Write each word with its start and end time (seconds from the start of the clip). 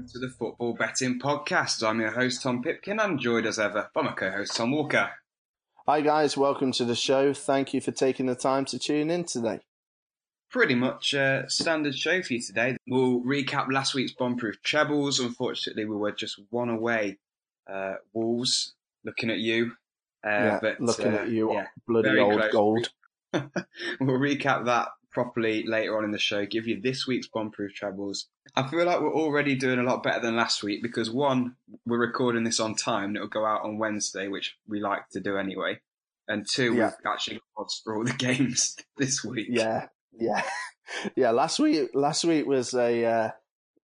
welcome 0.00 0.12
to 0.12 0.18
the 0.18 0.32
Football 0.32 0.72
Betting 0.72 1.20
Podcast. 1.20 1.86
I'm 1.86 2.00
your 2.00 2.12
host, 2.12 2.42
Tom 2.42 2.62
Pipkin, 2.62 2.98
and 2.98 3.20
joined 3.20 3.44
as 3.44 3.58
ever 3.58 3.90
by 3.92 4.00
my 4.00 4.12
co 4.12 4.30
host, 4.30 4.56
Tom 4.56 4.72
Walker. 4.72 5.10
Hi, 5.86 6.00
guys. 6.00 6.38
Welcome 6.38 6.72
to 6.72 6.86
the 6.86 6.94
show. 6.94 7.34
Thank 7.34 7.74
you 7.74 7.82
for 7.82 7.90
taking 7.90 8.24
the 8.24 8.34
time 8.34 8.64
to 8.66 8.78
tune 8.78 9.10
in 9.10 9.24
today. 9.24 9.60
Pretty 10.50 10.74
much 10.74 11.12
a 11.12 11.44
standard 11.48 11.94
show 11.94 12.22
for 12.22 12.32
you 12.32 12.40
today. 12.40 12.78
We'll 12.88 13.20
recap 13.20 13.70
last 13.70 13.94
week's 13.94 14.12
bomb-proof 14.12 14.62
trebles. 14.62 15.20
Unfortunately, 15.20 15.84
we 15.84 15.96
were 15.96 16.12
just 16.12 16.40
one 16.48 16.70
away. 16.70 17.18
Uh, 17.70 17.96
Wolves, 18.14 18.72
looking 19.04 19.28
at 19.28 19.38
you. 19.38 19.72
Uh, 20.24 20.30
yeah, 20.30 20.58
but, 20.62 20.80
looking 20.80 21.12
uh, 21.12 21.18
at 21.18 21.28
you, 21.28 21.52
yeah, 21.52 21.66
bloody 21.86 22.18
old 22.18 22.40
close. 22.40 22.52
gold. 22.52 22.90
we'll 23.34 24.18
recap 24.18 24.64
that 24.64 24.88
properly 25.10 25.64
later 25.66 25.96
on 25.96 26.04
in 26.04 26.10
the 26.10 26.18
show, 26.18 26.46
give 26.46 26.66
you 26.66 26.80
this 26.80 27.06
week's 27.06 27.28
bomb-proof 27.28 27.74
trebles. 27.74 28.26
I 28.54 28.68
feel 28.68 28.84
like 28.84 29.00
we're 29.00 29.14
already 29.14 29.54
doing 29.54 29.78
a 29.78 29.82
lot 29.82 30.02
better 30.02 30.20
than 30.20 30.36
last 30.36 30.62
week 30.62 30.82
because 30.82 31.10
one, 31.10 31.56
we're 31.86 31.98
recording 31.98 32.44
this 32.44 32.60
on 32.60 32.74
time 32.74 33.10
and 33.10 33.16
it'll 33.16 33.28
go 33.28 33.44
out 33.44 33.64
on 33.64 33.78
Wednesday, 33.78 34.28
which 34.28 34.56
we 34.68 34.80
like 34.80 35.08
to 35.10 35.20
do 35.20 35.36
anyway. 35.36 35.80
And 36.28 36.46
two, 36.48 36.74
yeah. 36.74 36.86
we've 36.86 37.12
actually 37.12 37.36
got 37.36 37.62
odds 37.62 37.80
for 37.82 37.96
all 37.96 38.04
the 38.04 38.12
games 38.18 38.76
this 38.96 39.24
week. 39.24 39.48
Yeah, 39.50 39.86
yeah, 40.12 40.42
yeah. 41.16 41.30
Last 41.30 41.58
week, 41.58 41.90
last 41.92 42.24
week 42.24 42.46
was 42.46 42.72
a 42.72 43.04
uh, 43.04 43.30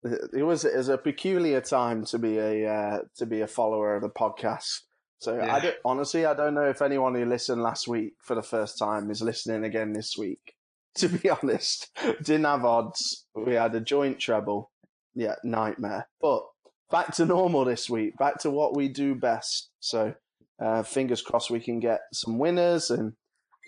it 0.05 0.43
was 0.43 0.67
it 0.67 0.77
was 0.77 0.89
a 0.89 0.98
peculiar 0.98 1.63
time 1.63 2.05
to 2.07 2.19
be 2.19 2.37
a 2.37 2.70
uh, 2.70 2.98
to 3.17 3.25
be 3.25 3.41
a 3.41 3.47
follower 3.47 3.97
of 3.97 4.03
the 4.03 4.11
podcast. 4.11 4.81
So 5.19 5.37
yeah. 5.37 5.55
I 5.55 5.61
don't, 5.61 5.77
honestly, 5.87 6.27
I 6.27 6.35
don't 6.35 6.53
know 6.53 6.69
if 6.69 6.83
anyone 6.83 7.15
who 7.15 7.25
listened 7.25 7.63
last 7.63 7.89
week 7.89 8.13
for 8.20 8.35
the 8.35 8.43
first 8.43 8.79
time 8.79 9.11
is 9.11 9.23
listening 9.23 9.65
again 9.65 9.95
this 9.95 10.19
week. 10.19 10.54
to 10.98 11.09
be 11.09 11.31
honest. 11.31 11.91
Didn't 12.23 12.45
have 12.45 12.64
odds. 12.64 13.27
We 13.34 13.55
had 13.55 13.75
a 13.75 13.81
joint 13.81 14.19
treble. 14.19 14.70
Yeah, 15.14 15.36
nightmare. 15.45 16.09
But 16.20 16.45
back 16.91 17.14
to 17.17 17.27
normal 17.27 17.64
this 17.64 17.89
week. 17.91 18.17
Back 18.17 18.39
to 18.41 18.51
what 18.51 18.77
we 18.77 18.89
do 18.89 19.14
best. 19.14 19.70
So 19.81 20.14
uh, 20.61 20.83
fingers 20.83 21.23
crossed 21.23 21.51
we 21.51 21.61
can 21.61 21.81
get 21.81 22.01
some 22.12 22.39
winners 22.39 22.91
and 22.91 23.14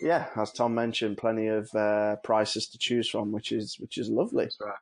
yeah, 0.01 0.27
as 0.37 0.53
Tom 0.53 0.75
mentioned, 0.75 1.17
plenty 1.17 1.47
of 1.47 1.75
uh, 1.75 2.17
prices 2.23 2.69
to 2.69 2.79
choose 2.79 3.09
from, 3.09 3.33
which 3.33 3.51
is 3.51 3.77
which 3.79 3.97
is 3.99 4.11
lovely. 4.11 4.49
Right. 4.61 4.75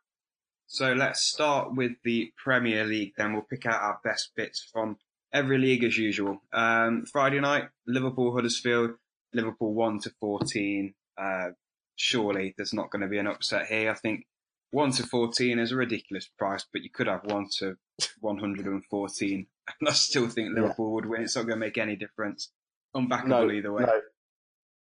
So 0.66 0.92
let's 0.92 1.22
start 1.22 1.74
with 1.74 1.92
the 2.04 2.32
Premier 2.36 2.84
League. 2.84 3.12
Then 3.16 3.32
we'll 3.32 3.42
pick 3.42 3.66
out 3.66 3.80
our 3.80 4.00
best 4.02 4.32
bits 4.34 4.68
from 4.72 4.96
every 5.32 5.58
league 5.58 5.84
as 5.84 5.96
usual. 5.96 6.42
Um, 6.52 7.04
Friday 7.12 7.40
night, 7.40 7.64
Liverpool 7.86 8.34
Huddersfield. 8.34 8.92
Liverpool 9.32 9.74
one 9.74 10.00
to 10.00 10.10
fourteen. 10.20 10.94
Uh, 11.16 11.50
surely 11.96 12.54
there's 12.56 12.72
not 12.72 12.90
going 12.90 13.02
to 13.02 13.08
be 13.08 13.18
an 13.18 13.26
upset 13.26 13.66
here. 13.66 13.90
I 13.90 13.94
think 13.94 14.26
one 14.70 14.90
to 14.92 15.04
14 15.04 15.58
is 15.58 15.72
a 15.72 15.76
ridiculous 15.76 16.28
price, 16.38 16.66
but 16.72 16.82
you 16.82 16.90
could 16.90 17.06
have 17.06 17.24
one 17.24 17.46
to 17.58 17.76
114. 18.20 19.46
And 19.80 19.88
I 19.88 19.92
still 19.92 20.28
think 20.28 20.54
Liverpool 20.54 20.88
yeah. 20.88 20.94
would 20.94 21.06
win. 21.06 21.22
It's 21.22 21.36
not 21.36 21.46
going 21.46 21.58
to 21.58 21.64
make 21.66 21.78
any 21.78 21.96
difference. 21.96 22.50
Unbackable 22.94 23.28
no, 23.28 23.50
either 23.50 23.72
way. 23.72 23.84
No. 23.84 24.00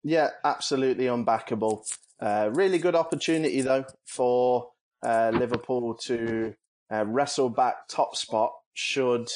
Yeah, 0.03 0.30
absolutely 0.44 1.05
unbackable. 1.05 1.86
Uh, 2.20 2.50
really 2.53 2.78
good 2.78 2.95
opportunity 2.95 3.61
though 3.61 3.86
for 4.05 4.70
uh, 5.03 5.31
Liverpool 5.33 5.95
to 5.95 6.53
uh, 6.92 7.05
wrestle 7.05 7.50
back 7.50 7.88
top 7.88 8.16
spot 8.16 8.52
should 8.73 9.30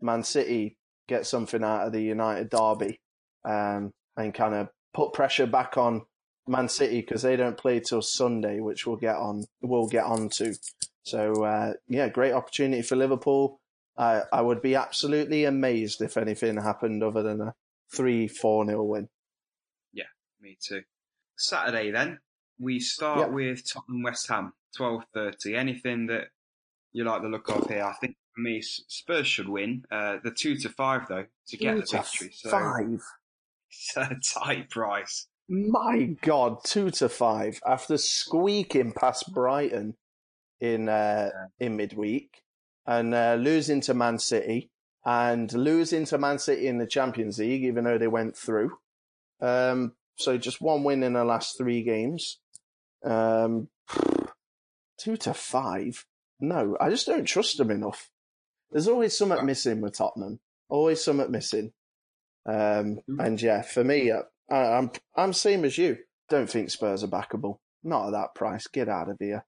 Man 0.00 0.22
City 0.22 0.76
get 1.08 1.26
something 1.26 1.62
out 1.62 1.86
of 1.86 1.92
the 1.92 2.02
United 2.02 2.50
derby 2.50 3.00
um, 3.44 3.90
and 4.16 4.34
kind 4.34 4.54
of 4.54 4.68
put 4.94 5.12
pressure 5.12 5.46
back 5.46 5.76
on 5.76 6.02
Man 6.46 6.68
City 6.68 7.00
because 7.00 7.22
they 7.22 7.36
don't 7.36 7.56
play 7.56 7.80
till 7.80 8.02
Sunday, 8.02 8.60
which 8.60 8.86
we'll 8.86 8.96
get 8.96 9.16
on. 9.16 9.44
We'll 9.60 9.88
get 9.88 10.04
on 10.04 10.28
to. 10.30 10.54
So 11.04 11.44
uh, 11.44 11.74
yeah, 11.88 12.08
great 12.08 12.32
opportunity 12.32 12.82
for 12.82 12.96
Liverpool. 12.96 13.60
I 13.96 14.22
I 14.32 14.40
would 14.40 14.62
be 14.62 14.74
absolutely 14.74 15.44
amazed 15.44 16.00
if 16.00 16.16
anything 16.16 16.56
happened 16.56 17.02
other 17.02 17.22
than 17.22 17.40
a 17.40 17.54
three 17.94 18.28
four 18.28 18.64
nil 18.64 18.86
win. 18.86 19.08
Yeah, 19.92 20.04
me 20.40 20.56
too. 20.60 20.82
Saturday 21.36 21.90
then 21.90 22.18
we 22.58 22.80
start 22.80 23.18
yep. 23.18 23.30
with 23.30 23.70
Tottenham 23.70 24.02
West 24.02 24.28
Ham 24.28 24.52
twelve 24.76 25.04
thirty. 25.14 25.54
Anything 25.54 26.06
that 26.06 26.28
you 26.92 27.04
like 27.04 27.22
the 27.22 27.28
look 27.28 27.48
of 27.48 27.68
here? 27.68 27.84
I 27.84 27.94
think 27.94 28.16
for 28.34 28.40
me 28.40 28.62
Spurs 28.62 29.26
should 29.26 29.48
win. 29.48 29.84
Uh, 29.90 30.18
the 30.22 30.30
two 30.30 30.56
to 30.56 30.68
five 30.68 31.06
though 31.08 31.24
to 31.48 31.56
two 31.56 31.58
get 31.58 31.76
the 31.76 31.86
victory. 31.98 32.30
So 32.32 32.50
five. 32.50 33.00
It's 33.74 33.96
a 33.96 34.38
tight 34.38 34.68
price. 34.68 35.28
My 35.52 36.16
God, 36.22 36.64
two 36.64 36.90
to 36.92 37.10
five 37.10 37.60
after 37.66 37.98
squeaking 37.98 38.92
past 38.92 39.34
Brighton 39.34 39.96
in 40.62 40.88
uh, 40.88 41.28
in 41.60 41.76
midweek 41.76 42.42
and 42.86 43.14
uh, 43.14 43.34
losing 43.34 43.82
to 43.82 43.92
Man 43.92 44.18
City 44.18 44.70
and 45.04 45.52
losing 45.52 46.06
to 46.06 46.16
Man 46.16 46.38
City 46.38 46.68
in 46.68 46.78
the 46.78 46.86
Champions 46.86 47.38
League, 47.38 47.64
even 47.64 47.84
though 47.84 47.98
they 47.98 48.08
went 48.08 48.34
through. 48.34 48.78
Um, 49.42 49.92
so 50.16 50.38
just 50.38 50.62
one 50.62 50.84
win 50.84 51.02
in 51.02 51.12
the 51.12 51.24
last 51.24 51.58
three 51.58 51.82
games. 51.82 52.38
Um, 53.04 53.68
two 54.96 55.18
to 55.18 55.34
five. 55.34 56.06
No, 56.40 56.78
I 56.80 56.88
just 56.88 57.06
don't 57.06 57.26
trust 57.26 57.58
them 57.58 57.70
enough. 57.70 58.08
There's 58.70 58.88
always 58.88 59.18
something 59.18 59.44
missing 59.44 59.82
with 59.82 59.98
Tottenham. 59.98 60.40
Always 60.70 61.04
something 61.04 61.30
missing. 61.30 61.72
Um, 62.46 63.00
mm. 63.06 63.18
and 63.18 63.40
yeah, 63.42 63.60
for 63.60 63.84
me, 63.84 64.10
uh, 64.10 64.22
I, 64.52 64.76
I'm 64.76 64.90
I'm 65.16 65.32
same 65.32 65.64
as 65.64 65.78
you. 65.78 65.98
Don't 66.28 66.48
think 66.48 66.70
Spurs 66.70 67.02
are 67.02 67.08
backable. 67.08 67.58
Not 67.82 68.06
at 68.06 68.12
that 68.12 68.34
price. 68.34 68.66
Get 68.66 68.88
out 68.88 69.08
of 69.08 69.18
here. 69.18 69.44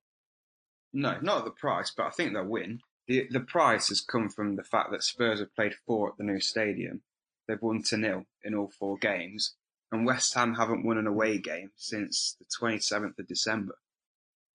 No, 0.93 1.19
not 1.21 1.39
at 1.39 1.45
the 1.45 1.51
price, 1.51 1.93
but 1.95 2.07
I 2.07 2.11
think 2.11 2.33
they'll 2.33 2.45
win. 2.45 2.81
The 3.07 3.29
the 3.31 3.41
price 3.41 3.89
has 3.89 4.01
come 4.01 4.29
from 4.31 4.57
the 4.57 4.65
fact 4.65 4.91
that 4.91 5.03
Spurs 5.03 5.41
have 5.41 5.55
played 5.55 5.75
four 5.87 6.09
at 6.09 6.17
the 6.17 6.25
new 6.25 6.41
stadium. 6.41 7.03
They've 7.47 7.61
won 7.61 7.83
to 7.85 7.99
nil 7.99 8.25
in 8.43 8.55
all 8.55 8.73
four 8.79 8.97
games, 8.97 9.55
and 9.93 10.07
West 10.07 10.33
Ham 10.35 10.55
haven't 10.55 10.85
won 10.85 10.97
an 10.97 11.07
away 11.07 11.39
game 11.39 11.73
since 11.77 12.37
the 12.39 12.47
27th 12.47 13.19
of 13.19 13.29
December. 13.29 13.77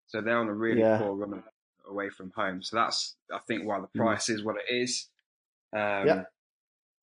So 0.08 0.22
they're 0.22 0.40
on 0.40 0.48
a 0.48 0.54
really 0.54 0.82
yeah. 0.82 0.98
poor 0.98 1.14
run 1.14 1.44
away 1.88 2.10
from 2.10 2.32
home. 2.36 2.64
So 2.64 2.78
that's 2.78 3.16
I 3.32 3.38
think 3.48 3.66
why 3.66 3.80
the 3.80 3.88
mm. 3.88 4.02
price 4.04 4.28
mm. 4.28 4.36
is 4.36 4.44
what 4.44 4.56
it 4.56 4.74
is. 4.74 5.08
Um, 5.72 6.08
yeah. 6.08 6.24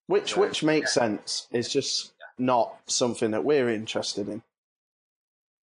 Which 0.09 0.35
so, 0.35 0.41
which 0.41 0.65
makes 0.65 0.97
yeah. 0.97 1.03
sense. 1.03 1.47
It's 1.53 1.73
just 1.73 2.13
not 2.39 2.77
something 2.87 3.31
that 3.31 3.45
we're 3.45 3.71
interested 3.71 4.29
in. 4.29 4.43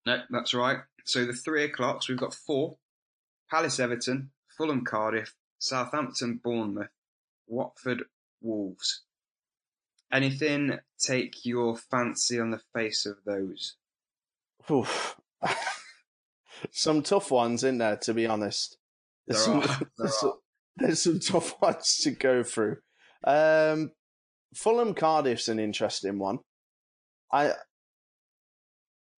No, 0.06 0.22
that's 0.30 0.54
right. 0.54 0.80
So 1.06 1.26
the 1.26 1.34
three 1.34 1.64
o'clocks, 1.64 2.08
we've 2.08 2.18
got 2.18 2.34
four 2.34 2.78
Palace 3.50 3.80
Everton, 3.80 4.32
Fulham 4.58 4.86
Cardiff, 4.86 5.36
Southampton 5.59 6.40
Bournemouth, 6.44 6.90
Watford 7.48 8.04
Wolves. 8.42 9.04
Anything 10.12 10.80
take 11.00 11.46
your 11.46 11.76
fancy 11.76 12.40
on 12.40 12.52
the 12.52 12.62
face 12.74 13.06
of 13.06 13.18
those? 13.26 13.76
Oof. 14.70 15.18
some 16.72 17.02
tough 17.02 17.32
ones 17.32 17.64
in 17.64 17.78
there, 17.78 17.98
to 17.98 18.14
be 18.14 18.26
honest. 18.26 18.78
There's, 19.28 19.46
there 19.46 19.62
some. 19.62 19.62
There 19.80 19.88
there's, 19.98 20.20
some, 20.20 20.34
there's 20.78 21.02
some 21.02 21.20
tough 21.20 21.62
ones 21.62 21.98
to 22.03 22.12
go 22.12 22.44
through. 22.44 22.78
Um, 23.24 23.92
Fulham 24.53 24.94
Cardiff's 24.94 25.48
an 25.48 25.59
interesting 25.59 26.20
one. 26.20 26.40
I 27.31 27.53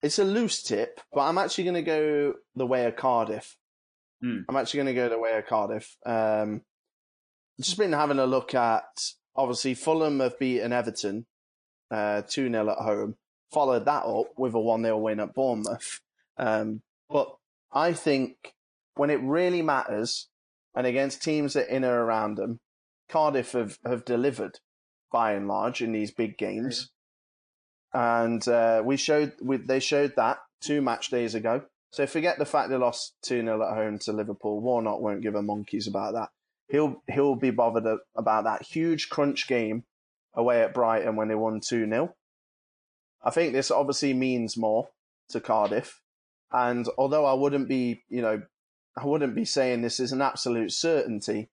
it's 0.02 0.20
a 0.20 0.26
loose 0.26 0.62
tip, 0.62 1.00
but 1.14 1.22
I'm 1.22 1.38
actually 1.38 1.64
going 1.64 1.76
to 1.76 1.82
go 1.82 2.34
the 2.56 2.66
way 2.66 2.86
of 2.86 2.98
Cardiff. 2.98 3.56
Mm. 4.24 4.44
I'm 4.48 4.56
actually 4.58 4.80
going 4.80 4.96
to 4.96 5.02
go 5.02 5.10
the 5.10 5.20
way 5.20 5.38
of 5.38 5.46
Cardiff. 5.46 5.96
Um, 6.06 6.62
just 7.60 7.78
been 7.78 7.94
having 7.94 8.20
a 8.20 8.26
look 8.26 8.54
at 8.54 9.12
obviously 9.36 9.74
Fulham 9.74 10.20
have 10.20 10.38
beaten 10.38 10.74
Everton 10.74 11.26
uh, 11.90 12.22
two 12.28 12.50
0 12.50 12.70
at 12.70 12.78
home. 12.80 13.16
Followed 13.52 13.86
that 13.86 14.04
up 14.04 14.28
with 14.38 14.54
a 14.54 14.60
one 14.60 14.84
0 14.84 14.98
win 14.98 15.20
at 15.20 15.34
Bournemouth. 15.34 16.02
Um, 16.38 16.82
but 17.10 17.34
I 17.72 17.94
think 17.94 18.54
when 18.96 19.10
it 19.10 19.22
really 19.22 19.62
matters, 19.62 20.28
and 20.76 20.88
against 20.88 21.24
teams 21.24 21.54
that 21.54 21.74
in 21.74 21.86
or 21.86 22.04
around 22.04 22.36
them, 22.36 22.60
Cardiff 23.10 23.52
have, 23.52 23.78
have 23.86 24.06
delivered 24.06 24.60
by 25.12 25.34
and 25.34 25.48
large 25.48 25.82
in 25.82 25.92
these 25.92 26.12
big 26.12 26.38
games 26.38 26.90
and 27.94 28.48
uh, 28.48 28.82
we 28.84 28.98
showed 28.98 29.34
we, 29.42 29.58
they 29.58 29.80
showed 29.80 30.16
that 30.16 30.40
two 30.62 30.82
match 30.82 31.10
days 31.10 31.36
ago. 31.36 31.64
So 31.92 32.08
forget 32.08 32.40
the 32.40 32.46
fact 32.46 32.70
they 32.70 32.76
lost 32.76 33.16
two 33.22 33.42
0 33.42 33.62
at 33.62 33.76
home 33.76 34.00
to 34.00 34.14
Liverpool. 34.14 34.62
Warnock 34.62 35.00
won't 35.00 35.22
give 35.22 35.36
a 35.36 35.44
monkeys 35.44 35.88
about 35.88 36.14
that. 36.14 36.30
He'll 36.68 37.04
he'll 37.12 37.36
be 37.36 37.52
bothered 37.52 38.00
about 38.16 38.46
that 38.46 38.64
huge 38.64 39.10
crunch 39.10 39.48
game 39.48 39.84
away 40.34 40.62
at 40.62 40.74
Brighton 40.74 41.16
when 41.16 41.28
they 41.28 41.36
won 41.36 41.60
two 41.60 41.88
0 41.88 42.16
I 43.24 43.30
think 43.30 43.54
this 43.54 43.72
obviously 43.72 44.14
means 44.14 44.58
more 44.58 44.90
to 45.30 45.40
Cardiff, 45.40 46.02
and 46.52 46.88
although 46.98 47.26
I 47.26 47.34
wouldn't 47.34 47.70
be 47.70 48.04
you 48.10 48.22
know 48.22 48.42
I 48.98 49.06
wouldn't 49.06 49.36
be 49.36 49.46
saying 49.46 49.82
this 49.82 50.00
is 50.00 50.12
an 50.12 50.22
absolute 50.22 50.72
certainty. 50.72 51.50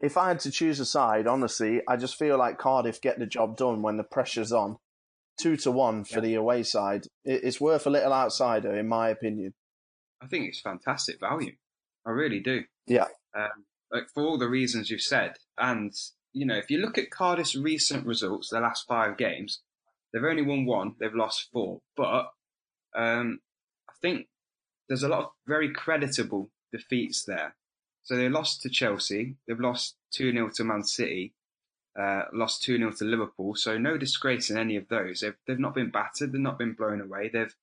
If 0.00 0.16
I 0.16 0.28
had 0.28 0.40
to 0.40 0.50
choose 0.50 0.80
a 0.80 0.84
side, 0.84 1.28
honestly, 1.28 1.80
I 1.86 1.96
just 1.96 2.18
feel 2.18 2.36
like 2.36 2.58
Cardiff 2.58 3.00
get 3.00 3.20
the 3.20 3.26
job 3.26 3.56
done 3.56 3.82
when 3.82 3.98
the 3.98 4.02
pressure's 4.02 4.52
on 4.52 4.78
two 5.40 5.56
to 5.58 5.70
one 5.70 6.04
for 6.04 6.16
yeah. 6.16 6.20
the 6.20 6.34
away 6.34 6.62
side. 6.62 7.06
It's 7.24 7.60
worth 7.60 7.86
a 7.86 7.90
little 7.90 8.12
outsider, 8.12 8.74
in 8.74 8.88
my 8.88 9.08
opinion. 9.08 9.54
I 10.22 10.26
think 10.26 10.46
it's 10.46 10.60
fantastic 10.60 11.20
value. 11.20 11.52
I 12.06 12.10
really 12.10 12.40
do. 12.40 12.64
Yeah. 12.86 13.06
Um, 13.36 13.64
like 13.90 14.08
for 14.12 14.24
all 14.24 14.38
the 14.38 14.48
reasons 14.48 14.90
you've 14.90 15.00
said. 15.02 15.36
And 15.58 15.92
you 16.32 16.46
know, 16.46 16.56
if 16.56 16.70
you 16.70 16.78
look 16.78 16.98
at 16.98 17.10
Cardiff's 17.10 17.56
recent 17.56 18.06
results, 18.06 18.48
the 18.50 18.60
last 18.60 18.86
five 18.88 19.16
games, 19.16 19.60
they've 20.12 20.24
only 20.24 20.42
won 20.42 20.64
one, 20.64 20.94
they've 20.98 21.14
lost 21.14 21.48
four. 21.52 21.80
But 21.96 22.30
um, 22.94 23.40
I 23.88 23.92
think 24.00 24.28
there's 24.88 25.02
a 25.02 25.08
lot 25.08 25.20
of 25.20 25.30
very 25.46 25.72
creditable 25.72 26.50
defeats 26.72 27.24
there. 27.24 27.54
So 28.04 28.16
they 28.16 28.28
lost 28.28 28.62
to 28.62 28.70
Chelsea, 28.70 29.36
they've 29.46 29.60
lost 29.60 29.96
2 30.14 30.32
0 30.32 30.50
to 30.56 30.64
Man 30.64 30.82
City, 30.82 31.34
uh, 31.98 32.22
lost 32.32 32.62
2 32.62 32.78
0 32.78 32.92
to 32.92 33.04
Liverpool. 33.04 33.54
So 33.54 33.78
no 33.78 33.96
disgrace 33.96 34.50
in 34.50 34.56
any 34.56 34.76
of 34.76 34.88
those. 34.88 35.20
They've, 35.20 35.36
they've 35.46 35.58
not 35.58 35.74
been 35.74 35.90
battered, 35.90 36.32
they've 36.32 36.40
not 36.40 36.58
been 36.58 36.74
blown 36.74 37.00
away. 37.00 37.30
They've, 37.32 37.54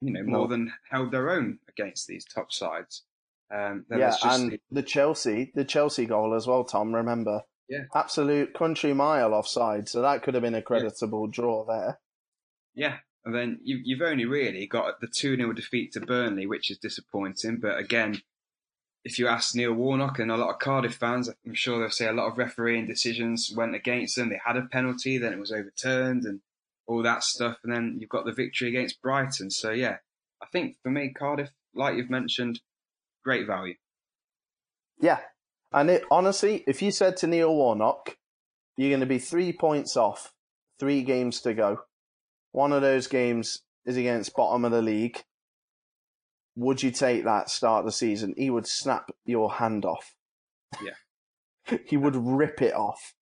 you 0.00 0.12
know, 0.12 0.22
more 0.22 0.46
no. 0.46 0.46
than 0.46 0.72
held 0.90 1.12
their 1.12 1.30
own 1.30 1.58
against 1.68 2.06
these 2.06 2.24
top 2.24 2.52
sides. 2.52 3.04
Um, 3.54 3.86
yeah, 3.90 4.14
and 4.22 4.52
the... 4.52 4.60
the 4.70 4.82
Chelsea, 4.82 5.52
the 5.54 5.64
Chelsea 5.64 6.06
goal 6.06 6.34
as 6.34 6.46
well, 6.46 6.64
Tom, 6.64 6.94
remember? 6.94 7.42
Yeah. 7.68 7.84
Absolute 7.94 8.54
country 8.54 8.94
mile 8.94 9.34
offside. 9.34 9.88
So 9.88 10.02
that 10.02 10.22
could 10.22 10.34
have 10.34 10.42
been 10.42 10.54
a 10.54 10.62
creditable 10.62 11.26
yeah. 11.26 11.32
draw 11.32 11.64
there. 11.66 12.00
Yeah. 12.74 12.96
And 13.24 13.34
then 13.34 13.60
you, 13.62 13.80
you've 13.82 14.02
only 14.02 14.24
really 14.24 14.66
got 14.66 15.00
the 15.00 15.06
2 15.06 15.36
0 15.36 15.52
defeat 15.52 15.92
to 15.92 16.00
Burnley, 16.00 16.46
which 16.46 16.70
is 16.70 16.78
disappointing. 16.78 17.58
But 17.60 17.78
again, 17.78 18.22
if 19.04 19.18
you 19.18 19.28
ask 19.28 19.54
Neil 19.54 19.72
Warnock 19.72 20.18
and 20.18 20.30
a 20.30 20.36
lot 20.36 20.50
of 20.50 20.58
Cardiff 20.58 20.94
fans, 20.94 21.30
I'm 21.46 21.54
sure 21.54 21.78
they'll 21.78 21.90
say 21.90 22.08
a 22.08 22.12
lot 22.12 22.30
of 22.30 22.38
refereeing 22.38 22.86
decisions 22.86 23.52
went 23.54 23.74
against 23.74 24.16
them. 24.16 24.28
They 24.28 24.40
had 24.44 24.56
a 24.56 24.62
penalty, 24.62 25.18
then 25.18 25.32
it 25.32 25.38
was 25.38 25.52
overturned, 25.52 26.24
and 26.24 26.40
all 26.86 27.02
that 27.02 27.22
stuff. 27.22 27.58
And 27.64 27.72
then 27.72 27.98
you've 28.00 28.10
got 28.10 28.24
the 28.24 28.32
victory 28.32 28.68
against 28.68 29.00
Brighton. 29.00 29.50
So, 29.50 29.70
yeah, 29.70 29.98
I 30.42 30.46
think 30.52 30.76
for 30.82 30.90
me, 30.90 31.12
Cardiff, 31.16 31.50
like 31.74 31.96
you've 31.96 32.10
mentioned, 32.10 32.60
great 33.24 33.46
value. 33.46 33.74
Yeah. 35.00 35.20
And 35.72 35.90
it, 35.90 36.04
honestly, 36.10 36.64
if 36.66 36.82
you 36.82 36.90
said 36.90 37.16
to 37.18 37.26
Neil 37.26 37.54
Warnock, 37.54 38.16
you're 38.76 38.90
going 38.90 39.00
to 39.00 39.06
be 39.06 39.18
three 39.18 39.52
points 39.52 39.96
off, 39.96 40.32
three 40.80 41.02
games 41.02 41.40
to 41.42 41.54
go. 41.54 41.80
One 42.52 42.72
of 42.72 42.82
those 42.82 43.06
games 43.06 43.62
is 43.84 43.96
against 43.96 44.34
bottom 44.34 44.64
of 44.64 44.72
the 44.72 44.82
league 44.82 45.22
would 46.58 46.82
you 46.82 46.90
take 46.90 47.24
that 47.24 47.48
start 47.48 47.80
of 47.80 47.86
the 47.86 47.92
season? 47.92 48.34
He 48.36 48.50
would 48.50 48.66
snap 48.66 49.10
your 49.24 49.52
hand 49.54 49.84
off. 49.84 50.14
Yeah. 50.82 51.78
he 51.86 51.96
would 51.96 52.16
rip 52.16 52.60
it 52.60 52.74
off. 52.74 53.14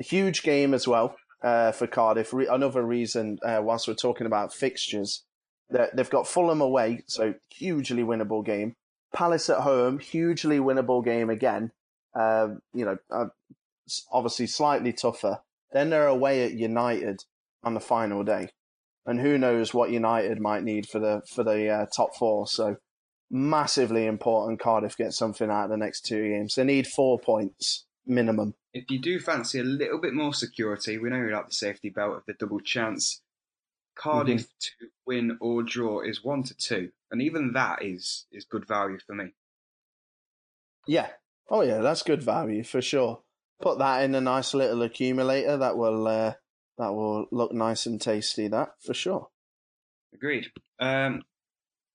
A 0.00 0.04
huge 0.04 0.44
game 0.44 0.72
as 0.72 0.86
well 0.86 1.16
uh, 1.42 1.72
for 1.72 1.88
Cardiff. 1.88 2.32
Re- 2.32 2.46
another 2.46 2.84
reason, 2.84 3.38
uh, 3.44 3.60
whilst 3.62 3.88
we're 3.88 3.94
talking 3.94 4.28
about 4.28 4.54
fixtures, 4.54 5.24
that 5.70 5.96
they've 5.96 6.08
got 6.08 6.28
Fulham 6.28 6.60
away, 6.60 7.02
so 7.06 7.34
hugely 7.50 8.04
winnable 8.04 8.44
game. 8.44 8.76
Palace 9.12 9.50
at 9.50 9.60
home, 9.60 9.98
hugely 9.98 10.58
winnable 10.58 11.04
game 11.04 11.30
again. 11.30 11.72
Uh, 12.14 12.48
you 12.72 12.84
know, 12.84 12.98
uh, 13.10 13.26
obviously 14.12 14.46
slightly 14.46 14.92
tougher. 14.92 15.40
Then 15.72 15.90
they're 15.90 16.06
away 16.06 16.44
at 16.44 16.52
United 16.52 17.24
on 17.64 17.74
the 17.74 17.80
final 17.80 18.22
day, 18.22 18.50
and 19.04 19.20
who 19.20 19.36
knows 19.36 19.74
what 19.74 19.90
United 19.90 20.40
might 20.40 20.62
need 20.62 20.86
for 20.86 21.00
the 21.00 21.22
for 21.26 21.42
the 21.42 21.68
uh, 21.68 21.86
top 21.86 22.14
four. 22.14 22.46
So 22.46 22.76
massively 23.34 24.06
important 24.06 24.60
Cardiff 24.60 24.96
get 24.96 25.12
something 25.12 25.50
out 25.50 25.64
of 25.64 25.70
the 25.70 25.76
next 25.76 26.02
two 26.02 26.28
games. 26.28 26.54
They 26.54 26.62
need 26.62 26.86
four 26.86 27.18
points 27.18 27.84
minimum. 28.06 28.54
If 28.72 28.90
you 28.90 29.00
do 29.00 29.18
fancy 29.18 29.58
a 29.58 29.64
little 29.64 30.00
bit 30.00 30.14
more 30.14 30.32
security, 30.32 30.98
we 30.98 31.10
know 31.10 31.16
you 31.16 31.32
like 31.32 31.48
the 31.48 31.54
safety 31.54 31.90
belt 31.90 32.16
of 32.16 32.22
the 32.26 32.34
double 32.34 32.60
chance. 32.60 33.20
Cardiff 33.96 34.42
mm-hmm. 34.42 34.84
to 34.86 34.90
win 35.06 35.38
or 35.40 35.62
draw 35.62 36.00
is 36.00 36.24
one 36.24 36.44
to 36.44 36.54
two, 36.54 36.90
and 37.10 37.22
even 37.22 37.52
that 37.52 37.84
is 37.84 38.26
is 38.32 38.44
good 38.44 38.66
value 38.66 38.98
for 39.04 39.14
me. 39.14 39.34
Yeah. 40.86 41.08
Oh 41.48 41.62
yeah, 41.62 41.78
that's 41.78 42.02
good 42.02 42.22
value 42.22 42.64
for 42.64 42.82
sure. 42.82 43.22
Put 43.60 43.78
that 43.78 44.02
in 44.02 44.14
a 44.14 44.20
nice 44.20 44.54
little 44.54 44.82
accumulator. 44.82 45.56
That 45.56 45.76
will 45.76 46.08
uh, 46.08 46.34
that 46.78 46.92
will 46.92 47.26
look 47.30 47.52
nice 47.52 47.86
and 47.86 48.00
tasty. 48.00 48.48
That 48.48 48.70
for 48.84 48.94
sure. 48.94 49.28
Agreed. 50.12 50.46
Um, 50.80 51.22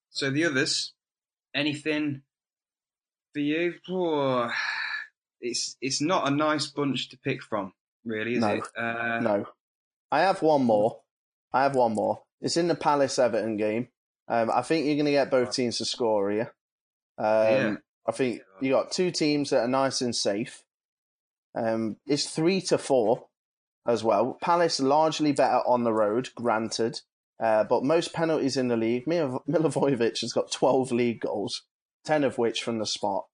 so 0.10 0.30
the 0.30 0.46
others, 0.46 0.94
anything 1.54 2.22
for 3.34 3.40
you? 3.40 3.74
Oh, 3.90 4.50
it's 5.42 5.78
it's 5.82 6.02
not 6.02 6.28
a 6.28 6.32
nice 6.32 6.68
bunch 6.68 7.10
to 7.10 7.18
pick 7.18 7.42
from, 7.44 7.74
really, 8.06 8.34
is 8.34 8.40
no. 8.40 8.54
it? 8.56 8.64
Uh, 8.78 9.20
no. 9.20 9.46
I 10.12 10.22
have 10.22 10.42
one 10.42 10.64
more. 10.64 11.02
I 11.54 11.64
have 11.64 11.76
one 11.76 11.94
more. 11.94 12.24
It's 12.42 12.58
in 12.58 12.68
the 12.68 12.76
Palace 12.76 13.20
Everton 13.20 13.58
game. 13.58 13.90
Um, 14.28 14.50
I 14.54 14.62
think 14.62 14.86
you're 14.86 14.96
going 14.96 15.06
to 15.06 15.12
get 15.12 15.32
both 15.32 15.54
teams 15.54 15.78
to 15.80 15.86
score 15.86 16.30
here. 16.32 16.54
Um, 17.18 17.26
yeah. 17.28 17.76
I 18.08 18.12
think 18.12 18.42
you 18.62 18.72
got 18.72 18.92
two 18.92 19.12
teams 19.12 19.50
that 19.50 19.62
are 19.62 19.68
nice 19.68 20.02
and 20.02 20.16
safe. 20.16 20.64
Um, 21.56 21.98
it's 22.08 22.30
three 22.30 22.62
to 22.62 22.78
four 22.78 23.28
as 23.88 24.04
well. 24.04 24.38
Palace 24.42 24.80
largely 24.80 25.32
better 25.32 25.62
on 25.68 25.84
the 25.84 25.94
road, 25.94 26.30
granted. 26.36 27.02
Uh, 27.40 27.64
but 27.64 27.84
most 27.84 28.14
penalties 28.14 28.58
in 28.58 28.68
the 28.68 28.76
league, 28.76 29.06
Milivojevic 29.06 30.20
has 30.22 30.34
got 30.34 30.52
12 30.52 30.92
league 30.92 31.22
goals, 31.22 31.64
10 32.06 32.24
of 32.24 32.38
which 32.38 32.62
from 32.62 32.80
the 32.80 32.86
spot. 32.86 33.26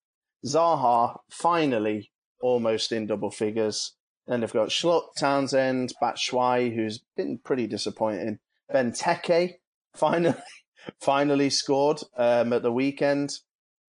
Zaha 0.45 1.17
finally 1.31 2.11
almost 2.39 2.91
in 2.91 3.07
double 3.07 3.31
figures. 3.31 3.95
Then 4.27 4.41
they've 4.41 4.53
got 4.53 4.69
Schlupp, 4.69 5.15
Townsend, 5.17 5.93
Batshuayi, 6.01 6.75
who's 6.75 7.03
been 7.17 7.39
pretty 7.43 7.67
disappointing. 7.67 8.39
Benteke 8.71 9.55
finally 9.95 10.35
finally 11.01 11.49
scored 11.49 12.01
um, 12.15 12.53
at 12.53 12.61
the 12.61 12.71
weekend. 12.71 13.39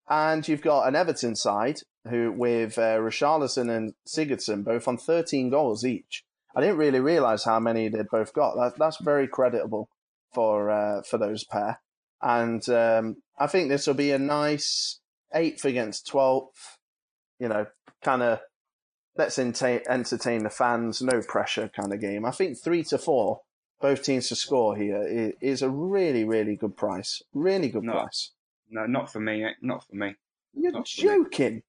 And 0.09 0.47
you've 0.47 0.63
got 0.63 0.87
an 0.87 0.95
Everton 0.97 1.37
side 1.37 1.81
who, 2.09 2.33
with 2.33 2.79
uh, 2.79 2.99
Richarlison 2.99 3.75
and 3.75 3.95
Sigurdsson, 4.07 4.65
both 4.65 4.87
on 4.87 4.97
13 4.97 5.51
goals 5.51 5.85
each. 5.85 6.25
I 6.55 6.61
didn't 6.61 6.79
really 6.79 7.01
realise 7.01 7.45
how 7.45 7.61
many 7.61 7.89
they'd 7.89 8.09
both 8.11 8.33
got. 8.33 8.55
That, 8.55 8.79
that's 8.79 8.99
very 9.03 9.27
creditable 9.27 9.91
for 10.37 10.71
uh, 10.71 11.03
for 11.03 11.17
those 11.19 11.45
pair. 11.45 11.81
And 12.21 12.67
um, 12.69 13.17
I 13.39 13.47
think 13.47 13.69
this 13.69 13.87
will 13.87 13.95
be 13.95 14.13
a 14.13 14.19
nice 14.19 15.01
eighth 15.35 15.65
against 15.65 16.07
twelfth. 16.07 16.79
You 17.39 17.49
know, 17.49 17.67
kind 18.05 18.23
of 18.23 18.41
let's 19.17 19.39
entertain 19.39 20.43
the 20.43 20.51
fans, 20.51 21.01
no 21.01 21.23
pressure 21.23 21.71
kind 21.75 21.93
of 21.93 22.01
game. 22.01 22.27
I 22.27 22.31
think 22.33 22.59
three 22.63 22.85
to 22.85 22.99
four, 22.99 23.41
both 23.81 24.03
teams 24.03 24.29
to 24.29 24.37
score 24.37 24.77
here 24.77 25.33
is 25.41 25.63
a 25.63 25.71
really, 25.71 26.25
really 26.25 26.57
good 26.57 26.77
price. 26.77 27.23
Really 27.33 27.71
good 27.71 27.85
no, 27.85 27.93
price. 27.93 28.33
No, 28.71 28.87
not 28.87 29.11
for 29.11 29.21
me. 29.21 29.47
Not 29.63 29.87
for 29.89 29.97
me. 29.97 30.15
You're 30.53 30.73
not 30.73 30.87
joking. 30.87 31.63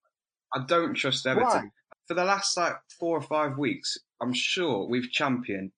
I 0.53 0.63
don't 0.65 0.94
trust 0.94 1.25
Everton. 1.25 1.48
Why? 1.48 1.63
For 2.08 2.13
the 2.13 2.25
last 2.25 2.56
like 2.58 2.75
four 3.00 3.18
or 3.18 3.22
five 3.22 3.58
weeks, 3.58 3.98
I'm 4.22 4.34
sure 4.34 4.88
we've 4.88 5.12
championed 5.12 5.72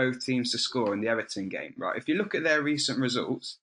both 0.00 0.24
teams 0.24 0.50
to 0.52 0.58
score 0.58 0.94
in 0.94 1.02
the 1.02 1.08
Everton 1.08 1.50
game, 1.50 1.74
right? 1.76 1.98
If 1.98 2.08
you 2.08 2.14
look 2.14 2.34
at 2.34 2.42
their 2.42 2.62
recent 2.62 2.98
results, 2.98 3.58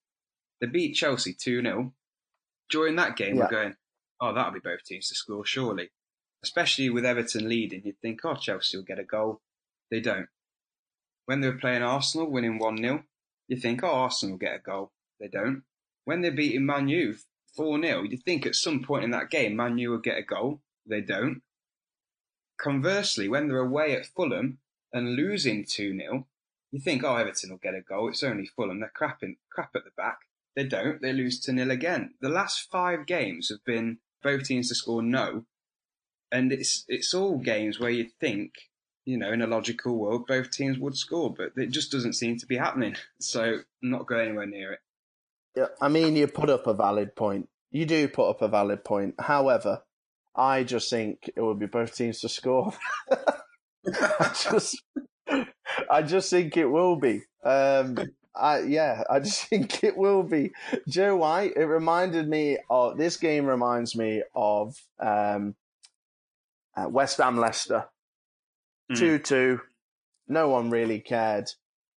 they 0.60 0.68
beat 0.68 0.94
Chelsea 0.94 1.34
2 1.34 1.62
0. 1.62 1.92
During 2.70 2.94
that 2.96 3.16
game, 3.16 3.36
yeah. 3.36 3.42
we're 3.42 3.50
going, 3.50 3.74
oh, 4.20 4.32
that'll 4.32 4.52
be 4.52 4.60
both 4.60 4.84
teams 4.84 5.08
to 5.08 5.16
score, 5.16 5.44
surely. 5.44 5.90
Especially 6.44 6.90
with 6.90 7.04
Everton 7.04 7.48
leading, 7.48 7.82
you'd 7.84 8.00
think, 8.00 8.20
oh, 8.24 8.36
Chelsea 8.36 8.76
will 8.76 8.84
get 8.84 9.00
a 9.00 9.04
goal. 9.04 9.40
They 9.90 10.00
don't. 10.00 10.28
When 11.26 11.40
they 11.40 11.48
were 11.48 11.58
playing 11.58 11.82
Arsenal, 11.82 12.30
winning 12.30 12.58
1 12.58 12.78
0, 12.78 13.02
you 13.48 13.56
think, 13.56 13.82
oh, 13.82 13.88
Arsenal 13.88 14.34
will 14.34 14.38
get 14.38 14.54
a 14.54 14.60
goal. 14.60 14.92
They 15.18 15.28
don't. 15.28 15.64
When 16.04 16.20
they're 16.20 16.30
beating 16.30 16.66
Man 16.66 16.88
U 16.88 17.16
4 17.56 17.82
0, 17.82 18.02
you'd 18.02 18.22
think 18.22 18.46
at 18.46 18.54
some 18.54 18.84
point 18.84 19.02
in 19.02 19.10
that 19.10 19.30
game, 19.30 19.56
Man 19.56 19.76
U 19.78 19.90
will 19.90 19.98
get 19.98 20.18
a 20.18 20.22
goal. 20.22 20.60
They 20.86 21.00
don't. 21.00 21.42
Conversely, 22.58 23.28
when 23.28 23.48
they're 23.48 23.58
away 23.58 23.96
at 23.96 24.06
Fulham, 24.06 24.58
and 24.92 25.14
losing 25.14 25.64
2 25.64 25.96
0, 25.96 26.26
you 26.70 26.80
think, 26.80 27.04
oh, 27.04 27.16
Everton 27.16 27.50
will 27.50 27.58
get 27.58 27.74
a 27.74 27.80
goal. 27.80 28.08
It's 28.08 28.22
only 28.22 28.46
Fulham. 28.46 28.80
They're 28.80 28.92
crap, 28.94 29.22
in, 29.22 29.36
crap 29.50 29.70
at 29.74 29.84
the 29.84 29.90
back. 29.96 30.18
They 30.54 30.64
don't. 30.64 31.00
They 31.00 31.12
lose 31.12 31.40
to 31.40 31.52
nil 31.52 31.70
again. 31.70 32.14
The 32.20 32.28
last 32.28 32.68
five 32.70 33.06
games 33.06 33.48
have 33.48 33.64
been 33.64 33.98
both 34.22 34.44
teams 34.44 34.68
to 34.68 34.74
score 34.74 35.02
no. 35.02 35.44
And 36.30 36.52
it's 36.52 36.84
it's 36.88 37.14
all 37.14 37.38
games 37.38 37.80
where 37.80 37.90
you 37.90 38.08
think, 38.20 38.52
you 39.06 39.16
know, 39.16 39.32
in 39.32 39.40
a 39.40 39.46
logical 39.46 39.96
world, 39.96 40.26
both 40.26 40.50
teams 40.50 40.78
would 40.78 40.96
score, 40.96 41.32
but 41.32 41.52
it 41.56 41.70
just 41.70 41.90
doesn't 41.90 42.14
seem 42.14 42.38
to 42.38 42.46
be 42.46 42.56
happening. 42.56 42.96
So 43.20 43.42
I'm 43.44 43.90
not 43.90 44.06
going 44.06 44.28
anywhere 44.28 44.46
near 44.46 44.72
it. 44.72 44.80
Yeah, 45.56 45.66
I 45.80 45.88
mean, 45.88 46.16
you 46.16 46.26
put 46.26 46.50
up 46.50 46.66
a 46.66 46.74
valid 46.74 47.16
point. 47.16 47.48
You 47.70 47.86
do 47.86 48.08
put 48.08 48.28
up 48.28 48.42
a 48.42 48.48
valid 48.48 48.84
point. 48.84 49.14
However, 49.18 49.82
I 50.34 50.64
just 50.64 50.90
think 50.90 51.30
it 51.34 51.40
would 51.40 51.58
be 51.58 51.66
both 51.66 51.96
teams 51.96 52.20
to 52.20 52.28
score. 52.28 52.72
I 54.20 54.34
just, 54.50 54.82
I 55.90 56.02
just 56.02 56.30
think 56.30 56.56
it 56.56 56.66
will 56.66 56.96
be. 56.96 57.22
Um, 57.44 57.96
I, 58.38 58.60
yeah, 58.60 59.02
I 59.10 59.20
just 59.20 59.44
think 59.48 59.82
it 59.84 59.96
will 59.96 60.22
be. 60.22 60.52
Joe 60.88 61.16
White, 61.16 61.54
it 61.56 61.64
reminded 61.64 62.28
me 62.28 62.58
of 62.70 62.96
this 62.96 63.16
game. 63.16 63.46
Reminds 63.46 63.96
me 63.96 64.22
of 64.34 64.76
um, 65.00 65.54
uh, 66.76 66.88
West 66.88 67.18
Ham 67.18 67.36
Leicester, 67.36 67.86
two 68.94 69.18
mm. 69.18 69.24
two. 69.24 69.60
No 70.28 70.48
one 70.48 70.70
really 70.70 71.00
cared. 71.00 71.50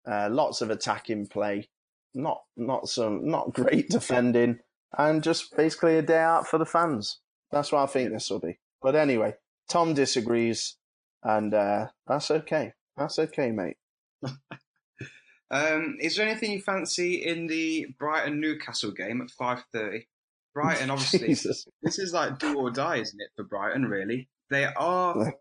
Uh, 0.06 0.28
lots 0.30 0.62
of 0.62 0.70
attacking 0.70 1.26
play, 1.26 1.68
not 2.14 2.42
not 2.56 2.88
some 2.88 3.26
not 3.28 3.52
great 3.54 3.88
defending, 3.88 4.58
and 4.96 5.22
just 5.22 5.54
basically 5.56 5.98
a 5.98 6.02
day 6.02 6.18
out 6.18 6.46
for 6.46 6.58
the 6.58 6.66
fans. 6.66 7.18
That's 7.50 7.72
what 7.72 7.82
I 7.82 7.86
think 7.86 8.12
this 8.12 8.30
will 8.30 8.40
be. 8.40 8.58
But 8.80 8.94
anyway, 8.94 9.34
Tom 9.68 9.92
disagrees, 9.92 10.76
and 11.22 11.54
uh, 11.54 11.88
that's 12.06 12.30
okay. 12.30 12.72
That's 12.96 13.18
okay, 13.18 13.50
mate. 13.50 13.76
um, 15.50 15.96
is 16.00 16.16
there 16.16 16.28
anything 16.28 16.52
you 16.52 16.60
fancy 16.60 17.14
in 17.24 17.46
the 17.46 17.86
Brighton 17.98 18.40
Newcastle 18.40 18.92
game 18.92 19.20
at 19.20 19.30
five 19.30 19.64
thirty? 19.72 20.08
Brighton, 20.54 20.90
obviously, 20.90 21.34
this 21.82 21.98
is 21.98 22.12
like 22.12 22.38
do 22.38 22.58
or 22.58 22.70
die, 22.70 22.96
isn't 22.96 23.20
it, 23.20 23.30
for 23.36 23.44
Brighton? 23.44 23.86
Really, 23.86 24.28
they 24.50 24.64
are 24.64 25.34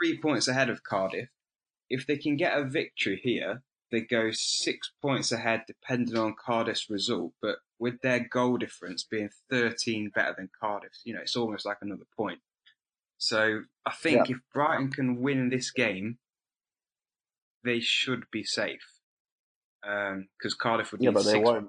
three 0.00 0.18
points 0.20 0.48
ahead 0.48 0.70
of 0.70 0.82
Cardiff. 0.82 1.28
If 1.90 2.06
they 2.06 2.16
can 2.16 2.36
get 2.36 2.58
a 2.58 2.64
victory 2.64 3.20
here, 3.22 3.62
they 3.90 4.00
go 4.00 4.30
six 4.32 4.90
points 5.02 5.30
ahead, 5.32 5.64
depending 5.66 6.16
on 6.16 6.34
Cardiff's 6.34 6.88
result. 6.88 7.32
But 7.42 7.56
with 7.78 8.00
their 8.00 8.20
goal 8.20 8.56
difference 8.56 9.04
being 9.04 9.30
13 9.50 10.10
better 10.14 10.34
than 10.36 10.50
Cardiff, 10.60 10.92
you 11.04 11.14
know, 11.14 11.20
it's 11.20 11.36
almost 11.36 11.66
like 11.66 11.78
another 11.80 12.06
point. 12.16 12.40
So 13.18 13.60
I 13.86 13.92
think 13.92 14.28
yeah. 14.28 14.36
if 14.36 14.40
Brighton 14.52 14.90
can 14.90 15.20
win 15.20 15.48
this 15.48 15.70
game, 15.70 16.18
they 17.64 17.80
should 17.80 18.24
be 18.30 18.44
safe. 18.44 19.00
Because 19.82 20.52
um, 20.52 20.58
Cardiff 20.58 20.92
would 20.92 21.00
need 21.00 21.06
yeah, 21.06 21.12
but 21.12 21.24
they 21.24 21.38
won't. 21.38 21.68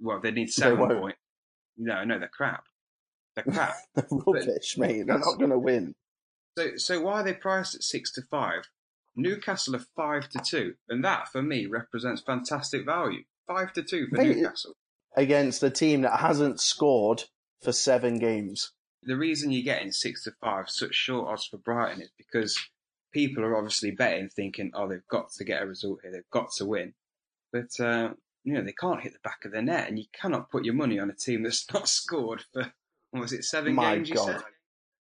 Well, 0.00 0.20
they 0.20 0.30
need 0.30 0.50
seven 0.50 0.88
they 0.88 0.94
points. 0.94 1.18
No, 1.76 2.04
no, 2.04 2.18
they're 2.18 2.28
crap. 2.28 2.64
They're 3.34 3.44
crap. 3.52 3.76
they're 3.94 4.06
rubbish, 4.10 4.74
but 4.76 4.88
mate. 4.88 5.06
They're 5.06 5.18
not 5.18 5.38
going 5.38 5.50
to 5.50 5.58
win. 5.58 5.94
So, 6.58 6.76
so 6.76 7.00
why 7.02 7.20
are 7.20 7.24
they 7.24 7.34
priced 7.34 7.74
at 7.74 7.82
six 7.82 8.10
to 8.12 8.22
five? 8.30 8.68
Newcastle 9.14 9.76
are 9.76 9.84
five 9.94 10.28
to 10.30 10.38
two, 10.38 10.74
and 10.88 11.04
that 11.04 11.28
for 11.28 11.42
me 11.42 11.66
represents 11.66 12.22
fantastic 12.22 12.84
value. 12.84 13.22
Five 13.46 13.72
to 13.74 13.82
two 13.82 14.08
for 14.08 14.16
mate, 14.16 14.36
Newcastle 14.36 14.74
against 15.16 15.62
a 15.62 15.70
team 15.70 16.02
that 16.02 16.20
hasn't 16.20 16.60
scored 16.60 17.24
for 17.62 17.72
seven 17.72 18.18
games. 18.18 18.72
The 19.06 19.16
reason 19.16 19.50
you're 19.50 19.62
getting 19.62 19.92
six 19.92 20.24
to 20.24 20.32
five 20.40 20.68
such 20.68 20.94
short 20.94 21.28
odds 21.28 21.46
for 21.46 21.58
Brighton 21.58 22.02
is 22.02 22.10
because 22.18 22.58
people 23.12 23.44
are 23.44 23.56
obviously 23.56 23.92
betting, 23.92 24.28
thinking, 24.28 24.72
"Oh, 24.74 24.88
they've 24.88 25.06
got 25.08 25.30
to 25.32 25.44
get 25.44 25.62
a 25.62 25.66
result 25.66 26.00
here. 26.02 26.12
They've 26.12 26.30
got 26.30 26.50
to 26.56 26.66
win." 26.66 26.94
But 27.52 27.78
uh, 27.80 28.10
you 28.44 28.54
know 28.54 28.62
they 28.62 28.72
can't 28.72 29.02
hit 29.02 29.12
the 29.12 29.20
back 29.22 29.44
of 29.44 29.52
the 29.52 29.62
net, 29.62 29.88
and 29.88 29.98
you 29.98 30.06
cannot 30.12 30.50
put 30.50 30.64
your 30.64 30.74
money 30.74 30.98
on 30.98 31.10
a 31.10 31.14
team 31.14 31.42
that's 31.42 31.66
not 31.72 31.88
scored 31.88 32.44
for 32.52 32.72
what 33.10 33.20
was 33.20 33.32
it 33.32 33.44
seven 33.44 33.74
My 33.74 33.96
games? 33.96 34.10
God. 34.10 34.42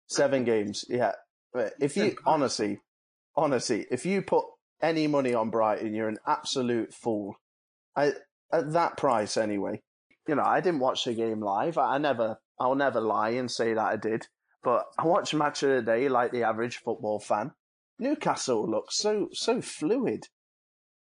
Seven 0.08 0.46
games, 0.46 0.86
yeah. 0.88 1.14
But 1.54 1.74
if 1.82 1.98
you 1.98 2.16
honestly, 2.26 2.80
honestly, 3.36 3.86
if 3.92 4.06
you 4.06 4.22
put 4.22 4.46
any 4.82 5.08
money 5.08 5.34
on 5.34 5.50
Brighton, 5.50 5.94
you're 5.94 6.08
an 6.08 6.20
absolute 6.26 6.94
fool. 6.94 7.36
I, 7.96 8.14
at 8.52 8.72
that 8.74 8.98
price, 8.98 9.38
anyway. 9.38 9.82
You 10.28 10.36
know, 10.36 10.44
I 10.44 10.62
didn't 10.62 10.80
watch 10.80 11.06
the 11.06 11.14
game 11.14 11.42
live. 11.42 11.78
I, 11.78 11.96
I 11.96 11.98
never, 11.98 12.38
I'll 12.60 12.76
never 12.76 13.02
lie 13.02 13.32
and 13.32 13.50
say 13.50 13.74
that 13.74 13.86
I 13.86 13.96
did. 13.96 14.28
But 14.64 14.86
I 14.98 15.06
watch 15.06 15.34
match 15.34 15.64
of 15.64 15.70
the 15.70 15.82
day 15.82 16.10
like 16.10 16.32
the 16.32 16.44
average 16.44 16.78
football 16.78 17.20
fan. 17.20 17.52
Newcastle 18.00 18.70
looks 18.70 18.98
so 18.98 19.30
so 19.32 19.62
fluid 19.62 20.28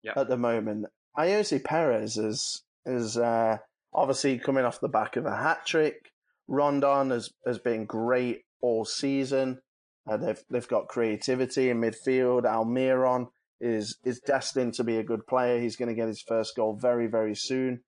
yep. 0.02 0.16
at 0.16 0.28
the 0.28 0.36
moment. 0.36 0.86
Ayoze 1.16 1.62
Perez 1.62 2.16
is 2.16 2.62
is 2.84 3.16
uh, 3.16 3.58
obviously 3.92 4.38
coming 4.38 4.64
off 4.64 4.80
the 4.80 4.88
back 4.88 5.16
of 5.16 5.26
a 5.26 5.36
hat 5.36 5.66
trick. 5.66 6.12
Rondon 6.48 7.10
has 7.10 7.30
has 7.44 7.58
been 7.58 7.86
great 7.86 8.42
all 8.60 8.84
season. 8.84 9.60
Uh, 10.08 10.16
they've 10.16 10.42
they've 10.50 10.68
got 10.68 10.88
creativity 10.88 11.70
in 11.70 11.80
midfield. 11.80 12.44
Almiron 12.44 13.28
is 13.60 13.98
is 14.04 14.20
destined 14.20 14.74
to 14.74 14.84
be 14.84 14.98
a 14.98 15.04
good 15.04 15.26
player. 15.26 15.58
He's 15.60 15.76
going 15.76 15.88
to 15.88 15.94
get 15.94 16.08
his 16.08 16.22
first 16.22 16.54
goal 16.54 16.76
very 16.80 17.08
very 17.08 17.34
soon, 17.34 17.82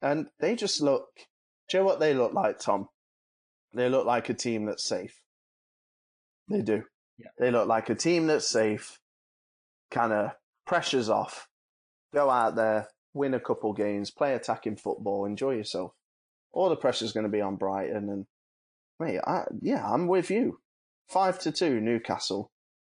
and 0.00 0.28
they 0.40 0.54
just 0.54 0.80
look. 0.80 1.08
Do 1.68 1.78
you 1.78 1.82
know 1.82 1.86
what 1.86 1.98
they 1.98 2.14
look 2.14 2.32
like, 2.32 2.60
Tom? 2.60 2.88
They 3.76 3.90
look 3.90 4.06
like 4.06 4.30
a 4.30 4.34
team 4.34 4.64
that's 4.64 4.88
safe. 4.88 5.20
They 6.48 6.62
do. 6.62 6.82
Yeah. 7.18 7.28
They 7.38 7.50
look 7.50 7.68
like 7.68 7.90
a 7.90 7.94
team 7.94 8.26
that's 8.26 8.48
safe. 8.48 8.98
Kind 9.90 10.14
of 10.14 10.30
pressures 10.66 11.10
off. 11.10 11.46
Go 12.14 12.30
out 12.30 12.56
there, 12.56 12.88
win 13.12 13.34
a 13.34 13.40
couple 13.40 13.74
games, 13.74 14.10
play 14.10 14.34
attacking 14.34 14.76
football, 14.76 15.26
enjoy 15.26 15.52
yourself. 15.52 15.92
All 16.52 16.70
the 16.70 16.76
pressure's 16.76 17.12
going 17.12 17.26
to 17.26 17.30
be 17.30 17.42
on 17.42 17.56
Brighton, 17.56 18.08
and 18.08 18.26
mate, 18.98 19.20
I, 19.26 19.44
yeah, 19.60 19.86
I'm 19.86 20.06
with 20.06 20.30
you. 20.30 20.60
Five 21.08 21.38
to 21.40 21.52
two, 21.52 21.78
Newcastle. 21.78 22.50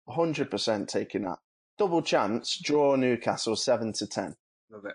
100% 0.09 0.89
taking 0.89 1.25
that. 1.25 1.39
Double 1.79 2.01
chance, 2.01 2.59
draw 2.59 2.97
Newcastle 2.97 3.55
7 3.55 3.93
to 3.95 4.07
10. 4.07 4.35
Love 4.71 4.87
it. 4.87 4.95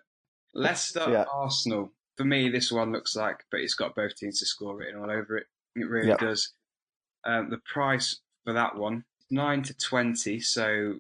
Leicester, 0.56 1.06
yeah. 1.10 1.25
Arsenal. 1.32 1.92
For 2.18 2.25
me, 2.25 2.50
this 2.50 2.72
one 2.72 2.92
looks 2.92 3.15
like, 3.15 3.44
but 3.51 3.60
it's 3.60 3.75
got 3.75 3.96
both 3.96 4.15
teams 4.15 4.39
to 4.39 4.48
score 4.48 4.75
written 4.75 5.00
all 5.00 5.12
over 5.12 5.38
it. 5.38 5.46
It 5.75 5.89
really 5.89 6.10
yep. 6.10 6.20
does. 6.20 6.53
Um, 7.25 7.50
the 7.50 7.58
price 7.58 8.20
for 8.44 8.53
that 8.53 8.75
one, 8.75 9.03
9 9.29 9.63
to 9.63 9.74
20, 9.74 10.39
so 10.39 10.96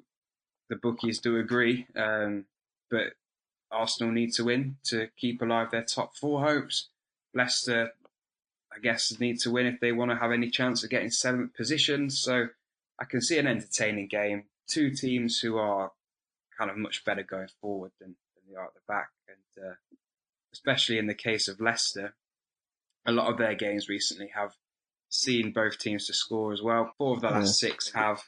the 0.69 0.75
bookies 0.75 1.19
do 1.19 1.37
agree. 1.37 1.87
Um, 1.95 2.45
but 2.89 3.13
Arsenal 3.71 4.11
need 4.11 4.33
to 4.33 4.43
win 4.43 4.77
to 4.85 5.09
keep 5.17 5.41
alive 5.41 5.71
their 5.71 5.83
top 5.83 6.15
four 6.15 6.41
hopes. 6.41 6.89
Leicester 7.33 7.91
I 8.75 8.79
guess, 8.79 9.17
need 9.19 9.39
to 9.41 9.51
win 9.51 9.67
if 9.67 9.79
they 9.79 9.91
want 9.93 10.11
to 10.11 10.17
have 10.17 10.31
any 10.31 10.49
chance 10.49 10.83
of 10.83 10.89
getting 10.89 11.09
seventh 11.09 11.53
position. 11.53 12.09
So 12.09 12.47
I 12.99 13.05
can 13.05 13.21
see 13.21 13.37
an 13.37 13.47
entertaining 13.47 14.07
game. 14.07 14.43
Two 14.67 14.91
teams 14.91 15.39
who 15.39 15.57
are 15.57 15.91
kind 16.57 16.69
of 16.69 16.77
much 16.77 17.05
better 17.05 17.23
going 17.23 17.47
forward 17.61 17.91
than, 17.99 18.15
than 18.35 18.43
they 18.49 18.55
are 18.57 18.65
at 18.65 18.73
the 18.73 18.81
back. 18.87 19.09
And 19.29 19.65
uh, 19.65 19.75
especially 20.51 20.97
in 20.97 21.07
the 21.07 21.13
case 21.13 21.47
of 21.47 21.61
Leicester, 21.61 22.15
a 23.05 23.11
lot 23.11 23.31
of 23.31 23.37
their 23.37 23.55
games 23.55 23.87
recently 23.87 24.31
have 24.35 24.55
seen 25.15 25.51
both 25.51 25.79
teams 25.79 26.07
to 26.07 26.13
score 26.13 26.53
as 26.53 26.61
well. 26.61 26.93
Four 26.97 27.15
of 27.15 27.21
the 27.21 27.29
last 27.29 27.61
yeah. 27.61 27.69
six 27.69 27.91
have. 27.93 28.21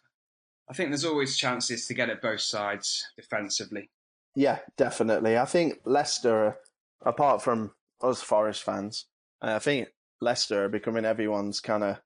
I 0.70 0.74
think 0.74 0.89
there's 0.89 1.06
always 1.06 1.38
chances 1.38 1.88
to 1.88 1.94
get 1.94 2.10
at 2.10 2.22
both 2.22 2.41
sides 2.41 3.06
defensively. 3.15 3.89
Yeah, 4.36 4.60
definitely. 4.75 5.38
I 5.38 5.46
think 5.46 5.79
Leicester, 5.86 6.58
apart 7.06 7.41
from 7.41 7.72
us 8.01 8.22
Forest 8.22 8.63
fans, 8.63 9.06
I 9.41 9.60
think 9.60 9.89
Leicester 10.22 10.65
are 10.65 10.70
becoming 10.70 11.06
everyone's 11.06 11.60
kind 11.60 11.84
of 11.84 11.98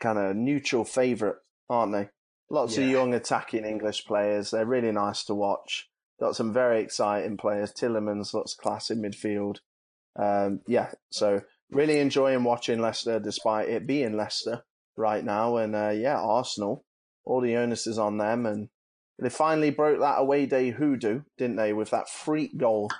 kind 0.00 0.18
of 0.18 0.36
neutral 0.36 0.84
favourite, 0.84 1.36
aren't 1.68 1.92
they? 1.92 2.08
Lots 2.48 2.76
yeah. 2.76 2.84
of 2.84 2.90
young 2.90 3.14
attacking 3.14 3.64
English 3.64 4.06
players. 4.06 4.50
They're 4.50 4.64
really 4.64 4.92
nice 4.92 5.24
to 5.24 5.34
watch. 5.34 5.90
Got 6.20 6.36
some 6.36 6.52
very 6.52 6.80
exciting 6.80 7.36
players. 7.36 7.72
Tielemans 7.72 8.32
looks 8.32 8.54
class 8.54 8.90
in 8.90 9.02
midfield. 9.02 9.58
Um, 10.18 10.60
yeah, 10.66 10.92
so 11.10 11.42
really 11.72 11.98
enjoying 11.98 12.44
watching 12.44 12.80
Leicester 12.80 13.18
despite 13.18 13.68
it 13.68 13.86
being 13.86 14.16
Leicester 14.16 14.62
right 14.96 15.24
now. 15.24 15.56
And 15.56 15.74
uh, 15.74 15.90
yeah, 15.90 16.20
Arsenal, 16.20 16.84
all 17.24 17.40
the 17.40 17.56
onus 17.56 17.86
is 17.86 17.98
on 17.98 18.18
them. 18.18 18.46
And 18.46 18.68
they 19.18 19.30
finally 19.30 19.70
broke 19.70 20.00
that 20.00 20.18
away 20.18 20.46
day 20.46 20.70
hoodoo, 20.70 21.22
didn't 21.38 21.56
they, 21.56 21.72
with 21.72 21.90
that 21.90 22.08
freak 22.08 22.56
goal 22.58 22.90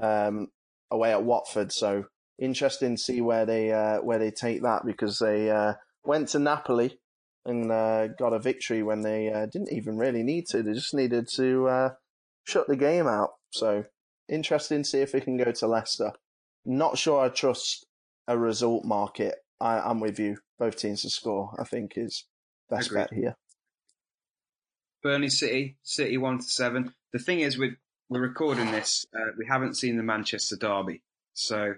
um, 0.00 0.48
away 0.90 1.12
at 1.12 1.24
Watford. 1.24 1.72
So 1.72 2.04
interesting 2.38 2.96
to 2.96 3.02
see 3.02 3.20
where 3.20 3.46
they 3.46 3.72
uh, 3.72 3.98
where 3.98 4.18
they 4.18 4.30
take 4.30 4.62
that 4.62 4.84
because 4.84 5.18
they 5.18 5.50
uh, 5.50 5.74
went 6.04 6.28
to 6.28 6.38
Napoli 6.38 6.98
and 7.46 7.70
uh, 7.72 8.08
got 8.08 8.32
a 8.32 8.38
victory 8.38 8.82
when 8.82 9.02
they 9.02 9.32
uh, 9.32 9.46
didn't 9.46 9.72
even 9.72 9.96
really 9.96 10.22
need 10.22 10.46
to. 10.48 10.62
They 10.62 10.72
just 10.72 10.94
needed 10.94 11.28
to 11.36 11.68
uh, 11.68 11.90
shut 12.44 12.66
the 12.66 12.76
game 12.76 13.06
out. 13.06 13.30
So 13.50 13.84
interesting 14.28 14.82
to 14.82 14.88
see 14.88 15.00
if 15.00 15.12
they 15.12 15.20
can 15.20 15.36
go 15.36 15.50
to 15.50 15.66
Leicester. 15.66 16.12
Not 16.66 16.98
sure 16.98 17.24
I 17.24 17.28
trust 17.30 17.86
a 18.30 18.38
result 18.38 18.84
market. 18.84 19.34
I, 19.60 19.90
am 19.90 19.98
with 19.98 20.18
you. 20.18 20.38
Both 20.58 20.76
teams 20.76 21.02
to 21.02 21.10
score, 21.10 21.54
I 21.58 21.64
think, 21.64 21.94
is 21.96 22.24
best 22.70 22.86
Agreed. 22.86 23.00
bet 23.00 23.12
here. 23.12 23.36
Burnley 25.02 25.30
City, 25.30 25.76
City 25.82 26.16
one 26.16 26.38
to 26.38 26.44
seven. 26.44 26.94
The 27.12 27.18
thing 27.18 27.40
is, 27.40 27.58
with 27.58 27.72
we're 28.08 28.20
recording 28.20 28.70
this, 28.70 29.04
uh, 29.14 29.32
we 29.36 29.46
haven't 29.46 29.76
seen 29.76 29.96
the 29.96 30.02
Manchester 30.02 30.56
derby, 30.56 31.02
so 31.32 31.74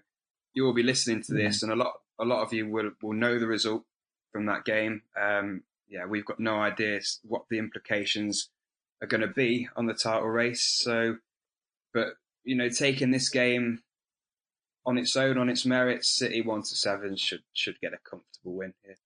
you 0.53 0.65
will 0.65 0.75
be 0.75 0.83
listening 0.83 1.23
to 1.23 1.33
this, 1.33 1.63
and 1.63 1.73
a 1.73 1.77
lot 1.77 1.95
a 2.21 2.25
lot 2.25 2.43
of 2.43 2.53
you 2.53 2.69
will 2.69 2.91
will 3.01 3.15
know 3.15 3.39
the 3.39 3.47
result 3.47 3.85
from 4.31 4.47
that 4.47 4.65
game. 4.65 5.03
Um, 5.21 5.63
yeah, 5.89 6.05
we've 6.07 6.27
got 6.27 6.41
no 6.41 6.57
idea 6.57 7.01
what 7.23 7.45
the 7.49 7.59
implications 7.59 8.51
are 9.01 9.09
going 9.09 9.21
to 9.23 9.29
be 9.29 9.69
on 9.77 9.87
the 9.87 9.95
title 9.95 10.29
race. 10.29 10.65
So, 10.65 11.17
but 11.95 12.09
you 12.45 12.57
know, 12.57 12.69
taking 12.69 13.11
this 13.11 13.31
game 13.31 13.83
on 14.85 14.99
its 14.99 15.17
own, 15.17 15.39
on 15.39 15.49
its 15.49 15.65
merits, 15.65 16.09
City 16.09 16.43
one 16.43 16.62
to 16.62 16.75
seven 16.75 17.17
should 17.17 17.43
should 17.53 17.81
get 17.81 17.93
a 17.95 17.99
comfortable 17.99 18.55
win 18.55 18.75
here. 18.85 18.97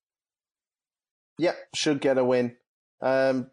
Yep, 1.38 1.56
should 1.74 2.00
get 2.00 2.18
a 2.18 2.24
win. 2.24 2.56
Um, 3.00 3.50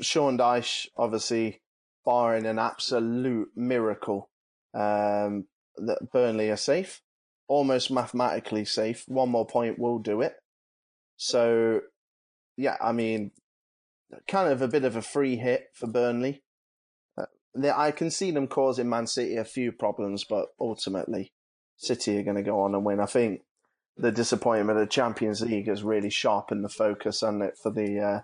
Sean 0.00 0.38
Dyche, 0.38 0.88
obviously, 0.96 1.60
barring 2.04 2.46
an 2.46 2.58
absolute 2.58 3.50
miracle, 3.54 4.30
um, 4.72 5.46
that 5.76 6.10
Burnley 6.12 6.50
are 6.50 6.56
safe 6.56 7.02
almost 7.48 7.90
mathematically 7.90 8.64
safe. 8.64 9.04
One 9.06 9.30
more 9.30 9.46
point 9.46 9.78
will 9.78 9.98
do 9.98 10.20
it. 10.20 10.34
So, 11.16 11.80
yeah, 12.56 12.76
I 12.80 12.92
mean, 12.92 13.30
kind 14.28 14.50
of 14.50 14.62
a 14.62 14.68
bit 14.68 14.84
of 14.84 14.96
a 14.96 15.02
free 15.02 15.36
hit 15.36 15.68
for 15.74 15.86
Burnley. 15.86 16.42
Uh, 17.16 17.26
I 17.74 17.90
can 17.90 18.10
see 18.10 18.30
them 18.30 18.48
causing 18.48 18.88
Man 18.88 19.06
City 19.06 19.36
a 19.36 19.44
few 19.44 19.72
problems, 19.72 20.24
but 20.24 20.48
ultimately, 20.60 21.32
City 21.76 22.18
are 22.18 22.22
going 22.22 22.36
to 22.36 22.42
go 22.42 22.60
on 22.60 22.74
and 22.74 22.84
win. 22.84 23.00
I 23.00 23.06
think 23.06 23.42
the 23.96 24.12
disappointment 24.12 24.78
of 24.78 24.84
the 24.84 24.90
Champions 24.90 25.40
League 25.40 25.68
has 25.68 25.82
really 25.82 26.10
sharpened 26.10 26.64
the 26.64 26.68
focus 26.68 27.22
on 27.22 27.42
it 27.42 27.56
for 27.56 27.70
the 27.70 28.00
uh, 28.00 28.20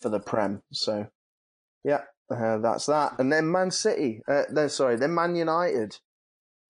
for 0.00 0.08
the 0.08 0.20
Prem. 0.20 0.62
So, 0.72 1.08
yeah, 1.84 2.02
uh, 2.30 2.58
that's 2.58 2.86
that. 2.86 3.18
And 3.18 3.32
then 3.32 3.50
Man 3.50 3.70
City, 3.70 4.22
uh, 4.28 4.42
then 4.50 4.68
sorry, 4.68 4.96
then 4.96 5.14
Man 5.14 5.34
United, 5.34 5.98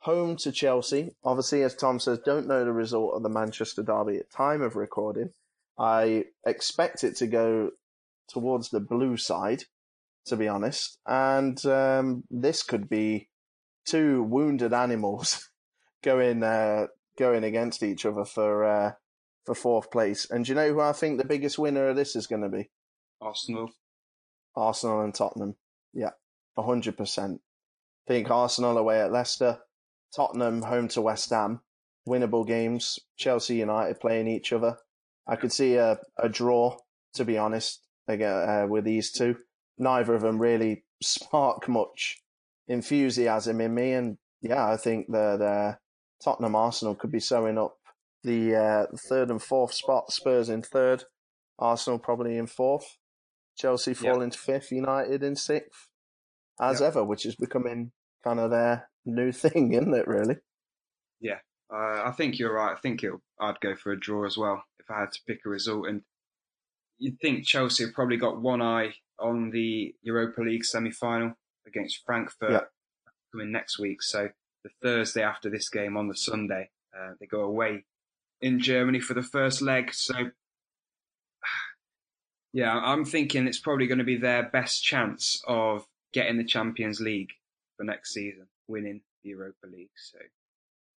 home 0.01 0.37
to 0.37 0.53
Chelsea. 0.53 1.15
Obviously, 1.25 1.63
as 1.63 1.75
Tom 1.75 2.01
says, 2.01 2.19
don't 2.25 2.47
know 2.47 2.65
the 2.65 2.73
result 2.73 3.15
of 3.15 3.23
the 3.23 3.29
Manchester 3.29 3.83
derby 3.83 4.17
at 4.19 4.31
time 4.31 4.63
of 4.63 4.77
recording. 4.77 5.31
I 5.79 6.25
expect 6.45 7.05
it 7.05 7.17
to 7.17 7.27
go 7.27 7.71
towards 8.29 8.71
the 8.71 8.81
blue 8.81 9.17
side, 9.17 9.65
to 10.27 10.37
be 10.37 10.49
honest. 10.49 10.99
And 11.07 11.65
um, 11.67 12.25
this 12.31 12.63
could 12.63 12.89
be 12.89 13.29
two 13.87 14.23
wounded 14.23 14.73
animals 14.73 15.49
going 16.03 16.43
uh, 16.43 16.87
going 17.19 17.45
against 17.45 17.83
each 17.83 18.07
other 18.07 18.25
for 18.25 18.65
uh, 18.65 18.93
for 19.45 19.55
fourth 19.55 19.91
place. 19.91 20.31
And 20.31 20.45
do 20.45 20.53
you 20.53 20.57
know 20.57 20.69
who 20.69 20.81
I 20.81 20.93
think 20.93 21.19
the 21.19 21.27
biggest 21.27 21.59
winner 21.59 21.89
of 21.89 21.97
this 21.97 22.15
is 22.15 22.27
going 22.27 22.43
to 22.43 22.49
be? 22.49 22.71
Arsenal. 23.21 23.71
Arsenal 24.55 25.01
and 25.03 25.15
Tottenham. 25.15 25.57
Yeah, 25.93 26.11
hundred 26.57 26.97
percent. 26.97 27.41
Think 28.07 28.31
Arsenal 28.31 28.79
away 28.79 29.01
at 29.01 29.13
Leicester, 29.13 29.59
Tottenham 30.15 30.63
home 30.63 30.89
to 30.89 31.03
West 31.03 31.31
Ham, 31.31 31.61
winnable 32.09 32.47
games. 32.47 32.99
Chelsea 33.17 33.57
United 33.57 34.01
playing 34.01 34.29
each 34.29 34.53
other. 34.53 34.79
I 35.27 35.37
could 35.37 35.53
see 35.53 35.75
a, 35.75 35.99
a 36.19 36.29
draw, 36.29 36.79
to 37.15 37.25
be 37.25 37.37
honest, 37.37 37.83
again, 38.07 38.49
uh, 38.49 38.67
with 38.67 38.85
these 38.85 39.13
two. 39.13 39.37
Neither 39.77 40.15
of 40.15 40.23
them 40.23 40.41
really 40.41 40.85
spark 41.03 41.69
much 41.69 42.19
enthusiasm 42.67 43.61
in 43.61 43.75
me, 43.75 43.93
and 43.93 44.19
yeah, 44.41 44.67
I 44.67 44.77
think 44.77 45.07
that 45.13 45.41
uh, 45.43 45.75
Tottenham 46.23 46.57
Arsenal 46.57 46.95
could 46.95 47.13
be 47.13 47.21
sewing 47.21 47.59
up 47.59 47.77
the 48.25 48.55
uh, 48.55 48.87
third 49.09 49.31
and 49.31 49.43
fourth 49.43 49.73
spot. 49.73 50.13
Spurs 50.13 50.49
in 50.49 50.63
third, 50.63 51.05
Arsenal 51.59 51.99
probably 51.99 52.37
in 52.37 52.47
fourth, 52.47 52.97
Chelsea 53.57 53.95
falling 53.95 54.29
yep. 54.29 54.33
to 54.33 54.39
fifth, 54.39 54.73
United 54.73 55.23
in 55.23 55.37
sixth, 55.37 55.89
as 56.61 56.81
yep. 56.81 56.89
ever, 56.89 57.05
which 57.05 57.27
is 57.27 57.37
becoming 57.37 57.93
kind 58.25 58.41
of 58.41 58.51
their 58.51 58.89
new 59.05 59.33
thing, 59.33 59.73
isn't 59.73 59.95
it? 59.95 60.07
Really? 60.07 60.37
Yeah, 61.21 61.39
uh, 61.73 62.03
I 62.05 62.13
think 62.17 62.39
you're 62.39 62.55
right. 62.55 62.77
I 62.77 62.81
think 62.81 63.03
I'd 63.41 63.61
go 63.61 63.75
for 63.75 63.93
a 63.93 64.01
draw 64.01 64.27
as 64.27 64.37
well 64.37 64.63
if 64.79 64.91
I 64.91 65.01
had 65.01 65.13
to 65.13 65.21
pick 65.27 65.41
a 65.45 65.49
result. 65.49 65.87
And 65.89 66.03
you'd 66.99 67.21
think 67.21 67.45
Chelsea 67.45 67.85
have 67.85 67.95
probably 67.95 68.17
got 68.17 68.41
one 68.41 68.63
eye 68.63 68.95
on 69.21 69.51
the 69.51 69.95
Europa 70.03 70.41
League 70.41 70.65
semi-final 70.65 71.35
against 71.67 72.03
Frankfurt 72.07 72.51
yep. 72.51 72.71
coming 73.33 73.53
next 73.53 73.79
week. 73.79 74.03
So 74.03 74.29
the 74.65 74.71
Thursday 74.83 75.23
after 75.23 75.51
this 75.51 75.69
game 75.69 75.97
on 75.97 76.09
the 76.09 76.17
Sunday. 76.17 76.71
Uh, 76.97 77.13
they 77.21 77.27
go 77.27 77.43
away 77.43 77.85
in 78.41 78.61
Germany 78.61 79.01
for 79.01 79.15
the 79.15 79.23
first 79.23 79.63
leg. 79.63 79.93
So, 79.93 80.15
yeah, 82.53 82.73
I'm 82.73 83.05
thinking 83.05 83.47
it's 83.47 83.61
probably 83.61 83.87
going 83.87 83.99
to 83.99 84.05
be 84.05 84.19
their 84.19 84.49
best 84.51 84.83
chance 84.83 85.41
of 85.47 85.85
getting 86.13 86.39
the 86.39 86.45
Champions 86.45 87.01
League 87.01 87.31
for 87.77 87.85
next 87.85 88.13
season, 88.13 88.47
winning 88.67 89.03
the 89.23 89.31
Europa 89.31 89.67
League. 89.71 89.91
So, 89.97 90.19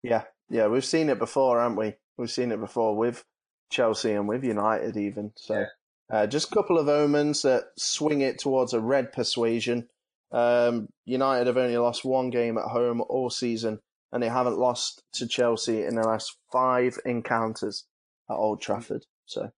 yeah, 0.02 0.22
yeah, 0.48 0.68
we've 0.68 0.84
seen 0.84 1.08
it 1.08 1.18
before, 1.18 1.60
haven't 1.60 1.76
we? 1.76 1.94
We've 2.16 2.30
seen 2.30 2.52
it 2.52 2.60
before 2.60 2.96
with 2.96 3.24
Chelsea 3.70 4.12
and 4.12 4.28
with 4.28 4.44
United, 4.44 4.96
even. 4.96 5.32
So, 5.36 5.66
yeah. 6.10 6.16
uh, 6.16 6.26
just 6.26 6.50
a 6.50 6.54
couple 6.54 6.78
of 6.78 6.88
omens 6.88 7.42
that 7.42 7.64
swing 7.78 8.20
it 8.20 8.38
towards 8.38 8.72
a 8.72 8.80
red 8.80 9.12
persuasion. 9.12 9.88
Um, 10.32 10.88
United 11.04 11.46
have 11.46 11.56
only 11.56 11.76
lost 11.76 12.04
one 12.04 12.30
game 12.30 12.56
at 12.58 12.64
home 12.64 13.02
all 13.08 13.30
season, 13.30 13.80
and 14.12 14.22
they 14.22 14.28
haven't 14.28 14.58
lost 14.58 15.02
to 15.14 15.26
Chelsea 15.26 15.84
in 15.84 15.96
the 15.96 16.02
last 16.02 16.36
five 16.52 16.98
encounters 17.04 17.84
at 18.30 18.34
Old 18.34 18.60
Trafford. 18.60 19.06
So, 19.26 19.42
a 19.42 19.52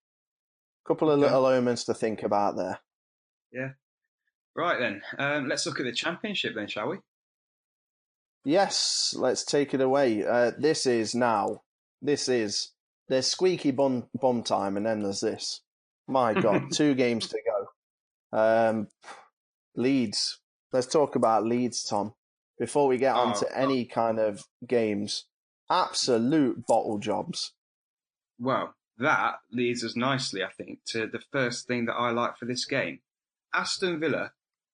couple 0.86 1.10
of 1.10 1.18
little 1.18 1.46
omens 1.46 1.84
to 1.84 1.94
think 1.94 2.22
about 2.22 2.56
there. 2.56 2.80
Yeah. 3.52 3.70
Right 4.54 4.78
then, 4.78 5.02
um, 5.18 5.48
let's 5.48 5.64
look 5.66 5.80
at 5.80 5.84
the 5.84 5.92
championship 5.92 6.54
then, 6.54 6.68
shall 6.68 6.88
we? 6.88 6.98
Yes, 8.44 9.14
let's 9.16 9.44
take 9.44 9.72
it 9.72 9.80
away. 9.80 10.24
Uh, 10.24 10.50
this 10.58 10.84
is 10.84 11.14
now. 11.14 11.62
This 12.02 12.28
is 12.28 12.72
there's 13.08 13.26
squeaky 13.26 13.70
bomb, 13.70 14.08
bum 14.20 14.42
time, 14.42 14.76
and 14.76 14.84
then 14.84 15.02
there's 15.02 15.20
this. 15.20 15.60
My 16.08 16.34
God, 16.34 16.64
two 16.72 16.94
games 16.94 17.28
to 17.28 17.38
go. 17.46 18.38
Um, 18.38 18.88
Leeds 19.76 20.41
let's 20.72 20.86
talk 20.86 21.14
about 21.16 21.44
Leeds, 21.44 21.84
Tom, 21.84 22.14
before 22.58 22.88
we 22.88 22.98
get 22.98 23.14
on 23.14 23.34
to 23.34 23.46
oh, 23.46 23.54
any 23.54 23.84
kind 23.84 24.18
of 24.18 24.46
games. 24.66 25.26
Absolute 25.70 26.66
bottle 26.66 26.98
jobs. 26.98 27.52
Well, 28.38 28.74
that 28.98 29.36
leads 29.50 29.84
us 29.84 29.96
nicely, 29.96 30.42
I 30.42 30.50
think, 30.50 30.80
to 30.88 31.06
the 31.06 31.22
first 31.32 31.66
thing 31.66 31.86
that 31.86 31.94
I 31.94 32.10
like 32.10 32.36
for 32.36 32.44
this 32.44 32.64
game. 32.64 33.00
Aston 33.54 34.00
Villa, 34.00 34.32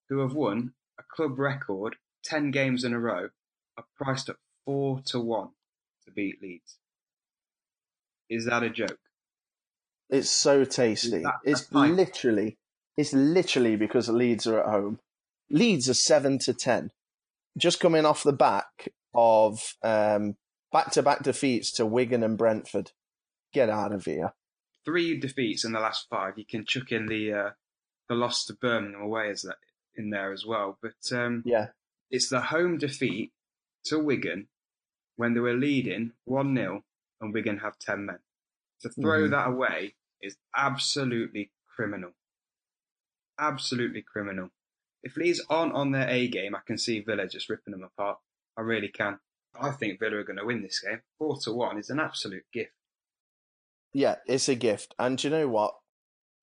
who 0.08 0.20
have 0.20 0.34
won 0.34 0.72
a 0.98 1.02
club 1.02 1.38
record 1.38 1.96
10 2.24 2.50
games 2.50 2.84
in 2.84 2.92
a 2.92 2.98
row, 2.98 3.28
are 3.76 3.84
priced 3.96 4.28
at 4.28 4.36
4 4.64 5.00
to 5.06 5.20
1 5.20 5.48
to 6.04 6.10
beat 6.10 6.42
Leeds. 6.42 6.78
Is 8.28 8.46
that 8.46 8.62
a 8.62 8.70
joke? 8.70 8.98
It's 10.10 10.30
so 10.30 10.64
tasty. 10.64 11.24
It's 11.44 11.70
literally, 11.72 12.56
it's 12.96 13.12
literally 13.12 13.76
because 13.76 14.08
Leeds 14.08 14.46
are 14.46 14.60
at 14.60 14.66
home. 14.66 15.00
Leeds 15.50 15.88
are 15.88 15.94
seven 15.94 16.38
to 16.40 16.52
ten, 16.52 16.90
just 17.56 17.80
coming 17.80 18.04
off 18.04 18.22
the 18.22 18.32
back 18.32 18.88
of 19.14 19.74
um, 19.82 20.36
back-to-back 20.72 21.22
defeats 21.22 21.72
to 21.72 21.86
Wigan 21.86 22.22
and 22.22 22.36
Brentford. 22.36 22.92
Get 23.52 23.70
out 23.70 23.92
of 23.92 24.04
here. 24.04 24.34
Three 24.84 25.18
defeats 25.18 25.64
in 25.64 25.72
the 25.72 25.80
last 25.80 26.06
five. 26.10 26.34
You 26.36 26.44
can 26.44 26.64
chuck 26.64 26.92
in 26.92 27.06
the 27.06 27.32
uh, 27.32 27.50
the 28.08 28.14
loss 28.14 28.44
to 28.46 28.54
Birmingham 28.54 29.02
away 29.02 29.30
as 29.30 29.42
that 29.42 29.56
in 29.96 30.10
there 30.10 30.32
as 30.32 30.44
well. 30.46 30.78
But 30.82 31.16
um, 31.16 31.42
yeah, 31.44 31.68
it's 32.10 32.28
the 32.28 32.40
home 32.40 32.78
defeat 32.78 33.32
to 33.86 33.98
Wigan 33.98 34.48
when 35.16 35.34
they 35.34 35.40
were 35.40 35.54
leading 35.54 36.12
one 36.24 36.54
0 36.54 36.84
and 37.20 37.34
Wigan 37.34 37.58
have 37.58 37.78
ten 37.78 38.06
men. 38.06 38.18
To 38.82 38.90
throw 38.90 39.22
mm-hmm. 39.22 39.32
that 39.32 39.48
away 39.48 39.94
is 40.22 40.36
absolutely 40.56 41.50
criminal. 41.74 42.12
Absolutely 43.38 44.02
criminal 44.02 44.50
if 45.08 45.16
Leeds 45.16 45.42
aren't 45.48 45.72
on 45.72 45.92
their 45.92 46.08
A 46.08 46.28
game, 46.28 46.54
I 46.54 46.60
can 46.66 46.76
see 46.76 47.00
Villa 47.00 47.26
just 47.26 47.48
ripping 47.48 47.72
them 47.72 47.82
apart. 47.82 48.18
I 48.56 48.60
really 48.60 48.88
can. 48.88 49.18
I 49.58 49.70
think 49.70 49.98
Villa 49.98 50.16
are 50.16 50.24
going 50.24 50.38
to 50.38 50.44
win 50.44 50.62
this 50.62 50.80
game. 50.80 51.00
Four 51.18 51.38
to 51.44 51.52
one 51.52 51.78
is 51.78 51.88
an 51.88 51.98
absolute 51.98 52.44
gift. 52.52 52.72
Yeah, 53.94 54.16
it's 54.26 54.50
a 54.50 54.54
gift, 54.54 54.94
and 54.98 55.22
you 55.22 55.30
know 55.30 55.48
what? 55.48 55.74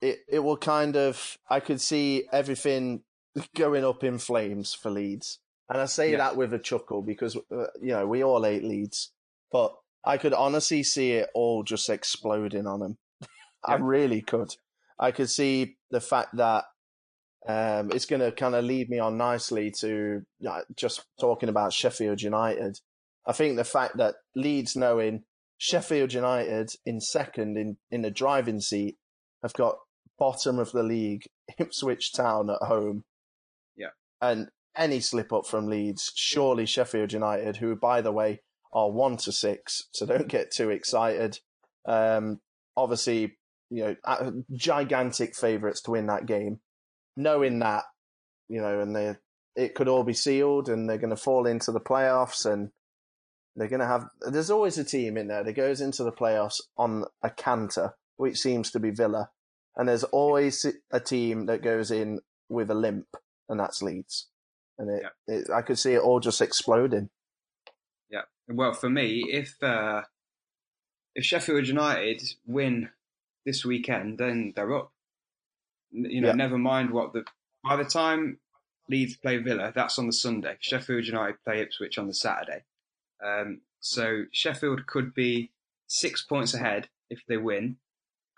It 0.02 0.20
it 0.28 0.40
will 0.40 0.58
kind 0.58 0.98
of. 0.98 1.38
I 1.48 1.60
could 1.60 1.80
see 1.80 2.26
everything 2.32 3.04
going 3.56 3.86
up 3.86 4.04
in 4.04 4.18
flames 4.18 4.74
for 4.74 4.90
Leeds, 4.90 5.40
and 5.70 5.80
I 5.80 5.86
say 5.86 6.12
yeah. 6.12 6.18
that 6.18 6.38
with 6.38 6.54
a 6.54 6.60
chuckle 6.60 7.04
because 7.04 7.36
uh, 7.36 7.68
you 7.80 7.94
know 7.94 8.08
we 8.08 8.24
all 8.24 8.44
hate 8.44 8.64
Leeds, 8.64 9.12
but 9.52 9.76
I 10.04 10.18
could 10.18 10.34
honestly 10.34 10.82
see 10.82 11.12
it 11.12 11.30
all 11.36 11.62
just 11.64 11.90
exploding 11.90 12.68
on 12.68 12.80
them. 12.80 12.98
Yeah. 13.68 13.76
I 13.76 13.78
really 13.78 14.22
could. 14.22 14.56
I 15.00 15.10
could 15.10 15.28
see 15.28 15.78
the 15.90 16.00
fact 16.00 16.36
that 16.36 16.66
um, 17.48 17.92
it's 17.92 18.06
going 18.06 18.22
to 18.22 18.32
kind 18.32 18.56
of 18.56 18.66
lead 18.66 18.90
me 18.90 19.00
on 19.00 19.18
nicely 19.18 19.72
to 19.80 20.24
just 20.76 21.06
talking 21.20 21.50
about 21.50 21.74
Sheffield 21.74 22.22
United. 22.22 22.80
I 23.28 23.34
think 23.34 23.56
the 23.56 23.64
fact 23.64 23.98
that 23.98 24.16
Leeds 24.36 24.76
knowing 24.76 25.24
Sheffield 25.58 26.14
United 26.14 26.72
in 26.86 27.00
second 27.00 27.58
in, 27.58 27.78
in 27.92 28.02
the 28.02 28.12
driving 28.12 28.60
seat 28.60 28.98
have 29.44 29.54
got 29.54 29.76
bottom 30.18 30.58
of 30.58 30.72
the 30.72 30.84
league, 30.84 31.24
Ipswich 31.60 32.14
Town 32.14 32.50
at 32.50 32.68
home. 32.68 33.04
Yeah. 33.76 33.90
And 34.22 34.50
any 34.76 35.00
slip 35.00 35.32
up 35.32 35.46
from 35.46 35.68
Leeds, 35.68 36.12
surely 36.16 36.66
Sheffield 36.66 37.14
United, 37.14 37.58
who 37.58 37.76
by 37.76 38.02
the 38.02 38.12
way 38.12 38.42
are 38.74 38.92
one 38.92 39.18
to 39.18 39.32
six, 39.32 39.84
so 39.92 40.06
don't 40.06 40.28
get 40.28 40.52
too 40.52 40.72
excited. 40.72 41.40
Um, 41.88 42.42
obviously, 42.76 43.38
you 43.70 43.96
know, 44.06 44.44
gigantic 44.52 45.36
favourites 45.36 45.82
to 45.84 45.92
win 45.92 46.08
that 46.08 46.26
game 46.26 46.60
knowing 47.16 47.60
that, 47.60 47.84
you 48.50 48.62
know, 48.62 48.80
and 48.80 48.96
they 48.96 49.16
it 49.56 49.74
could 49.74 49.88
all 49.88 50.04
be 50.04 50.14
sealed 50.14 50.70
and 50.70 50.90
they're 50.90 50.98
going 50.98 51.16
to 51.16 51.16
fall 51.16 51.46
into 51.46 51.72
the 51.72 51.80
playoffs 51.80 52.46
and 52.46 52.72
they're 53.56 53.70
going 53.70 53.80
to 53.80 53.88
have. 53.88 54.08
There's 54.22 54.52
always 54.52 54.78
a 54.78 54.84
team 54.84 55.18
in 55.18 55.28
there 55.28 55.44
that 55.44 55.54
goes 55.54 55.82
into 55.82 56.04
the 56.04 56.12
playoffs 56.12 56.60
on 56.78 57.06
a 57.24 57.30
canter, 57.30 57.96
which 58.18 58.38
seems 58.38 58.72
to 58.72 58.80
be 58.80 58.92
Villa, 58.92 59.30
and 59.78 59.88
there's 59.88 60.04
always 60.04 60.66
a 60.92 61.00
team 61.00 61.46
that 61.46 61.64
goes 61.64 61.90
in 61.90 62.20
with 62.50 62.70
a 62.70 62.76
limp, 62.76 63.08
and 63.48 63.60
that's 63.60 63.82
Leeds. 63.82 64.28
And 64.78 64.90
it, 64.90 65.04
yeah. 65.04 65.36
it 65.36 65.48
I 65.50 65.62
could 65.62 65.80
see 65.80 65.94
it 65.94 66.02
all 66.02 66.20
just 66.20 66.42
exploding. 66.42 67.10
Yeah. 68.10 68.24
Well, 68.50 68.74
for 68.74 68.90
me, 68.90 69.26
if 69.30 69.56
uh, 69.64 70.02
if 71.16 71.24
Sheffield 71.24 71.68
United 71.68 72.22
win 72.46 72.90
this 73.46 73.64
weekend, 73.64 74.18
then 74.18 74.52
they're 74.54 74.76
up. 74.76 74.92
You 75.92 76.22
know, 76.22 76.34
never 76.34 76.58
mind 76.58 76.92
what 76.92 77.14
the. 77.14 77.24
By 77.64 77.76
the 77.78 77.86
time 77.86 78.40
Leeds 78.90 79.18
play 79.18 79.38
Villa, 79.38 79.72
that's 79.74 79.98
on 79.98 80.08
the 80.08 80.14
Sunday. 80.14 80.58
Sheffield 80.60 81.06
United 81.06 81.44
play 81.44 81.62
Ipswich 81.62 81.98
on 81.98 82.08
the 82.08 82.14
Saturday. 82.14 82.64
Um, 83.26 83.62
so 83.80 84.26
Sheffield 84.32 84.86
could 84.86 85.14
be 85.14 85.52
six 85.88 86.24
points 86.24 86.54
ahead 86.54 86.90
if 87.10 87.22
they 87.28 87.38
win, 87.38 87.78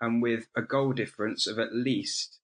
and 0.00 0.22
with 0.22 0.46
a 0.56 0.62
goal 0.62 0.92
difference 0.92 1.46
of 1.46 1.58
at 1.58 1.74
least 1.74 2.38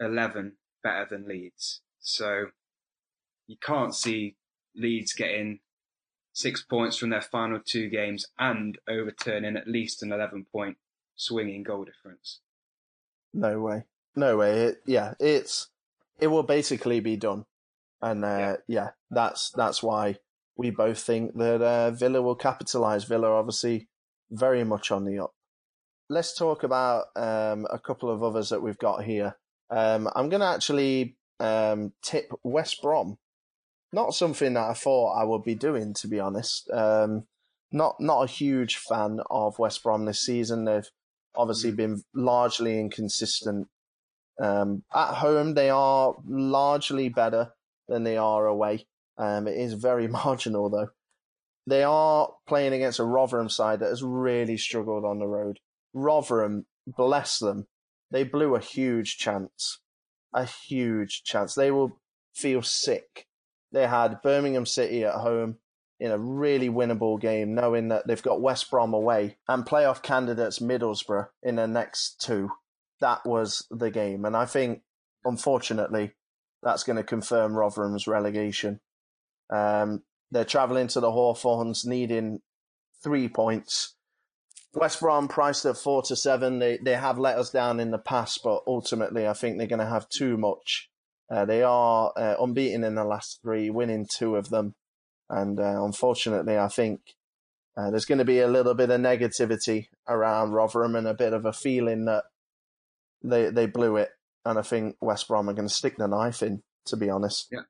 11 0.00 0.54
better 0.82 1.06
than 1.08 1.26
Leeds. 1.26 1.80
So 2.00 2.46
you 3.46 3.56
can't 3.60 3.94
see 3.94 4.36
Leeds 4.74 5.12
getting 5.12 5.60
six 6.32 6.62
points 6.62 6.96
from 6.96 7.10
their 7.10 7.22
final 7.22 7.58
two 7.64 7.88
games 7.88 8.26
and 8.38 8.78
overturning 8.88 9.56
at 9.56 9.66
least 9.66 10.02
an 10.02 10.12
11 10.12 10.46
point 10.52 10.76
swinging 11.16 11.64
goal 11.64 11.84
difference. 11.84 12.40
No 13.34 13.60
way. 13.60 13.84
No 14.18 14.36
way. 14.36 14.62
It, 14.62 14.82
yeah, 14.84 15.14
it's 15.20 15.68
it 16.18 16.26
will 16.26 16.42
basically 16.42 16.98
be 16.98 17.16
done, 17.16 17.44
and 18.02 18.24
uh, 18.24 18.28
yeah. 18.38 18.56
yeah. 18.66 18.88
that's 19.12 19.50
that's 19.50 19.80
why 19.80 20.16
we 20.56 20.70
both 20.70 20.98
think 20.98 21.36
that 21.36 21.62
uh, 21.62 21.92
Villa 21.92 22.20
will 22.20 22.34
capitalise. 22.34 23.04
Villa 23.04 23.30
obviously 23.30 23.86
very 24.28 24.64
much 24.64 24.90
on 24.90 25.04
the 25.04 25.20
up. 25.20 25.30
Let's 26.10 26.36
talk 26.36 26.64
about 26.64 27.04
um, 27.14 27.64
a 27.70 27.78
couple 27.78 28.10
of 28.10 28.24
others 28.24 28.48
that 28.48 28.60
we've 28.60 28.78
got 28.78 29.04
here. 29.04 29.36
Um, 29.70 30.08
I'm 30.16 30.28
going 30.28 30.40
to 30.40 30.46
actually 30.46 31.16
um, 31.38 31.92
tip 32.02 32.32
West 32.42 32.82
Brom. 32.82 33.18
Not 33.92 34.14
something 34.14 34.54
that 34.54 34.68
I 34.68 34.74
thought 34.74 35.14
I 35.14 35.22
would 35.22 35.44
be 35.44 35.54
doing, 35.54 35.94
to 35.94 36.08
be 36.08 36.18
honest. 36.18 36.68
Um, 36.72 37.28
not 37.70 38.00
not 38.00 38.22
a 38.22 38.32
huge 38.32 38.78
fan 38.78 39.20
of 39.30 39.60
West 39.60 39.84
Brom 39.84 40.06
this 40.06 40.20
season. 40.20 40.64
They've 40.64 40.90
obviously 41.36 41.70
mm. 41.70 41.76
been 41.76 42.02
largely 42.14 42.80
inconsistent. 42.80 43.68
Um, 44.40 44.84
at 44.94 45.14
home, 45.14 45.54
they 45.54 45.70
are 45.70 46.14
largely 46.26 47.08
better 47.08 47.52
than 47.88 48.04
they 48.04 48.16
are 48.16 48.46
away. 48.46 48.86
Um, 49.16 49.48
it 49.48 49.56
is 49.56 49.74
very 49.74 50.06
marginal, 50.08 50.68
though. 50.70 50.90
They 51.66 51.82
are 51.82 52.30
playing 52.46 52.72
against 52.72 52.98
a 52.98 53.04
Rotherham 53.04 53.50
side 53.50 53.80
that 53.80 53.90
has 53.90 54.02
really 54.02 54.56
struggled 54.56 55.04
on 55.04 55.18
the 55.18 55.26
road. 55.26 55.58
Rotherham, 55.92 56.66
bless 56.86 57.38
them, 57.38 57.66
they 58.10 58.24
blew 58.24 58.54
a 58.54 58.60
huge 58.60 59.18
chance. 59.18 59.80
A 60.32 60.44
huge 60.44 61.24
chance. 61.24 61.54
They 61.54 61.70
will 61.70 62.00
feel 62.34 62.62
sick. 62.62 63.26
They 63.72 63.86
had 63.86 64.22
Birmingham 64.22 64.66
City 64.66 65.04
at 65.04 65.14
home 65.14 65.58
in 66.00 66.10
a 66.10 66.18
really 66.18 66.68
winnable 66.68 67.20
game, 67.20 67.54
knowing 67.54 67.88
that 67.88 68.06
they've 68.06 68.22
got 68.22 68.40
West 68.40 68.70
Brom 68.70 68.94
away 68.94 69.36
and 69.48 69.66
playoff 69.66 70.02
candidates 70.02 70.60
Middlesbrough 70.60 71.28
in 71.42 71.56
the 71.56 71.66
next 71.66 72.20
two. 72.20 72.50
That 73.00 73.24
was 73.24 73.66
the 73.70 73.90
game. 73.90 74.24
And 74.24 74.36
I 74.36 74.46
think, 74.46 74.82
unfortunately, 75.24 76.14
that's 76.62 76.82
going 76.82 76.96
to 76.96 77.04
confirm 77.04 77.54
Rotherham's 77.54 78.06
relegation. 78.06 78.80
Um, 79.50 80.02
they're 80.30 80.44
travelling 80.44 80.88
to 80.88 81.00
the 81.00 81.12
Hawthorns, 81.12 81.84
needing 81.84 82.40
three 83.02 83.28
points. 83.28 83.94
West 84.74 85.00
Brom 85.00 85.28
priced 85.28 85.64
at 85.64 85.76
four 85.76 86.02
to 86.02 86.14
seven. 86.16 86.58
They 86.58 86.78
they 86.78 86.94
have 86.94 87.18
let 87.18 87.38
us 87.38 87.50
down 87.50 87.80
in 87.80 87.90
the 87.90 87.98
past, 87.98 88.40
but 88.44 88.62
ultimately, 88.66 89.26
I 89.26 89.32
think 89.32 89.56
they're 89.56 89.66
going 89.66 89.78
to 89.78 89.86
have 89.86 90.08
too 90.08 90.36
much. 90.36 90.90
Uh, 91.30 91.44
they 91.44 91.62
are 91.62 92.12
uh, 92.16 92.34
unbeaten 92.40 92.84
in 92.84 92.94
the 92.94 93.04
last 93.04 93.40
three, 93.42 93.70
winning 93.70 94.06
two 94.10 94.36
of 94.36 94.50
them. 94.50 94.74
And 95.30 95.60
uh, 95.60 95.84
unfortunately, 95.84 96.56
I 96.56 96.68
think 96.68 97.00
uh, 97.76 97.90
there's 97.90 98.06
going 98.06 98.18
to 98.18 98.24
be 98.24 98.40
a 98.40 98.48
little 98.48 98.74
bit 98.74 98.90
of 98.90 99.00
negativity 99.00 99.88
around 100.08 100.52
Rotherham 100.52 100.96
and 100.96 101.06
a 101.06 101.14
bit 101.14 101.32
of 101.32 101.44
a 101.44 101.52
feeling 101.52 102.06
that 102.06 102.24
they 103.22 103.50
they 103.50 103.66
blew 103.66 103.96
it. 103.96 104.10
And 104.44 104.58
I 104.58 104.62
think 104.62 104.96
West 105.00 105.28
Brom 105.28 105.48
are 105.48 105.54
going 105.54 105.68
to 105.68 105.74
stick 105.74 105.96
the 105.96 106.06
knife 106.06 106.42
in, 106.42 106.62
to 106.86 106.96
be 106.96 107.10
honest. 107.10 107.48
Yeah. 107.50 107.60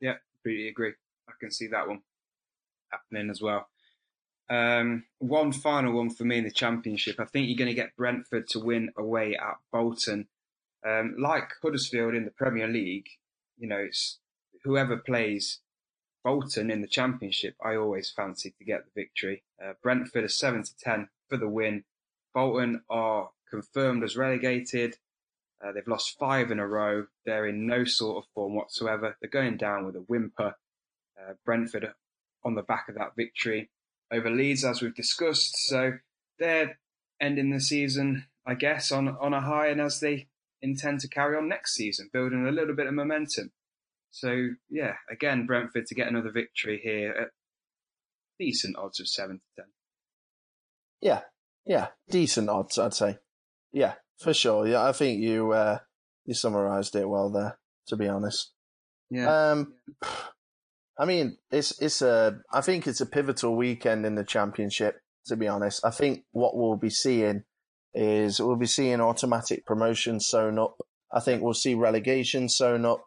Yeah, 0.00 0.14
completely 0.34 0.68
agree. 0.68 0.92
I 1.28 1.32
can 1.40 1.50
see 1.50 1.66
that 1.68 1.88
one 1.88 2.02
happening 2.90 3.30
as 3.30 3.40
well. 3.40 3.68
Um, 4.48 5.04
one 5.18 5.52
final 5.52 5.92
one 5.92 6.10
for 6.10 6.24
me 6.24 6.38
in 6.38 6.44
the 6.44 6.50
championship. 6.50 7.20
I 7.20 7.24
think 7.24 7.48
you're 7.48 7.58
going 7.58 7.68
to 7.68 7.74
get 7.74 7.96
Brentford 7.96 8.48
to 8.48 8.60
win 8.60 8.90
away 8.96 9.36
at 9.36 9.56
Bolton. 9.72 10.26
Um, 10.86 11.16
like 11.18 11.50
Huddersfield 11.62 12.14
in 12.14 12.24
the 12.24 12.30
Premier 12.30 12.66
League, 12.66 13.08
you 13.58 13.68
know, 13.68 13.78
it's 13.78 14.18
whoever 14.64 14.96
plays 14.96 15.60
Bolton 16.24 16.70
in 16.70 16.82
the 16.82 16.88
Championship, 16.88 17.54
I 17.64 17.76
always 17.76 18.10
fancy 18.10 18.54
to 18.58 18.64
get 18.64 18.84
the 18.84 19.02
victory. 19.02 19.42
Uh, 19.62 19.72
Brentford 19.82 20.24
are 20.24 20.28
7 20.28 20.62
to 20.62 20.76
10 20.76 21.08
for 21.28 21.36
the 21.36 21.48
win. 21.48 21.84
Bolton 22.34 22.82
are 22.90 23.30
confirmed 23.50 24.04
as 24.04 24.16
relegated. 24.16 24.96
Uh, 25.62 25.72
they've 25.72 25.86
lost 25.86 26.16
five 26.18 26.50
in 26.50 26.58
a 26.58 26.66
row. 26.66 27.06
They're 27.26 27.46
in 27.46 27.66
no 27.66 27.84
sort 27.84 28.24
of 28.24 28.30
form 28.34 28.54
whatsoever. 28.54 29.16
They're 29.20 29.30
going 29.30 29.56
down 29.56 29.84
with 29.84 29.96
a 29.96 30.00
whimper. 30.00 30.54
Uh, 31.18 31.34
Brentford 31.44 31.92
on 32.44 32.54
the 32.54 32.62
back 32.62 32.88
of 32.88 32.94
that 32.94 33.14
victory 33.16 33.68
over 34.10 34.30
Leeds, 34.30 34.64
as 34.64 34.80
we've 34.80 34.94
discussed. 34.94 35.54
So 35.68 35.98
they're 36.38 36.78
ending 37.20 37.50
the 37.50 37.60
season, 37.60 38.26
I 38.46 38.54
guess, 38.54 38.90
on, 38.90 39.08
on 39.08 39.34
a 39.34 39.40
high 39.42 39.68
and 39.68 39.80
as 39.80 40.00
they 40.00 40.28
intend 40.62 41.00
to 41.00 41.08
carry 41.08 41.36
on 41.36 41.48
next 41.48 41.74
season, 41.74 42.08
building 42.12 42.46
a 42.46 42.50
little 42.50 42.74
bit 42.74 42.86
of 42.86 42.94
momentum. 42.94 43.52
So 44.10 44.50
yeah, 44.68 44.94
again, 45.10 45.46
Brentford 45.46 45.86
to 45.86 45.94
get 45.94 46.08
another 46.08 46.30
victory 46.30 46.80
here 46.82 47.10
at 47.10 47.28
decent 48.38 48.76
odds 48.76 49.00
of 49.00 49.08
seven 49.08 49.36
to 49.36 49.62
ten. 49.62 49.70
Yeah, 51.00 51.20
yeah, 51.64 51.88
decent 52.08 52.48
odds, 52.48 52.78
I'd 52.78 52.94
say. 52.94 53.18
Yeah, 53.72 53.94
for 54.18 54.34
sure. 54.34 54.66
Yeah, 54.66 54.84
I 54.84 54.92
think 54.92 55.20
you 55.20 55.52
uh, 55.52 55.78
you 56.24 56.34
summarised 56.34 56.94
it 56.96 57.08
well 57.08 57.30
there. 57.30 57.58
To 57.88 57.96
be 57.96 58.08
honest. 58.08 58.52
Yeah. 59.10 59.50
Um, 59.50 59.74
I 60.98 61.04
mean, 61.04 61.38
it's 61.50 61.80
it's 61.80 62.02
a. 62.02 62.40
I 62.52 62.60
think 62.60 62.86
it's 62.86 63.00
a 63.00 63.06
pivotal 63.06 63.56
weekend 63.56 64.04
in 64.06 64.14
the 64.14 64.24
championship. 64.24 65.00
To 65.26 65.36
be 65.36 65.48
honest, 65.48 65.84
I 65.84 65.90
think 65.90 66.24
what 66.32 66.56
we'll 66.56 66.76
be 66.76 66.90
seeing 66.90 67.44
is 67.94 68.40
we'll 68.40 68.56
be 68.56 68.66
seeing 68.66 69.00
automatic 69.00 69.66
promotion 69.66 70.20
sewn 70.20 70.58
up. 70.58 70.76
I 71.12 71.20
think 71.20 71.42
we'll 71.42 71.54
see 71.54 71.74
relegation 71.74 72.48
sewn 72.48 72.84
up. 72.84 73.04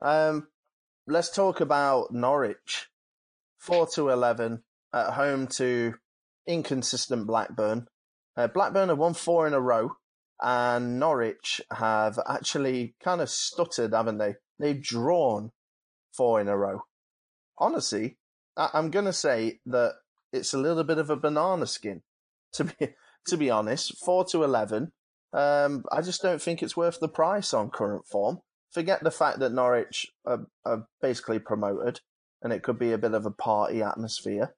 Um, 0.00 0.48
let's 1.06 1.30
talk 1.30 1.60
about 1.60 2.12
Norwich. 2.12 2.88
Four 3.58 3.86
to 3.94 4.08
eleven 4.08 4.62
at 4.92 5.14
home 5.14 5.46
to 5.48 5.94
inconsistent 6.46 7.26
Blackburn. 7.26 7.86
Uh, 8.36 8.46
Blackburn 8.46 8.88
have 8.88 8.98
won 8.98 9.14
four 9.14 9.46
in 9.46 9.52
a 9.52 9.60
row, 9.60 9.96
and 10.42 10.98
Norwich 10.98 11.60
have 11.70 12.18
actually 12.28 12.94
kind 13.02 13.20
of 13.20 13.30
stuttered, 13.30 13.94
haven't 13.94 14.18
they? 14.18 14.34
They've 14.58 14.82
drawn 14.82 15.52
four 16.12 16.40
in 16.40 16.48
a 16.48 16.56
row. 16.56 16.82
Honestly, 17.58 18.18
I- 18.56 18.70
I'm 18.74 18.90
going 18.90 19.04
to 19.04 19.12
say 19.12 19.60
that 19.66 19.94
it's 20.32 20.52
a 20.52 20.58
little 20.58 20.84
bit 20.84 20.98
of 20.98 21.10
a 21.10 21.16
banana 21.16 21.66
skin. 21.66 22.02
To 22.56 22.64
be 22.64 22.88
to 23.28 23.38
be 23.38 23.48
honest, 23.48 23.96
four 24.04 24.26
to 24.26 24.44
eleven. 24.44 24.92
Um, 25.32 25.84
I 25.90 26.02
just 26.02 26.20
don't 26.20 26.42
think 26.42 26.62
it's 26.62 26.76
worth 26.76 27.00
the 27.00 27.08
price 27.08 27.54
on 27.54 27.70
current 27.70 28.06
form 28.06 28.40
forget 28.72 29.04
the 29.04 29.10
fact 29.10 29.38
that 29.38 29.52
Norwich 29.52 30.06
are, 30.24 30.46
are, 30.64 30.86
basically 31.00 31.38
promoted, 31.38 32.00
and 32.42 32.52
it 32.52 32.62
could 32.62 32.78
be 32.78 32.92
a 32.92 32.98
bit 32.98 33.14
of 33.14 33.26
a 33.26 33.30
party 33.30 33.82
atmosphere. 33.82 34.54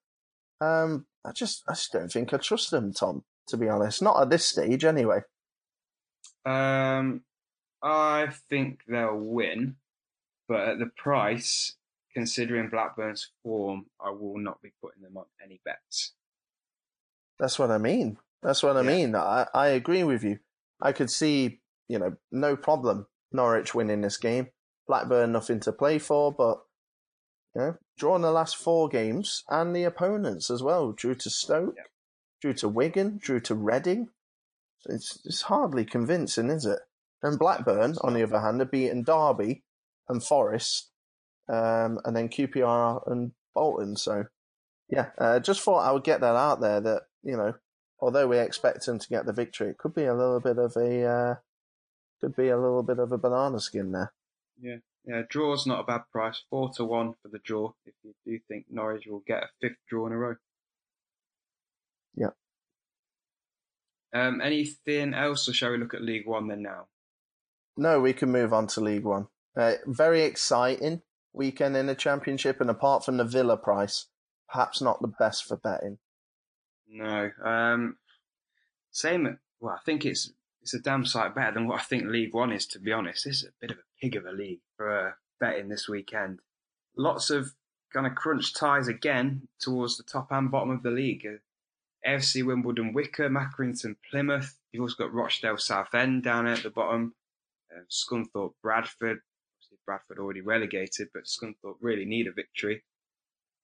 Um, 0.61 1.05
I 1.23 1.31
just, 1.31 1.63
I 1.67 1.73
just 1.73 1.91
don't 1.91 2.11
think 2.11 2.33
I 2.33 2.37
trust 2.37 2.71
them, 2.71 2.93
Tom. 2.93 3.23
To 3.49 3.57
be 3.57 3.69
honest, 3.69 4.01
not 4.01 4.19
at 4.19 4.31
this 4.31 4.45
stage, 4.45 4.83
anyway. 4.85 5.19
Um, 6.45 7.21
I 7.81 8.29
think 8.49 8.81
they'll 8.87 9.17
win, 9.17 9.75
but 10.47 10.67
at 10.67 10.79
the 10.79 10.91
price, 10.97 11.75
considering 12.13 12.69
Blackburn's 12.69 13.31
form, 13.43 13.87
I 14.03 14.11
will 14.11 14.37
not 14.37 14.61
be 14.61 14.73
putting 14.81 15.03
them 15.03 15.17
on 15.17 15.25
any 15.43 15.61
bets. 15.65 16.13
That's 17.39 17.59
what 17.59 17.71
I 17.71 17.77
mean. 17.77 18.17
That's 18.41 18.63
what 18.63 18.77
I 18.77 18.81
yeah. 18.81 18.87
mean. 18.87 19.15
I, 19.15 19.47
I 19.53 19.67
agree 19.69 20.03
with 20.03 20.23
you. 20.23 20.39
I 20.81 20.91
could 20.91 21.09
see, 21.09 21.59
you 21.87 21.99
know, 21.99 22.15
no 22.31 22.55
problem 22.55 23.07
Norwich 23.31 23.75
winning 23.75 24.01
this 24.01 24.17
game. 24.17 24.47
Blackburn 24.87 25.31
nothing 25.31 25.59
to 25.61 25.71
play 25.71 25.99
for, 25.99 26.31
but 26.31 26.59
you 27.55 27.61
know, 27.61 27.77
drawn 27.97 28.21
the 28.21 28.31
last 28.31 28.55
four 28.55 28.87
games 28.87 29.43
and 29.49 29.75
the 29.75 29.83
opponents 29.83 30.49
as 30.49 30.61
well. 30.61 30.91
Drew 30.91 31.15
to 31.15 31.29
Stoke, 31.29 31.73
yeah. 31.77 31.83
drew 32.41 32.53
to 32.53 32.69
Wigan, 32.69 33.17
drew 33.21 33.39
to 33.41 33.55
Reading. 33.55 34.09
It's 34.85 35.19
it's 35.25 35.43
hardly 35.43 35.85
convincing, 35.85 36.49
is 36.49 36.65
it? 36.65 36.79
And 37.21 37.39
Blackburn, 37.39 37.95
on 38.01 38.13
the 38.13 38.23
other 38.23 38.39
hand, 38.39 38.59
have 38.59 38.71
beaten 38.71 39.03
Derby 39.03 39.63
and 40.07 40.23
Forest, 40.23 40.91
um, 41.49 41.99
and 42.05 42.15
then 42.15 42.29
QPR 42.29 43.09
and 43.09 43.31
Bolton. 43.53 43.95
So, 43.95 44.25
yeah, 44.89 45.07
uh, 45.17 45.39
just 45.39 45.61
thought 45.61 45.87
I 45.87 45.91
would 45.91 46.03
get 46.03 46.21
that 46.21 46.35
out 46.35 46.61
there. 46.61 46.81
That 46.81 47.03
you 47.23 47.35
know, 47.35 47.55
although 47.99 48.27
we 48.27 48.37
expect 48.37 48.85
them 48.85 48.99
to 48.99 49.09
get 49.09 49.25
the 49.25 49.33
victory, 49.33 49.69
it 49.69 49.77
could 49.77 49.95
be 49.95 50.05
a 50.05 50.13
little 50.13 50.39
bit 50.39 50.59
of 50.59 50.75
a 50.75 51.03
uh, 51.03 51.35
could 52.21 52.35
be 52.35 52.49
a 52.49 52.59
little 52.59 52.83
bit 52.83 52.99
of 52.99 53.11
a 53.11 53.17
banana 53.17 53.59
skin 53.59 53.91
there. 53.91 54.13
Yeah, 54.61 54.77
yeah. 55.05 55.23
Draw's 55.27 55.65
not 55.65 55.81
a 55.81 55.83
bad 55.83 56.03
price. 56.11 56.43
Four 56.49 56.71
to 56.75 56.85
one 56.85 57.13
for 57.21 57.29
the 57.29 57.39
draw. 57.39 57.73
If 57.85 57.93
you 58.03 58.13
do 58.25 58.39
think 58.47 58.65
Norwich 58.69 59.07
will 59.07 59.23
get 59.25 59.43
a 59.43 59.49
fifth 59.61 59.77
draw 59.89 60.07
in 60.07 60.13
a 60.13 60.17
row. 60.17 60.35
Yeah. 62.15 62.29
Um, 64.15 64.39
anything 64.39 65.13
else, 65.13 65.49
or 65.49 65.53
shall 65.53 65.71
we 65.71 65.77
look 65.77 65.93
at 65.93 66.01
League 66.01 66.25
One 66.25 66.47
then 66.47 66.61
now? 66.61 66.85
No, 67.75 67.99
we 67.99 68.13
can 68.13 68.31
move 68.31 68.53
on 68.53 68.67
to 68.67 68.79
League 68.79 69.03
One. 69.03 69.27
Uh, 69.57 69.73
very 69.85 70.21
exciting 70.21 71.01
weekend 71.33 71.75
in 71.75 71.87
the 71.87 71.95
Championship, 71.95 72.61
and 72.61 72.69
apart 72.69 73.03
from 73.03 73.17
the 73.17 73.25
Villa 73.25 73.57
price, 73.57 74.05
perhaps 74.49 74.81
not 74.81 75.01
the 75.01 75.13
best 75.19 75.43
for 75.43 75.57
betting. 75.57 75.97
No. 76.87 77.29
Um, 77.43 77.97
same. 78.89 79.37
Well, 79.59 79.75
I 79.75 79.83
think 79.85 80.05
it's 80.05 80.31
it's 80.61 80.73
a 80.73 80.79
damn 80.79 81.05
sight 81.05 81.35
better 81.35 81.53
than 81.53 81.67
what 81.67 81.81
I 81.81 81.83
think 81.83 82.05
League 82.05 82.33
One 82.33 82.53
is. 82.53 82.65
To 82.67 82.79
be 82.79 82.93
honest, 82.93 83.25
this 83.25 83.43
is 83.43 83.49
a 83.49 83.53
bit 83.59 83.71
of 83.71 83.79
a 83.79 84.01
pig 84.01 84.15
of 84.15 84.25
a 84.25 84.31
league 84.31 84.61
for 84.77 85.07
uh, 85.07 85.11
betting 85.41 85.67
this 85.67 85.89
weekend. 85.89 86.39
Lots 86.95 87.29
of 87.31 87.53
kind 87.93 88.07
of 88.07 88.15
crunch 88.15 88.53
ties 88.53 88.87
again 88.87 89.49
towards 89.59 89.97
the 89.97 90.03
top 90.03 90.31
and 90.31 90.49
bottom 90.49 90.71
of 90.71 90.83
the 90.83 90.91
league. 90.91 91.25
AFC 92.05 92.45
Wimbledon, 92.45 92.93
Wycombe, 92.93 93.35
Accrington, 93.37 93.95
Plymouth. 94.09 94.59
You've 94.71 94.81
also 94.81 94.95
got 94.97 95.13
Rochdale, 95.13 95.57
Southend 95.57 96.23
down 96.23 96.47
at 96.47 96.63
the 96.63 96.69
bottom. 96.69 97.13
Uh, 97.75 97.81
Scunthorpe, 97.89 98.53
Bradford. 98.61 99.19
Obviously, 99.57 99.77
Bradford 99.85 100.19
already 100.19 100.41
relegated, 100.41 101.09
but 101.13 101.23
Scunthorpe 101.25 101.77
really 101.81 102.05
need 102.05 102.27
a 102.27 102.31
victory. 102.31 102.83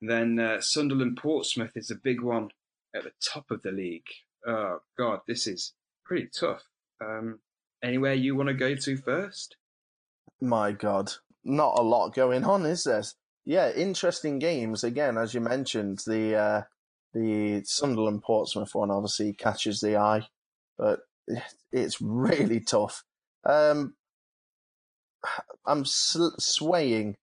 And 0.02 0.10
then 0.10 0.40
uh, 0.40 0.62
Sunderland, 0.62 1.18
Portsmouth 1.18 1.74
is 1.76 1.92
a 1.92 1.96
big 1.96 2.22
one 2.22 2.50
at 2.96 3.04
the 3.04 3.12
top 3.24 3.52
of 3.52 3.62
the 3.62 3.72
league. 3.72 4.08
Oh 4.46 4.80
God, 4.98 5.20
this 5.28 5.46
is 5.46 5.74
pretty 6.04 6.28
tough. 6.28 6.64
Um, 7.04 7.40
anywhere 7.84 8.14
you 8.14 8.36
want 8.36 8.48
to 8.48 8.54
go 8.54 8.76
to 8.76 8.98
first? 8.98 9.56
My 10.42 10.72
God, 10.72 11.14
not 11.44 11.78
a 11.78 11.84
lot 11.84 12.16
going 12.16 12.44
on, 12.44 12.66
is 12.66 12.86
there? 12.86 13.04
Yeah, 13.46 13.72
interesting 13.72 14.40
games 14.40 14.84
again, 14.84 15.18
as 15.18 15.34
you 15.34 15.42
mentioned. 15.42 16.00
The 16.06 16.36
uh, 16.36 16.62
the 17.14 17.62
Sunderland 17.66 18.24
Portsmouth 18.24 18.74
one 18.74 18.92
obviously 18.92 19.34
catches 19.34 19.80
the 19.82 19.98
eye, 19.98 20.28
but 20.78 21.02
it's 21.72 22.02
really 22.02 22.60
tough. 22.60 23.04
Um, 23.46 23.96
I'm 25.66 25.86
sl- 25.86 26.38
swaying. 26.40 27.18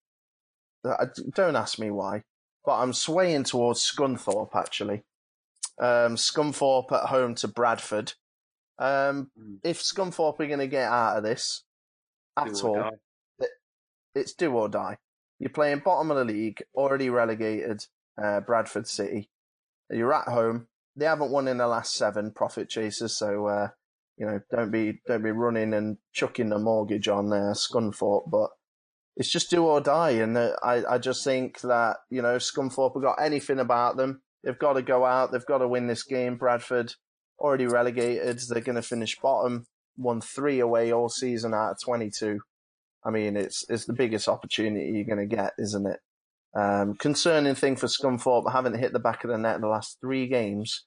Don't 0.84 1.56
ask 1.56 1.78
me 1.78 1.90
why, 1.90 2.22
but 2.64 2.78
I'm 2.78 2.92
swaying 2.92 3.44
towards 3.44 3.80
Scunthorpe 3.80 4.54
actually. 4.54 5.02
Um, 5.80 6.16
Scunthorpe 6.16 6.92
at 6.92 7.08
home 7.08 7.34
to 7.36 7.48
Bradford. 7.48 8.14
Um, 8.78 9.30
mm. 9.38 9.58
If 9.64 9.80
Scunthorpe 9.80 10.40
are 10.40 10.46
going 10.46 10.58
to 10.60 10.66
get 10.66 10.88
out 10.88 11.18
of 11.18 11.24
this 11.24 11.64
at 12.36 12.62
all, 12.62 12.90
it, 13.40 13.50
it's 14.14 14.34
do 14.34 14.52
or 14.52 14.68
die. 14.68 14.98
You're 15.38 15.50
playing 15.50 15.82
bottom 15.84 16.10
of 16.10 16.16
the 16.16 16.24
league, 16.24 16.62
already 16.74 17.10
relegated, 17.10 17.84
uh, 18.20 18.40
Bradford 18.40 18.88
City. 18.88 19.28
You're 19.90 20.14
at 20.14 20.28
home. 20.28 20.68
They 20.96 21.06
haven't 21.06 21.30
won 21.30 21.48
in 21.48 21.58
the 21.58 21.66
last 21.66 21.94
seven 21.94 22.32
profit 22.32 22.68
chasers, 22.68 23.16
so 23.16 23.46
uh, 23.46 23.68
you 24.16 24.26
know 24.26 24.40
don't 24.50 24.70
be 24.70 25.00
don't 25.06 25.22
be 25.22 25.30
running 25.30 25.74
and 25.74 25.98
chucking 26.12 26.48
the 26.48 26.58
mortgage 26.58 27.08
on 27.08 27.32
uh, 27.32 27.54
Scunthorpe. 27.54 28.30
But 28.30 28.50
it's 29.16 29.30
just 29.30 29.50
do 29.50 29.64
or 29.64 29.80
die, 29.80 30.10
and 30.10 30.36
uh, 30.36 30.52
I 30.62 30.84
I 30.94 30.98
just 30.98 31.24
think 31.24 31.60
that 31.62 31.98
you 32.10 32.22
know 32.22 32.36
Scunthorpe 32.36 32.94
have 32.94 33.02
got 33.02 33.22
anything 33.22 33.58
about 33.58 33.96
them. 33.96 34.22
They've 34.44 34.58
got 34.58 34.74
to 34.74 34.82
go 34.82 35.04
out. 35.04 35.32
They've 35.32 35.44
got 35.46 35.58
to 35.58 35.68
win 35.68 35.86
this 35.86 36.02
game. 36.04 36.36
Bradford 36.36 36.94
already 37.38 37.66
relegated. 37.66 38.40
They're 38.48 38.60
going 38.60 38.76
to 38.76 38.82
finish 38.82 39.18
bottom. 39.20 39.66
Won 39.96 40.20
three 40.20 40.60
away 40.60 40.92
all 40.92 41.08
season 41.08 41.54
out 41.54 41.72
of 41.72 41.76
22. 41.84 42.40
I 43.04 43.10
mean, 43.10 43.36
it's 43.36 43.64
it's 43.68 43.86
the 43.86 43.92
biggest 43.92 44.28
opportunity 44.28 44.92
you're 44.92 45.04
going 45.04 45.28
to 45.28 45.36
get, 45.36 45.52
isn't 45.58 45.86
it? 45.86 46.00
Um, 46.54 46.94
concerning 46.94 47.54
thing 47.54 47.76
for 47.76 47.86
Scunthorpe, 47.86 48.48
I 48.48 48.52
haven't 48.52 48.78
hit 48.78 48.92
the 48.92 48.98
back 48.98 49.24
of 49.24 49.30
the 49.30 49.38
net 49.38 49.56
in 49.56 49.60
the 49.60 49.68
last 49.68 49.98
three 50.00 50.26
games. 50.26 50.84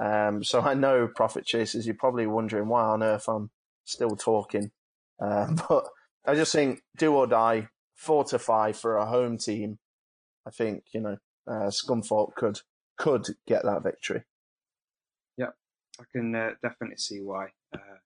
Um, 0.00 0.42
so 0.42 0.60
I 0.60 0.74
know 0.74 1.08
profit 1.14 1.46
chasers, 1.46 1.86
you're 1.86 1.94
probably 1.94 2.26
wondering 2.26 2.68
why 2.68 2.82
on 2.82 3.02
earth 3.02 3.28
I'm 3.28 3.50
still 3.84 4.16
talking. 4.16 4.70
Um, 5.20 5.56
but 5.68 5.86
I 6.26 6.34
just 6.34 6.52
think 6.52 6.82
do 6.96 7.14
or 7.14 7.26
die, 7.26 7.68
four 7.94 8.24
to 8.24 8.38
five 8.38 8.76
for 8.76 8.96
a 8.96 9.06
home 9.06 9.38
team. 9.38 9.78
I 10.46 10.50
think, 10.50 10.84
you 10.92 11.00
know, 11.00 11.16
uh, 11.46 11.70
Scunthorpe 11.70 12.34
could, 12.34 12.60
could 12.98 13.26
get 13.46 13.64
that 13.64 13.82
victory. 13.82 14.22
Yeah, 15.36 15.50
I 16.00 16.04
can 16.12 16.34
uh, 16.34 16.50
definitely 16.62 16.98
see 16.98 17.20
why. 17.20 17.48
Uh, 17.74 17.98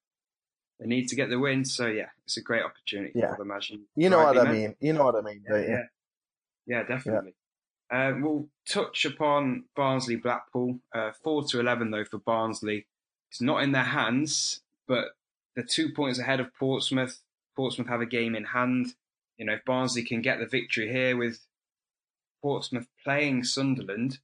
they 0.79 0.87
need 0.87 1.09
to 1.09 1.17
get 1.17 1.31
the 1.31 1.39
win. 1.39 1.65
So 1.65 1.87
yeah, 1.87 2.09
it's 2.25 2.37
a 2.37 2.43
great 2.43 2.63
opportunity 2.63 3.13
yeah. 3.15 3.35
for 3.35 3.39
them. 3.39 3.51
As 3.51 3.69
you, 3.71 3.81
you 3.97 4.09
know 4.09 4.19
what 4.19 4.39
I 4.39 4.53
mean. 4.53 4.75
You 4.81 4.93
know 4.93 5.05
what 5.05 5.17
I 5.17 5.23
mean, 5.23 5.43
yeah, 5.49 5.59
yeah. 5.59 5.83
Yeah, 6.69 6.85
definitely. 6.85 7.35
Yeah. 7.91 8.09
Uh, 8.11 8.19
we'll 8.21 8.49
touch 8.69 9.05
upon 9.07 9.65
Barnsley 9.75 10.17
Blackpool. 10.17 10.79
Uh, 10.95 11.11
Four 11.25 11.45
to 11.49 11.59
eleven 11.59 11.91
though 11.91 12.05
for 12.05 12.19
Barnsley. 12.19 12.87
It's 13.31 13.41
not 13.41 13.63
in 13.63 13.73
their 13.73 13.83
hands, 13.83 14.61
but 14.87 15.07
they're 15.55 15.65
two 15.65 15.91
points 15.93 16.19
ahead 16.19 16.41
of 16.41 16.55
Portsmouth. 16.55 17.21
Portsmouth 17.57 17.89
have 17.89 18.01
a 18.01 18.07
game 18.07 18.35
in 18.37 18.45
hand. 18.45 18.95
You 19.39 19.47
know, 19.47 19.55
if 19.55 19.65
Barnsley 19.65 20.05
can 20.05 20.23
get 20.23 20.39
the 20.39 20.47
victory 20.47 20.91
here 20.93 21.17
with 21.17 21.41
Portsmouth 22.43 22.89
playing 23.05 23.45
Sunderland, 23.45 24.19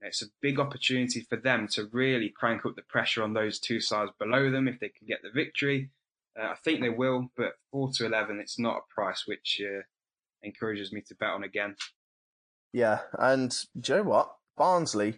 it's 0.00 0.22
a 0.22 0.26
big 0.40 0.60
opportunity 0.60 1.20
for 1.20 1.36
them 1.36 1.66
to 1.68 1.88
really 1.92 2.28
crank 2.28 2.64
up 2.64 2.76
the 2.76 2.82
pressure 2.82 3.22
on 3.22 3.34
those 3.34 3.58
two 3.58 3.80
sides 3.80 4.12
below 4.18 4.50
them 4.50 4.68
if 4.68 4.78
they 4.78 4.88
can 4.88 5.06
get 5.06 5.22
the 5.22 5.30
victory. 5.30 5.90
Uh, 6.38 6.48
I 6.48 6.54
think 6.62 6.80
they 6.80 6.88
will, 6.88 7.30
but 7.36 7.54
4 7.72 7.90
to 7.94 8.06
11, 8.06 8.38
it's 8.38 8.58
not 8.58 8.76
a 8.76 8.94
price 8.94 9.24
which 9.26 9.60
uh, 9.64 9.82
encourages 10.42 10.92
me 10.92 11.02
to 11.08 11.14
bet 11.14 11.30
on 11.30 11.44
again. 11.44 11.76
Yeah, 12.72 13.00
and 13.18 13.54
do 13.80 13.92
you 13.92 13.98
know 13.98 14.04
what? 14.10 14.34
Barnsley, 14.56 15.16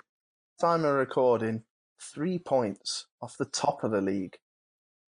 time 0.60 0.84
of 0.84 0.94
recording, 0.94 1.64
three 2.00 2.38
points 2.38 3.06
off 3.20 3.36
the 3.38 3.44
top 3.44 3.82
of 3.82 3.90
the 3.90 4.00
league. 4.00 4.36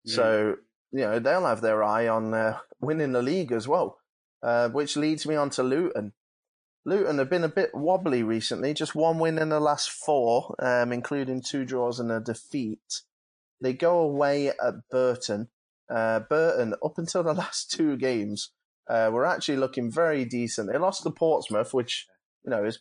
Mm. 0.08 0.12
So, 0.12 0.56
you 0.92 1.02
know, 1.02 1.20
they'll 1.20 1.46
have 1.46 1.62
their 1.62 1.84
eye 1.84 2.08
on 2.08 2.34
uh, 2.34 2.60
winning 2.80 3.12
the 3.12 3.22
league 3.22 3.52
as 3.52 3.68
well, 3.68 3.98
uh, 4.42 4.70
which 4.70 4.98
leads 4.98 5.26
me 5.26 5.36
on 5.36 5.50
to 5.52 5.64
Luton. 5.64 6.14
Luton 6.86 7.18
have 7.18 7.30
been 7.30 7.44
a 7.44 7.50
bit 7.50 7.76
wobbly 7.76 8.24
recently, 8.24 8.74
just 8.74 8.96
one 8.96 9.20
win 9.20 9.38
in 9.38 9.50
the 9.50 9.60
last 9.60 9.92
four, 9.92 10.56
um, 10.60 10.92
including 10.92 11.42
two 11.42 11.66
draws 11.66 12.00
and 12.00 12.12
a 12.12 12.20
defeat. 12.20 13.02
They 13.62 13.74
go 13.74 14.00
away 14.00 14.50
at 14.50 14.90
Burton. 14.90 15.50
Uh, 15.90 16.22
Burton, 16.22 16.76
up 16.84 16.98
until 16.98 17.24
the 17.24 17.34
last 17.36 17.72
two 17.72 17.98
games, 17.98 18.52
uh, 18.90 19.10
were 19.12 19.26
actually 19.26 19.58
looking 19.58 19.92
very 19.92 20.26
decent. 20.26 20.72
They 20.72 20.78
lost 20.78 21.04
to 21.04 21.12
Portsmouth, 21.12 21.74
which, 21.74 22.08
you 22.44 22.50
know, 22.50 22.66
is 22.66 22.80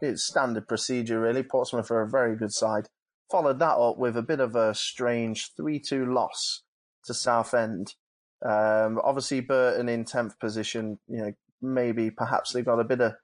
it's 0.00 0.24
standard 0.24 0.66
procedure, 0.66 1.20
really. 1.20 1.42
Portsmouth 1.42 1.90
are 1.90 2.02
a 2.02 2.08
very 2.08 2.36
good 2.36 2.52
side. 2.52 2.88
Followed 3.30 3.58
that 3.58 3.76
up 3.76 3.98
with 3.98 4.16
a 4.16 4.22
bit 4.22 4.40
of 4.40 4.56
a 4.56 4.74
strange 4.74 5.52
3 5.56 5.78
2 5.78 6.06
loss 6.06 6.62
to 7.04 7.14
Southend. 7.14 7.94
Um, 8.44 9.00
obviously, 9.04 9.40
Burton 9.40 9.88
in 9.88 10.04
10th 10.04 10.38
position, 10.38 10.98
you 11.06 11.18
know, 11.18 11.32
maybe 11.60 12.10
perhaps 12.10 12.52
they've 12.52 12.64
got 12.64 12.80
a 12.80 12.84
bit 12.84 13.00
of 13.00 13.14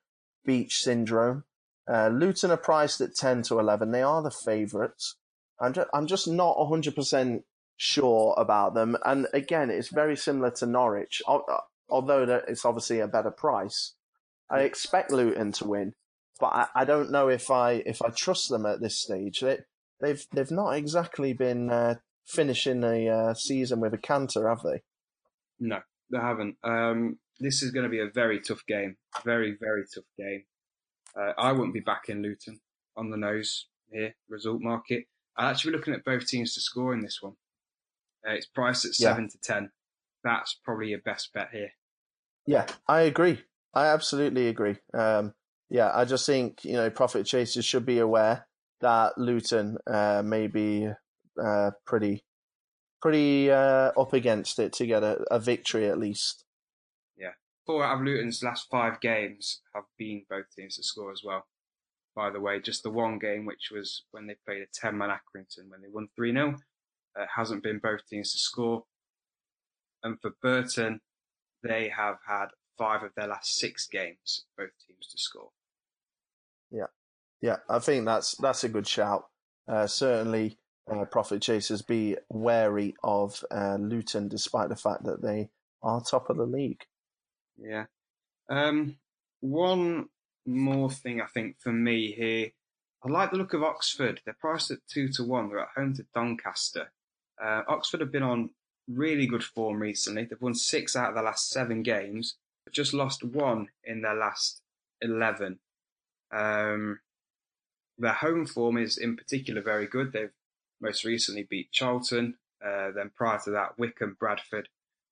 beach 0.44 0.82
syndrome. 0.82 1.44
Uh, 1.90 2.08
Luton 2.08 2.50
are 2.50 2.56
priced 2.56 3.00
at 3.00 3.14
10 3.14 3.42
to 3.42 3.58
11. 3.58 3.90
They 3.90 4.02
are 4.02 4.22
the 4.22 4.30
favourites. 4.30 5.16
I'm 5.60 5.72
just, 5.72 5.88
I'm 5.94 6.06
just 6.06 6.28
not 6.28 6.56
100% 6.58 7.42
sure 7.76 8.34
about 8.36 8.74
them. 8.74 8.96
And 9.04 9.28
again, 9.32 9.70
it's 9.70 9.88
very 9.88 10.16
similar 10.16 10.50
to 10.52 10.66
Norwich, 10.66 11.22
although 11.88 12.42
it's 12.48 12.64
obviously 12.64 13.00
a 13.00 13.08
better 13.08 13.30
price. 13.30 13.94
I 14.48 14.60
expect 14.60 15.10
Luton 15.10 15.52
to 15.52 15.66
win, 15.66 15.94
but 16.38 16.46
I, 16.46 16.66
I 16.74 16.84
don't 16.84 17.10
know 17.10 17.28
if 17.28 17.50
I 17.50 17.82
if 17.86 18.00
I 18.02 18.10
trust 18.10 18.48
them 18.48 18.66
at 18.66 18.80
this 18.80 19.00
stage. 19.00 19.40
They, 19.40 19.58
they've 20.00 20.24
they've 20.32 20.50
not 20.50 20.70
exactly 20.70 21.32
been 21.32 21.70
uh, 21.70 21.96
finishing 22.24 22.84
a 22.84 23.08
uh, 23.08 23.34
season 23.34 23.80
with 23.80 23.94
a 23.94 23.98
canter, 23.98 24.48
have 24.48 24.62
they? 24.62 24.82
No, 25.58 25.80
they 26.10 26.18
haven't. 26.18 26.56
Um, 26.62 27.18
this 27.40 27.62
is 27.62 27.70
going 27.70 27.84
to 27.84 27.90
be 27.90 28.00
a 28.00 28.10
very 28.10 28.40
tough 28.40 28.64
game. 28.66 28.96
Very, 29.24 29.56
very 29.58 29.84
tough 29.92 30.04
game. 30.18 30.44
Uh, 31.18 31.32
I 31.38 31.52
wouldn't 31.52 31.74
be 31.74 31.80
backing 31.80 32.22
Luton 32.22 32.60
on 32.96 33.10
the 33.10 33.16
nose 33.16 33.66
here, 33.90 34.14
result 34.28 34.60
market. 34.60 35.04
I'll 35.36 35.50
actually 35.50 35.72
be 35.72 35.78
looking 35.78 35.94
at 35.94 36.04
both 36.04 36.26
teams 36.26 36.54
to 36.54 36.60
score 36.60 36.92
in 36.94 37.00
this 37.00 37.18
one. 37.20 37.34
Uh, 38.26 38.32
it's 38.32 38.46
priced 38.46 38.84
at 38.84 38.94
7 38.94 39.24
yeah. 39.24 39.28
to 39.28 39.38
10. 39.38 39.70
That's 40.26 40.58
probably 40.64 40.88
your 40.88 40.98
best 40.98 41.32
bet 41.32 41.50
here. 41.52 41.70
Yeah, 42.46 42.66
I 42.88 43.02
agree. 43.02 43.42
I 43.72 43.86
absolutely 43.86 44.48
agree. 44.48 44.76
Um, 44.92 45.34
yeah, 45.70 45.92
I 45.94 46.04
just 46.04 46.26
think, 46.26 46.64
you 46.64 46.72
know, 46.72 46.90
profit 46.90 47.26
chasers 47.26 47.64
should 47.64 47.86
be 47.86 48.00
aware 48.00 48.48
that 48.80 49.16
Luton 49.16 49.78
uh, 49.86 50.22
may 50.24 50.48
be 50.48 50.88
uh, 51.40 51.70
pretty 51.86 52.24
pretty 53.00 53.50
uh, 53.52 53.92
up 53.96 54.12
against 54.14 54.58
it 54.58 54.72
to 54.72 54.86
get 54.86 55.04
a, 55.04 55.24
a 55.30 55.38
victory 55.38 55.88
at 55.88 55.98
least 55.98 56.44
Yeah, 57.16 57.32
four 57.64 57.84
out 57.84 57.98
of 57.98 58.04
Luton's 58.04 58.42
last 58.42 58.66
five 58.68 59.00
games 59.00 59.60
have 59.74 59.84
been 59.96 60.24
both 60.28 60.46
teams 60.56 60.76
to 60.76 60.82
score 60.82 61.12
as 61.12 61.22
well. 61.24 61.46
By 62.16 62.30
the 62.30 62.40
way, 62.40 62.58
just 62.58 62.82
the 62.82 62.90
one 62.90 63.18
game, 63.18 63.44
which 63.44 63.70
was 63.70 64.02
when 64.10 64.26
they 64.26 64.36
played 64.44 64.62
a 64.62 64.66
10 64.72 64.98
man 64.98 65.10
Accrington 65.10 65.68
when 65.68 65.82
they 65.82 65.88
won 65.88 66.08
3 66.16 66.32
0, 66.32 66.56
uh, 67.18 67.26
hasn't 67.36 67.62
been 67.62 67.78
both 67.78 68.06
teams 68.08 68.32
to 68.32 68.38
score. 68.38 68.84
And 70.06 70.20
for 70.20 70.30
Burton, 70.40 71.00
they 71.64 71.88
have 71.88 72.18
had 72.28 72.46
five 72.78 73.02
of 73.02 73.10
their 73.16 73.26
last 73.26 73.56
six 73.56 73.88
games, 73.88 74.44
both 74.56 74.70
teams 74.86 75.08
to 75.08 75.18
score. 75.18 75.50
Yeah, 76.70 76.86
yeah, 77.40 77.56
I 77.68 77.80
think 77.80 78.04
that's 78.04 78.36
that's 78.36 78.62
a 78.62 78.68
good 78.68 78.86
shout. 78.86 79.26
Uh, 79.66 79.88
certainly, 79.88 80.58
uh, 80.88 81.06
profit 81.06 81.42
chasers 81.42 81.82
be 81.82 82.16
wary 82.28 82.94
of 83.02 83.44
uh, 83.50 83.78
Luton, 83.80 84.28
despite 84.28 84.68
the 84.68 84.76
fact 84.76 85.02
that 85.04 85.22
they 85.22 85.50
are 85.82 86.00
top 86.00 86.30
of 86.30 86.36
the 86.36 86.46
league. 86.46 86.84
Yeah. 87.58 87.86
Um, 88.48 88.98
one 89.40 90.06
more 90.46 90.88
thing 90.88 91.20
I 91.20 91.26
think 91.26 91.56
for 91.58 91.72
me 91.72 92.12
here, 92.12 92.50
I 93.04 93.08
like 93.08 93.32
the 93.32 93.38
look 93.38 93.54
of 93.54 93.64
Oxford. 93.64 94.20
They're 94.24 94.36
priced 94.40 94.70
at 94.70 94.78
two 94.88 95.08
to 95.14 95.24
one. 95.24 95.48
They're 95.48 95.58
at 95.58 95.74
home 95.74 95.94
to 95.94 96.06
Doncaster. 96.14 96.92
Uh, 97.42 97.62
Oxford 97.66 98.00
have 98.00 98.12
been 98.12 98.22
on 98.22 98.50
really 98.88 99.26
good 99.26 99.44
form 99.44 99.80
recently. 99.80 100.24
They've 100.24 100.40
won 100.40 100.54
six 100.54 100.96
out 100.96 101.10
of 101.10 101.14
the 101.14 101.22
last 101.22 101.50
seven 101.50 101.82
games, 101.82 102.36
but 102.64 102.74
just 102.74 102.94
lost 102.94 103.24
one 103.24 103.68
in 103.84 104.02
their 104.02 104.14
last 104.14 104.60
11. 105.00 105.58
Um, 106.32 107.00
their 107.98 108.12
home 108.12 108.46
form 108.46 108.76
is 108.76 108.98
in 108.98 109.16
particular 109.16 109.62
very 109.62 109.86
good. 109.86 110.12
They've 110.12 110.32
most 110.80 111.04
recently 111.04 111.44
beat 111.48 111.72
Charlton. 111.72 112.36
Uh, 112.64 112.90
then 112.94 113.10
prior 113.14 113.38
to 113.44 113.50
that, 113.50 113.78
Wycombe, 113.78 114.16
Bradford, 114.18 114.68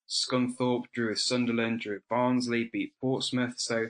Scunthorpe, 0.08 0.84
drew 0.92 1.08
with 1.10 1.20
Sunderland, 1.20 1.80
drew 1.80 1.94
with 1.94 2.08
Barnsley, 2.08 2.68
beat 2.72 2.92
Portsmouth. 3.00 3.54
So 3.58 3.86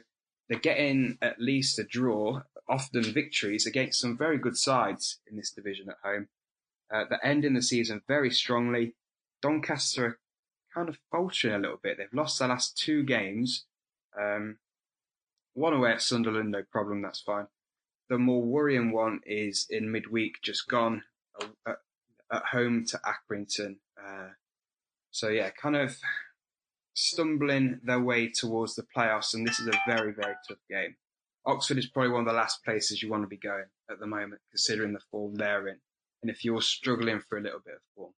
they're 0.49 0.59
getting 0.59 1.19
at 1.23 1.41
least 1.41 1.79
a 1.79 1.85
draw, 1.85 2.43
often 2.69 3.03
victories 3.03 3.67
against 3.67 4.01
some 4.01 4.17
very 4.17 4.39
good 4.39 4.57
sides 4.57 5.19
in 5.27 5.37
this 5.37 5.51
division 5.51 5.89
at 5.89 5.97
home. 6.03 6.29
Uh, 6.93 7.05
they're 7.09 7.25
ending 7.25 7.55
the 7.55 7.63
season 7.63 8.03
very 8.07 8.31
strongly. 8.31 8.95
Doncaster 9.45 10.07
are 10.07 10.19
kind 10.75 10.89
of 10.89 10.97
faltering 11.13 11.55
a 11.55 11.59
little 11.59 11.79
bit. 11.83 11.99
They've 11.99 12.09
lost 12.15 12.39
their 12.39 12.49
last 12.49 12.79
two 12.79 13.03
games. 13.03 13.67
Um, 14.19 14.57
one 15.53 15.75
away 15.75 15.93
at 15.93 16.01
Sunderland, 16.01 16.51
no 16.51 16.63
problem, 16.63 17.03
that's 17.03 17.21
fine. 17.21 17.49
The 18.09 18.17
more 18.17 18.41
worrying 18.41 18.91
one 18.91 19.21
is 19.27 19.67
in 19.69 19.93
midweek, 19.93 20.37
just 20.43 20.67
gone 20.67 21.03
uh, 21.39 21.49
at, 21.67 21.77
at 22.33 22.43
home 22.53 22.87
to 22.87 22.99
Accrington. 23.05 23.77
Uh, 24.03 24.31
so 25.11 25.29
yeah, 25.29 25.51
kind 25.51 25.77
of 25.77 25.95
stumbling 26.95 27.81
their 27.85 28.01
way 28.01 28.31
towards 28.31 28.77
the 28.77 28.87
playoffs, 28.97 29.35
and 29.35 29.47
this 29.47 29.61
is 29.61 29.67
a 29.67 29.79
very, 29.87 30.15
very 30.15 30.37
tough 30.49 30.57
game. 30.71 30.97
Oxford 31.45 31.77
is 31.77 31.87
probably 31.87 32.13
one 32.13 32.21
of 32.21 32.27
the 32.27 32.33
last 32.33 32.65
places 32.65 33.03
you 33.03 33.11
want 33.11 33.25
to 33.25 33.29
be 33.29 33.37
going 33.37 33.67
at 33.91 34.01
the 34.01 34.07
moment, 34.07 34.41
considering 34.51 34.95
the 34.95 35.01
form 35.11 35.35
they're 35.35 35.69
in, 35.69 35.81
and 36.23 36.31
if 36.31 36.47
you're 36.47 36.63
struggling 36.63 37.21
for 37.29 37.37
a 37.37 37.43
little 37.43 37.61
bit 37.63 37.75
of 37.75 37.81
form. 37.95 38.15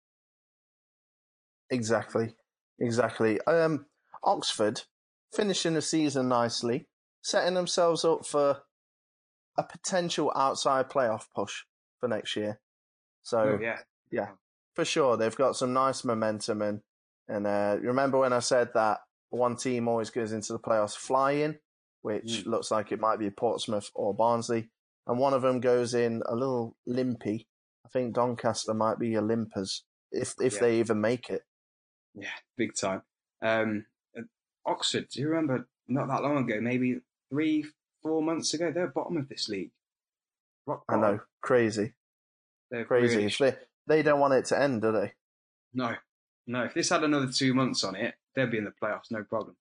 Exactly, 1.70 2.36
exactly. 2.80 3.40
Um, 3.42 3.86
Oxford 4.24 4.82
finishing 5.34 5.74
the 5.74 5.82
season 5.82 6.30
nicely, 6.30 6.88
setting 7.22 7.54
themselves 7.54 8.06
up 8.06 8.26
for 8.26 8.60
a 9.58 9.64
potential 9.64 10.32
outside 10.36 10.90
playoff 10.90 11.26
push 11.36 11.64
for 12.00 12.08
next 12.08 12.36
year. 12.36 12.60
So 13.24 13.40
oh, 13.40 13.60
yeah, 13.62 13.80
yeah, 14.12 14.30
for 14.74 14.86
sure, 14.86 15.18
they've 15.18 15.36
got 15.36 15.56
some 15.56 15.74
nice 15.74 16.04
momentum 16.04 16.62
and 16.62 16.82
and 17.28 17.48
uh, 17.48 17.78
remember 17.82 18.20
when 18.20 18.34
I 18.34 18.40
said 18.40 18.70
that 18.76 19.00
one 19.30 19.56
team 19.56 19.88
always 19.88 20.12
goes 20.12 20.32
into 20.32 20.54
the 20.54 20.60
playoffs 20.60 20.96
flying, 20.96 21.56
which 22.04 22.44
mm. 22.44 22.46
looks 22.46 22.70
like 22.70 22.92
it 22.92 23.00
might 23.00 23.18
be 23.18 23.32
Portsmouth 23.32 23.90
or 23.96 24.14
Barnsley, 24.14 24.70
and 25.08 25.18
one 25.18 25.34
of 25.34 25.42
them 25.42 25.60
goes 25.60 25.94
in 25.94 26.22
a 26.28 26.36
little 26.36 26.78
limpy. 26.86 27.48
I 27.86 27.90
think 27.90 28.14
Doncaster 28.14 28.74
might 28.74 29.00
be 29.00 29.16
a 29.16 29.22
limpers 29.22 29.82
if 30.12 30.36
if 30.40 30.56
yeah. 30.56 30.60
they 30.60 30.80
even 30.80 31.02
make 31.02 31.30
it. 31.30 31.42
Yeah, 32.16 32.30
big 32.58 32.76
time. 32.76 33.02
Um, 33.42 33.86
Oxford, 34.66 35.08
do 35.10 35.22
you 35.22 35.30
remember 35.30 35.68
not 35.88 36.08
that 36.08 36.24
long 36.24 36.38
ago, 36.38 36.60
maybe 36.62 37.00
three, 37.30 37.66
four 38.02 38.22
months 38.22 38.54
ago, 38.54 38.72
they're 38.72 38.88
bottom 38.88 39.18
of 39.18 39.30
this 39.30 39.50
league. 39.50 39.72
I 40.90 40.98
know, 40.98 41.20
crazy. 41.42 41.94
They're 42.72 42.86
crazy. 42.86 43.18
Really... 43.18 43.36
They, 43.40 43.56
they 43.88 44.02
don't 44.02 44.20
want 44.20 44.34
it 44.34 44.46
to 44.46 44.60
end, 44.60 44.82
do 44.82 44.92
they? 44.92 45.14
No, 45.74 45.96
no. 46.48 46.64
If 46.64 46.74
this 46.74 46.90
had 46.90 47.04
another 47.04 47.32
two 47.32 47.54
months 47.54 47.84
on 47.84 47.96
it, 47.96 48.16
they'd 48.36 48.50
be 48.50 48.58
in 48.58 48.64
the 48.64 48.74
playoffs, 48.82 49.12
no 49.12 49.24
problem. 49.24 49.56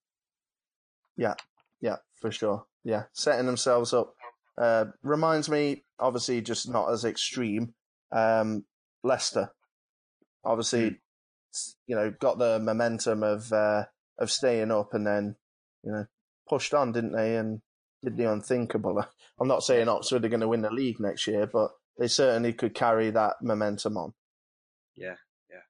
Yeah, 1.15 1.35
yeah, 1.81 1.97
for 2.19 2.31
sure. 2.31 2.65
Yeah, 2.83 3.03
setting 3.13 3.45
themselves 3.45 3.93
up. 3.93 4.15
Uh, 4.57 4.85
reminds 5.03 5.49
me, 5.49 5.83
obviously, 5.99 6.41
just 6.41 6.69
not 6.69 6.91
as 6.91 7.05
extreme. 7.05 7.73
Um, 8.11 8.65
Leicester, 9.03 9.51
obviously, 10.43 10.89
mm. 10.91 10.97
You 11.87 11.95
know, 11.95 12.13
got 12.19 12.37
the 12.37 12.59
momentum 12.59 13.23
of 13.23 13.51
uh, 13.51 13.85
of 14.19 14.31
staying 14.31 14.71
up, 14.71 14.93
and 14.93 15.05
then 15.05 15.35
you 15.83 15.91
know 15.91 16.05
pushed 16.47 16.73
on, 16.73 16.91
didn't 16.91 17.13
they? 17.13 17.35
And 17.35 17.61
did 18.03 18.17
the 18.17 18.31
unthinkable. 18.31 19.05
I'm 19.39 19.47
not 19.47 19.63
saying 19.63 19.89
Oxford 19.89 20.23
are 20.23 20.29
going 20.29 20.41
to 20.41 20.47
win 20.47 20.61
the 20.61 20.69
league 20.69 20.99
next 20.99 21.27
year, 21.27 21.47
but 21.51 21.71
they 21.97 22.07
certainly 22.07 22.53
could 22.53 22.73
carry 22.73 23.09
that 23.11 23.35
momentum 23.41 23.97
on. 23.97 24.13
Yeah, 24.95 25.15
yeah, 25.49 25.65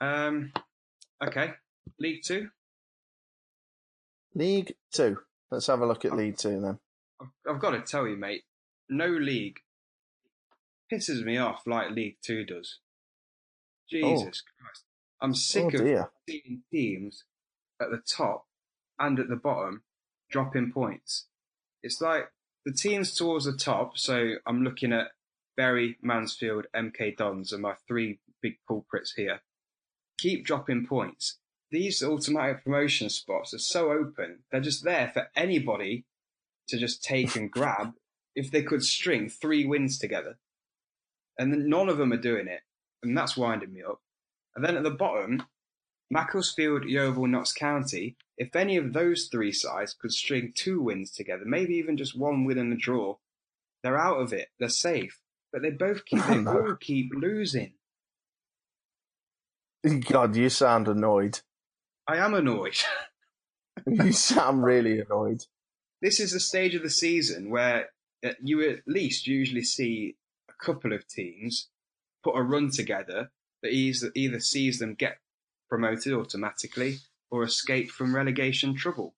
definitely. 0.00 0.48
Um, 0.50 0.52
okay, 1.22 1.52
League 1.98 2.22
Two. 2.24 2.48
League 4.34 4.74
Two. 4.92 5.18
Let's 5.50 5.66
have 5.66 5.80
a 5.80 5.86
look 5.86 6.04
at 6.04 6.16
League 6.16 6.38
Two 6.38 6.60
then. 6.60 6.78
I've 7.48 7.60
got 7.60 7.72
to 7.72 7.80
tell 7.80 8.06
you, 8.06 8.16
mate, 8.16 8.44
no 8.88 9.06
league 9.06 9.58
pisses 10.92 11.24
me 11.24 11.38
off 11.38 11.62
like 11.66 11.90
League 11.90 12.16
Two 12.22 12.44
does. 12.44 12.78
Oh. 13.86 13.90
Jesus 13.90 14.42
oh. 14.44 14.64
Christ. 14.64 14.84
I'm 15.20 15.34
sick 15.34 15.74
oh, 15.78 16.00
of 16.00 16.08
seeing 16.28 16.62
teams 16.70 17.24
at 17.80 17.90
the 17.90 18.02
top 18.08 18.46
and 18.98 19.18
at 19.18 19.28
the 19.28 19.36
bottom 19.36 19.82
dropping 20.30 20.72
points. 20.72 21.26
It's 21.82 22.00
like 22.00 22.28
the 22.64 22.72
teams 22.72 23.14
towards 23.14 23.44
the 23.44 23.56
top. 23.56 23.98
So 23.98 24.34
I'm 24.46 24.64
looking 24.64 24.92
at 24.92 25.08
Bury, 25.56 25.96
Mansfield, 26.02 26.66
MK 26.74 27.16
Dons 27.16 27.52
are 27.52 27.58
my 27.58 27.74
three 27.86 28.18
big 28.40 28.54
culprits 28.66 29.12
here. 29.14 29.42
Keep 30.18 30.44
dropping 30.44 30.86
points. 30.86 31.38
These 31.70 32.02
automatic 32.02 32.64
promotion 32.64 33.08
spots 33.08 33.54
are 33.54 33.58
so 33.58 33.92
open. 33.92 34.40
They're 34.50 34.60
just 34.60 34.84
there 34.84 35.10
for 35.12 35.28
anybody 35.34 36.04
to 36.68 36.78
just 36.78 37.02
take 37.02 37.36
and 37.36 37.50
grab 37.50 37.94
if 38.34 38.50
they 38.50 38.62
could 38.62 38.82
string 38.82 39.28
three 39.28 39.64
wins 39.64 39.98
together. 39.98 40.38
And 41.38 41.66
none 41.66 41.88
of 41.88 41.96
them 41.96 42.12
are 42.12 42.18
doing 42.18 42.46
it. 42.46 42.60
And 43.02 43.16
that's 43.16 43.36
winding 43.36 43.72
me 43.72 43.82
up. 43.82 44.00
And 44.54 44.64
then 44.64 44.76
at 44.76 44.82
the 44.82 44.90
bottom, 44.90 45.42
Macclesfield, 46.10 46.84
Yeovil, 46.84 47.26
Notts 47.26 47.52
County, 47.52 48.16
if 48.36 48.54
any 48.54 48.76
of 48.76 48.92
those 48.92 49.28
three 49.30 49.52
sides 49.52 49.94
could 49.94 50.12
string 50.12 50.52
two 50.54 50.80
wins 50.80 51.10
together, 51.10 51.44
maybe 51.46 51.74
even 51.74 51.96
just 51.96 52.18
one 52.18 52.44
win 52.44 52.58
and 52.58 52.72
a 52.72 52.76
draw, 52.76 53.16
they're 53.82 53.98
out 53.98 54.20
of 54.20 54.32
it. 54.32 54.48
They're 54.58 54.68
safe. 54.68 55.20
But 55.52 55.62
they 55.62 55.70
both 55.70 56.04
keep, 56.04 56.24
they 56.28 56.44
all 56.44 56.76
keep 56.78 57.12
losing. 57.14 57.74
God, 60.08 60.36
you 60.36 60.48
sound 60.48 60.86
annoyed. 60.86 61.40
I 62.06 62.18
am 62.18 62.34
annoyed. 62.34 62.76
you 63.86 64.12
sound 64.12 64.64
really 64.64 65.00
annoyed. 65.00 65.44
This 66.00 66.20
is 66.20 66.32
the 66.32 66.40
stage 66.40 66.74
of 66.74 66.82
the 66.82 66.90
season 66.90 67.50
where 67.50 67.90
uh, 68.24 68.32
you 68.42 68.68
at 68.68 68.80
least 68.86 69.26
usually 69.26 69.62
see 69.62 70.16
a 70.48 70.64
couple 70.64 70.92
of 70.92 71.08
teams 71.08 71.68
put 72.22 72.36
a 72.36 72.42
run 72.42 72.70
together 72.70 73.30
that 73.62 73.72
either 73.72 74.40
sees 74.40 74.78
them 74.78 74.94
get 74.94 75.18
promoted 75.68 76.12
automatically 76.12 76.98
or 77.30 77.44
escape 77.44 77.90
from 77.90 78.14
relegation 78.14 78.74
trouble. 78.76 79.14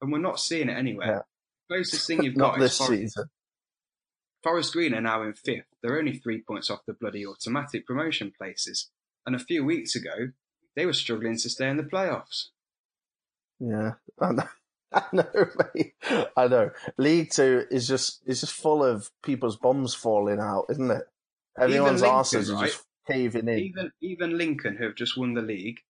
And 0.00 0.12
we're 0.12 0.18
not 0.18 0.40
seeing 0.40 0.68
it 0.68 0.76
anywhere. 0.76 1.24
Yeah. 1.70 1.76
Closest 1.76 2.06
thing 2.06 2.22
you've 2.22 2.34
got 2.38 2.60
is 2.60 2.76
Forest. 2.76 3.00
Season. 3.00 3.30
Forest 4.42 4.72
Green 4.72 4.94
are 4.94 5.00
now 5.00 5.22
in 5.22 5.32
fifth. 5.32 5.66
They're 5.82 5.98
only 5.98 6.18
three 6.18 6.42
points 6.42 6.70
off 6.70 6.86
the 6.86 6.92
bloody 6.92 7.26
automatic 7.26 7.86
promotion 7.86 8.32
places. 8.36 8.90
And 9.24 9.34
a 9.34 9.40
few 9.40 9.64
weeks 9.64 9.96
ago, 9.96 10.30
they 10.76 10.86
were 10.86 10.92
struggling 10.92 11.36
to 11.38 11.50
stay 11.50 11.68
in 11.68 11.78
the 11.78 11.82
playoffs. 11.82 12.48
Yeah, 13.58 13.92
I 14.20 14.32
know, 14.32 14.48
I 14.92 15.02
know, 15.12 15.46
mate. 15.74 15.94
I 16.36 16.46
know. 16.46 16.70
League 16.98 17.30
Two 17.30 17.64
is 17.70 17.88
just 17.88 18.22
is 18.26 18.40
just 18.40 18.52
full 18.52 18.84
of 18.84 19.10
people's 19.22 19.56
bombs 19.56 19.94
falling 19.94 20.38
out, 20.38 20.66
isn't 20.70 20.90
it? 20.90 21.04
Everyone's 21.58 22.02
asses 22.02 22.52
right? 22.52 22.62
are 22.62 22.66
just 22.66 22.84
caving 23.06 23.48
in. 23.48 23.58
Even 23.58 23.92
even 24.00 24.38
Lincoln, 24.38 24.76
who 24.76 24.84
have 24.84 24.94
just 24.94 25.16
won 25.16 25.34
the 25.34 25.42
league, 25.42 25.80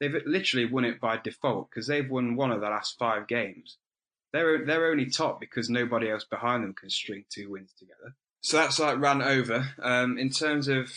they've 0.00 0.14
literally 0.26 0.66
won 0.66 0.84
it 0.84 1.00
by 1.00 1.18
default 1.18 1.70
because 1.70 1.86
they've 1.86 2.10
won 2.10 2.36
one 2.36 2.50
of 2.50 2.60
the 2.60 2.68
last 2.68 2.98
five 2.98 3.26
games. 3.26 3.78
They're 4.32 4.64
they're 4.64 4.90
only 4.90 5.06
top 5.06 5.40
because 5.40 5.68
nobody 5.68 6.10
else 6.10 6.24
behind 6.24 6.64
them 6.64 6.74
can 6.74 6.90
string 6.90 7.24
two 7.30 7.50
wins 7.50 7.72
together. 7.78 8.14
So 8.42 8.56
that's 8.56 8.78
like 8.78 8.98
ran 8.98 9.22
over. 9.22 9.68
Um, 9.82 10.18
in 10.18 10.30
terms 10.30 10.68
of 10.68 10.90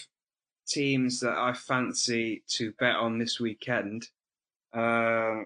teams 0.67 1.19
that 1.19 1.37
I 1.37 1.53
fancy 1.53 2.43
to 2.51 2.71
bet 2.79 2.95
on 2.95 3.19
this 3.19 3.39
weekend, 3.39 4.07
uh, 4.73 5.41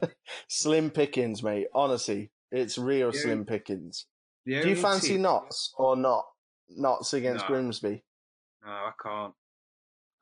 slim 0.48 0.90
pickings, 0.90 1.42
mate. 1.42 1.66
Honestly, 1.74 2.30
it's 2.50 2.78
real 2.78 3.12
slim 3.12 3.44
pickings. 3.44 4.06
Do 4.46 4.52
you 4.52 4.76
fancy 4.76 5.08
team... 5.08 5.22
Notts 5.22 5.72
or 5.76 5.96
not? 5.96 6.24
Notts 6.68 7.12
against 7.12 7.44
no. 7.44 7.48
Grimsby? 7.48 8.04
No, 8.64 8.70
I 8.70 8.92
can't. 9.02 9.34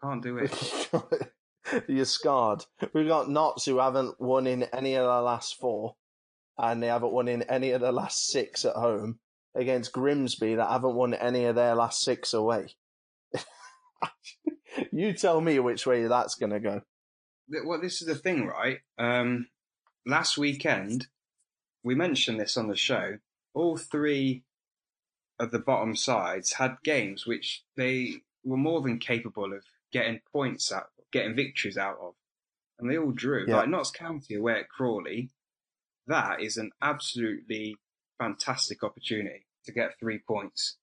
Can't 0.03 0.23
do 0.23 0.39
it. 1.73 1.85
You're 1.89 2.05
scarred. 2.05 2.65
We've 2.95 3.07
got 3.09 3.31
Notts 3.31 3.67
who 3.67 3.79
haven't 3.79 4.21
won 4.21 4.47
in 4.47 4.65
any 4.65 4.95
of 4.95 5.05
the 5.05 5.21
last 5.23 5.57
four, 5.61 5.97
and 6.59 6.83
they 6.83 6.89
haven't 6.89 7.13
won 7.13 7.29
in 7.29 7.43
any 7.43 7.71
of 7.73 7.81
the 7.81 7.93
last 7.93 8.27
six 8.27 8.65
at 8.65 8.75
home 8.75 9.19
against 9.55 9.93
Grimsby 9.93 10.55
that 10.55 10.71
haven't 10.71 10.95
won 10.95 11.15
any 11.15 11.45
of 11.45 11.55
their 11.57 11.75
last 11.75 12.01
six 12.01 12.33
away. 12.33 12.69
you 14.93 15.13
tell 15.13 15.41
me 15.41 15.59
which 15.59 15.87
way 15.87 16.07
that's 16.07 16.35
going 16.35 16.53
to 16.53 16.61
go. 16.61 16.83
Well, 17.65 17.81
this 17.81 18.01
is 18.01 18.07
the 18.07 18.15
thing, 18.15 18.47
right? 18.47 18.79
Um, 18.99 19.49
last 20.07 20.39
weekend, 20.39 21.09
we 21.83 21.95
mentioned 21.95 22.41
this 22.41 22.57
on 22.57 22.69
the 22.69 22.77
show. 22.77 23.19
All 23.55 23.77
three 23.77 24.45
of 25.39 25.51
the 25.51 25.59
bottom 25.59 25.97
sides 25.97 26.55
had 26.55 26.77
games 26.85 27.27
which 27.27 27.65
they 27.77 28.23
were 28.45 28.57
more 28.57 28.81
than 28.81 28.99
capable 28.99 29.53
of 29.53 29.65
getting 29.93 30.21
points 30.33 30.73
out, 30.73 30.87
getting 31.13 31.35
victories 31.35 31.79
out 31.79 31.99
of, 32.01 32.15
and 32.79 32.91
they 32.91 32.97
all 32.97 33.13
drew. 33.13 33.45
Yeah. 33.47 33.59
Like 33.59 33.69
Notts 33.69 33.91
County 33.91 34.35
away 34.35 34.61
at 34.61 34.69
Crawley, 34.69 35.31
that 36.07 36.41
is 36.41 36.57
an 36.57 36.71
absolutely 36.81 37.77
fantastic 38.19 38.83
opportunity 38.83 39.47
to 39.65 39.73
get 39.73 39.99
three 39.99 40.19
points. 40.19 40.77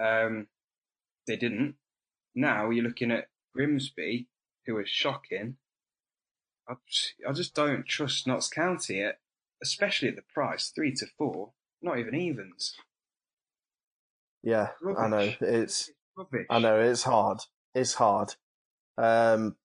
Um, 0.00 0.48
they 1.26 1.36
didn't. 1.36 1.76
Now 2.34 2.70
you're 2.70 2.84
looking 2.84 3.10
at 3.10 3.28
Grimsby, 3.54 4.28
who 4.66 4.78
is 4.78 4.88
shocking. 4.88 5.56
I, 6.68 6.74
I 7.28 7.32
just 7.32 7.54
don't 7.54 7.86
trust 7.86 8.26
Notts 8.26 8.48
County, 8.48 9.02
at, 9.02 9.18
especially 9.62 10.08
at 10.08 10.16
the 10.16 10.22
price 10.22 10.72
three 10.74 10.92
to 10.94 11.06
four, 11.18 11.52
not 11.82 11.98
even 11.98 12.14
evens. 12.14 12.74
Yeah, 14.42 14.68
I 14.98 15.08
know 15.08 15.32
it's 15.40 15.90
Rubbish. 16.16 16.46
I 16.50 16.58
know 16.58 16.80
it's 16.80 17.02
hard. 17.02 17.38
It's 17.74 17.94
hard. 17.94 18.34
Um, 18.96 19.56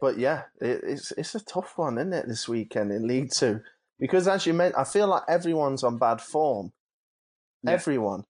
but 0.00 0.18
yeah, 0.18 0.44
it, 0.60 0.80
it's 0.84 1.12
it's 1.12 1.34
a 1.34 1.44
tough 1.44 1.76
one, 1.76 1.98
isn't 1.98 2.12
it? 2.12 2.28
This 2.28 2.48
weekend 2.48 2.92
in 2.92 3.06
League 3.06 3.30
Two, 3.30 3.60
because 3.98 4.26
as 4.26 4.46
you 4.46 4.54
meant, 4.54 4.74
I 4.76 4.84
feel 4.84 5.06
like 5.06 5.22
everyone's 5.28 5.84
on 5.84 5.98
bad 5.98 6.20
form. 6.20 6.72
Yeah. 7.62 7.72
Everyone. 7.72 8.24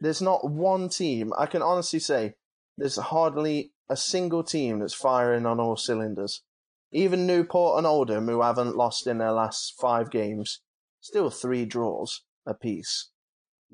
There's 0.00 0.22
not 0.22 0.50
one 0.50 0.88
team. 0.88 1.32
I 1.38 1.46
can 1.46 1.62
honestly 1.62 2.00
say 2.00 2.34
there's 2.76 2.96
hardly 2.96 3.72
a 3.88 3.96
single 3.96 4.42
team 4.42 4.80
that's 4.80 4.94
firing 4.94 5.46
on 5.46 5.60
all 5.60 5.76
cylinders. 5.76 6.42
Even 6.90 7.26
Newport 7.26 7.78
and 7.78 7.86
Oldham, 7.86 8.26
who 8.26 8.42
haven't 8.42 8.76
lost 8.76 9.06
in 9.06 9.18
their 9.18 9.32
last 9.32 9.74
five 9.80 10.10
games, 10.10 10.60
still 11.00 11.30
three 11.30 11.64
draws 11.64 12.22
apiece 12.44 13.11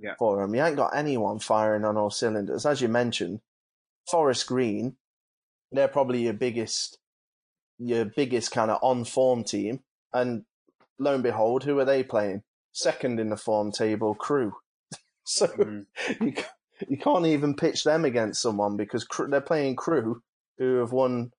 Yeah. 0.00 0.14
for 0.18 0.40
them. 0.40 0.54
You 0.54 0.62
ain't 0.62 0.76
got 0.76 0.94
anyone 0.96 1.38
firing 1.38 1.84
on 1.84 1.96
all 1.96 2.10
cylinders. 2.10 2.64
As 2.66 2.80
you 2.80 2.88
mentioned, 2.88 3.40
Forest 4.10 4.46
Green, 4.46 4.96
they're 5.72 5.88
probably 5.88 6.22
your 6.22 6.32
biggest, 6.34 6.98
your 7.78 8.04
biggest 8.04 8.50
kind 8.52 8.70
of 8.70 8.78
on 8.82 9.04
form 9.04 9.44
team. 9.44 9.80
And 10.12 10.44
lo 10.98 11.14
and 11.14 11.22
behold, 11.22 11.64
who 11.64 11.78
are 11.78 11.84
they 11.84 12.02
playing? 12.02 12.42
Second 12.72 13.18
in 13.20 13.28
the 13.30 13.36
form 13.36 13.72
table, 13.72 14.14
Crewe. 14.14 14.54
so 15.24 15.46
Mm. 15.48 15.86
you, 16.20 16.34
you 16.88 16.96
can't 16.96 17.26
even 17.26 17.54
pitch 17.56 17.84
them 17.84 18.04
against 18.04 18.40
someone 18.40 18.76
because 18.76 19.06
they're 19.28 19.40
playing 19.40 19.76
Crewe, 19.76 20.22
who 20.58 20.76
have 20.76 20.92
won 20.92 21.32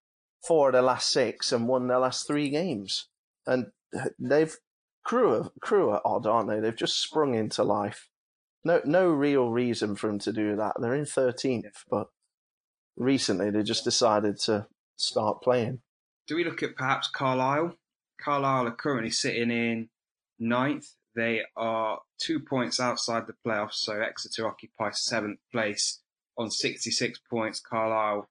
four 0.46 0.70
of 0.70 0.74
their 0.74 0.82
last 0.82 1.10
six 1.10 1.52
and 1.52 1.68
won 1.68 1.88
their 1.88 2.00
last 2.00 2.28
three 2.28 2.50
games. 2.50 3.08
And 3.48 3.68
they've 4.20 4.56
Crewe 5.06 5.34
are, 5.34 5.50
Crewe 5.62 5.90
are 5.90 6.02
odd, 6.06 6.28
aren't 6.28 6.50
they? 6.50 6.60
They've 6.60 6.76
just 6.76 7.02
sprung 7.02 7.34
into 7.36 7.64
life. 7.64 8.10
No, 8.64 8.82
no 8.86 9.10
real 9.10 9.50
reason 9.50 9.96
for 9.96 10.08
them 10.08 10.20
to 10.20 10.34
do 10.34 10.56
that. 10.56 10.74
They're 10.80 10.96
in 10.96 11.06
thirteenth, 11.06 11.84
but 11.90 12.08
recently 12.98 13.50
they 13.50 13.64
just 13.64 13.84
decided 13.84 14.40
to 14.42 14.68
start 14.98 15.42
playing. 15.42 15.82
Do 16.28 16.36
we 16.36 16.44
look 16.44 16.62
at 16.62 16.76
perhaps 16.76 17.10
Carlisle? 17.10 17.76
Carlisle 18.22 18.68
are 18.68 18.76
currently 18.76 19.12
sitting 19.12 19.50
in 19.50 19.90
ninth. 20.38 20.88
They 21.16 21.42
are 21.56 22.00
two 22.20 22.40
points 22.40 22.80
outside 22.80 23.26
the 23.28 23.34
playoffs, 23.46 23.76
so 23.76 24.00
Exeter 24.02 24.48
occupy 24.48 24.92
seventh 24.92 25.40
place 25.52 26.02
on 26.38 26.52
66 26.52 27.20
points. 27.30 27.60
Carlisle 27.60 28.30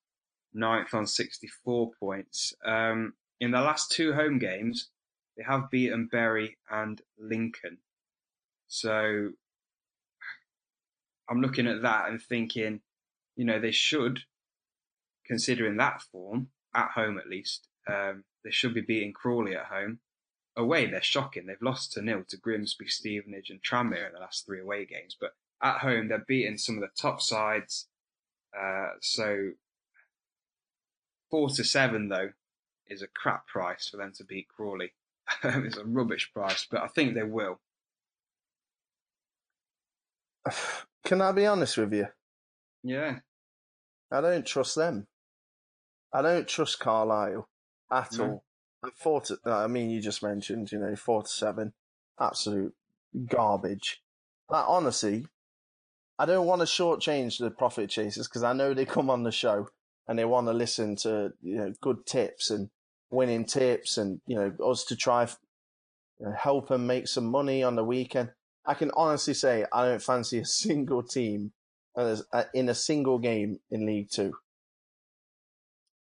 ninth 0.55 0.95
on 0.95 1.07
64 1.07 1.91
points. 1.99 2.55
Um, 2.64 3.14
in 3.41 3.51
the 3.51 3.61
last 3.61 3.91
two 3.91 4.12
home 4.12 4.39
games, 4.39 4.91
they 5.37 5.45
have 5.45 5.70
beaten 5.70 6.09
Bury 6.11 6.59
and 6.70 7.01
Lincoln. 7.18 7.79
So 8.66 9.31
I'm 11.29 11.41
looking 11.41 11.66
at 11.66 11.83
that 11.83 12.09
and 12.09 12.20
thinking, 12.20 12.81
you 13.37 13.45
know, 13.45 13.61
they 13.61 13.70
should, 13.70 14.20
considering 15.26 15.76
that 15.76 16.03
form, 16.03 16.49
at 16.74 16.91
home 16.91 17.18
at 17.18 17.29
least, 17.29 17.68
um, 17.87 18.24
they 18.45 18.51
should 18.51 18.74
be 18.74 18.81
beating 18.81 19.12
Crawley 19.12 19.55
at 19.55 19.66
home. 19.66 20.01
Away, 20.57 20.87
they're 20.87 21.03
shocking. 21.03 21.47
They've 21.47 21.57
lost 21.62 21.93
to 21.93 22.03
nil 22.03 22.24
to 22.29 22.37
Grimsby, 22.37 22.89
Stevenage, 22.89 23.51
and 23.51 23.62
Tranmere 23.62 24.09
in 24.09 24.12
the 24.14 24.20
last 24.20 24.45
three 24.45 24.61
away 24.61 24.87
games. 24.87 25.16
But 25.18 25.35
at 25.62 25.79
home, 25.79 26.09
they're 26.09 26.24
beating 26.26 26.59
some 26.59 26.76
of 26.76 26.81
the 26.81 26.91
top 27.01 27.20
sides. 27.20 27.87
Uh, 28.59 28.91
so 29.01 29.53
four 31.31 31.51
to 31.51 31.62
seven 31.62 32.09
though 32.09 32.31
is 32.89 33.03
a 33.03 33.07
crap 33.07 33.47
price 33.47 33.89
for 33.89 33.99
them 33.99 34.12
to 34.16 34.24
beat 34.24 34.49
Crawley. 34.49 34.93
it's 35.45 35.76
a 35.76 35.85
rubbish 35.85 36.33
price, 36.33 36.66
but 36.70 36.83
I 36.83 36.89
think 36.89 37.14
they 37.14 37.22
will. 37.22 37.61
Can 41.09 41.22
I 41.22 41.32
be 41.32 41.46
honest 41.46 41.78
with 41.78 41.94
you? 41.94 42.06
Yeah, 42.82 43.20
I 44.12 44.20
don't 44.20 44.44
trust 44.44 44.76
them. 44.76 45.06
I 46.12 46.20
don't 46.20 46.46
trust 46.46 46.80
Carlisle 46.80 47.48
at 47.90 48.18
No. 48.18 48.24
all. 48.24 48.44
And 48.82 48.92
Four 48.92 49.22
to, 49.22 49.38
I 49.46 49.68
mean, 49.68 49.88
you 49.88 50.02
just 50.02 50.22
mentioned, 50.22 50.70
you 50.70 50.78
know, 50.78 50.94
four 50.96 51.22
to 51.22 51.28
seven, 51.28 51.72
absolute 52.20 52.74
garbage. 53.24 54.02
Like, 54.50 54.66
honestly, 54.68 55.26
I 56.18 56.26
don't 56.26 56.46
want 56.46 56.61
to 56.61 56.66
shortchange 56.66 57.38
the 57.38 57.50
profit 57.50 57.88
chasers 57.88 58.28
because 58.28 58.42
I 58.42 58.52
know 58.52 58.74
they 58.74 58.84
come 58.84 59.09
on 59.09 59.22
the 59.22 59.32
show 59.32 59.70
and 60.06 60.18
they 60.18 60.26
want 60.26 60.46
to 60.48 60.52
listen 60.52 60.94
to, 60.96 61.32
you 61.40 61.56
know, 61.56 61.72
good 61.80 62.04
tips 62.04 62.50
and 62.50 62.68
winning 63.11 63.46
tips 63.46 63.96
and, 63.96 64.20
you 64.26 64.36
know, 64.36 64.52
us 64.62 64.84
to 64.84 64.94
try 64.96 65.26
you 66.20 66.26
know, 66.26 66.32
help 66.32 66.68
them 66.68 66.86
make 66.86 67.09
some 67.09 67.26
money 67.30 67.62
on 67.62 67.76
the 67.76 67.84
weekend. 67.84 68.32
I 68.69 68.75
can 68.75 68.91
honestly 68.95 69.33
say 69.35 69.64
I 69.73 69.87
don't 69.87 70.03
fancy 70.03 70.39
a 70.39 70.45
single 70.45 71.03
team 71.03 71.53
uh, 71.97 72.16
in 72.53 72.69
a 72.69 72.75
single 72.75 73.19
game 73.19 73.59
in 73.71 73.87
League 73.87 74.11
Two. 74.11 74.35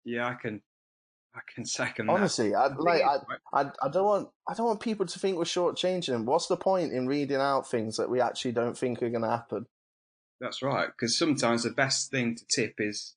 yeah, 0.04 0.28
I 0.28 0.34
can, 0.34 0.62
I 1.34 1.40
can 1.54 1.64
second 1.64 2.06
that. 2.06 2.12
Honestly, 2.12 2.54
I 2.54 2.66
like 2.68 3.02
I, 3.02 3.16
I 3.52 3.70
I 3.82 3.88
don't 3.88 4.04
want 4.04 4.28
I 4.46 4.54
don't 4.54 4.66
want 4.66 4.80
people 4.80 5.06
to 5.06 5.18
think 5.18 5.36
we're 5.38 5.44
shortchanging 5.44 6.06
them. 6.12 6.26
What's 6.26 6.46
the 6.46 6.56
point 6.56 6.92
in 6.92 7.06
reading 7.06 7.38
out 7.38 7.68
things 7.68 7.96
that 7.96 8.10
we 8.10 8.20
actually 8.20 8.52
don't 8.52 8.76
think 8.76 9.02
are 9.02 9.10
going 9.10 9.22
to 9.22 9.30
happen? 9.30 9.66
That's 10.40 10.62
right, 10.62 10.88
because 10.88 11.18
sometimes 11.18 11.64
the 11.64 11.70
best 11.70 12.10
thing 12.10 12.36
to 12.36 12.44
tip 12.46 12.74
is 12.78 13.14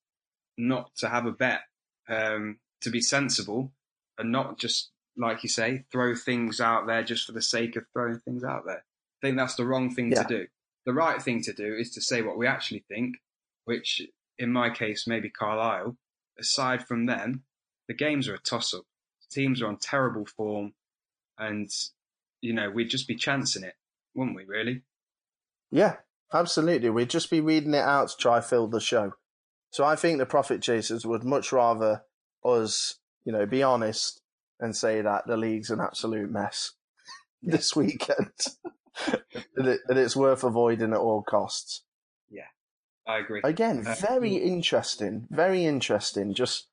not 0.57 0.95
to 0.97 1.09
have 1.09 1.25
a 1.25 1.31
bet, 1.31 1.61
um, 2.09 2.57
to 2.81 2.89
be 2.89 3.01
sensible 3.01 3.73
and 4.17 4.31
not 4.31 4.57
just, 4.57 4.89
like 5.15 5.43
you 5.43 5.49
say, 5.49 5.83
throw 5.91 6.15
things 6.15 6.59
out 6.59 6.87
there 6.87 7.03
just 7.03 7.25
for 7.25 7.33
the 7.33 7.41
sake 7.41 7.75
of 7.75 7.83
throwing 7.93 8.19
things 8.19 8.43
out 8.43 8.63
there. 8.65 8.83
I 9.21 9.27
think 9.27 9.37
that's 9.37 9.55
the 9.55 9.65
wrong 9.65 9.93
thing 9.93 10.11
Yeah. 10.11 10.23
to 10.23 10.27
do. 10.27 10.47
The 10.85 10.93
right 10.93 11.21
thing 11.21 11.43
to 11.43 11.53
do 11.53 11.75
is 11.75 11.91
to 11.91 12.01
say 12.01 12.21
what 12.21 12.37
we 12.37 12.47
actually 12.47 12.83
think, 12.87 13.17
which 13.65 14.01
in 14.39 14.51
my 14.51 14.69
case, 14.71 15.05
maybe 15.05 15.29
Carlisle. 15.29 15.97
Aside 16.39 16.87
from 16.87 17.05
them, 17.05 17.43
the 17.87 17.93
games 17.93 18.27
are 18.27 18.33
a 18.33 18.39
toss 18.39 18.73
up. 18.73 18.85
Teams 19.29 19.61
are 19.61 19.67
on 19.67 19.77
terrible 19.77 20.25
form 20.25 20.73
and, 21.37 21.69
you 22.41 22.53
know, 22.53 22.69
we'd 22.71 22.89
just 22.89 23.07
be 23.07 23.15
chancing 23.15 23.63
it, 23.63 23.75
wouldn't 24.15 24.35
we, 24.35 24.43
really? 24.45 24.81
Yeah, 25.69 25.97
absolutely. 26.33 26.89
We'd 26.89 27.09
just 27.09 27.29
be 27.29 27.41
reading 27.41 27.75
it 27.75 27.77
out 27.83 28.09
to 28.09 28.17
try 28.17 28.37
and 28.37 28.45
fill 28.45 28.67
the 28.67 28.81
show. 28.81 29.13
So 29.69 29.83
I 29.85 29.95
think 29.95 30.17
the 30.17 30.25
profit 30.25 30.61
chasers 30.61 31.05
would 31.05 31.23
much 31.23 31.51
rather 31.51 32.03
us, 32.43 32.97
you 33.23 33.31
know, 33.31 33.45
be 33.45 33.61
honest 33.63 34.21
and 34.59 34.75
say 34.75 35.01
that 35.01 35.27
the 35.27 35.37
league's 35.37 35.69
an 35.69 35.79
absolute 35.79 36.29
mess 36.31 36.71
this 37.43 37.75
weekend, 37.75 38.31
and, 39.55 39.67
it, 39.67 39.81
and 39.87 39.97
it's 39.97 40.15
worth 40.15 40.43
avoiding 40.43 40.93
at 40.93 40.99
all 40.99 41.21
costs. 41.23 41.83
Yeah, 42.29 42.47
I 43.07 43.17
agree. 43.19 43.41
Again, 43.43 43.85
Uh, 43.85 43.95
very 43.95 44.35
interesting, 44.35 45.27
very 45.29 45.65
interesting. 45.65 46.33
Just 46.33 46.67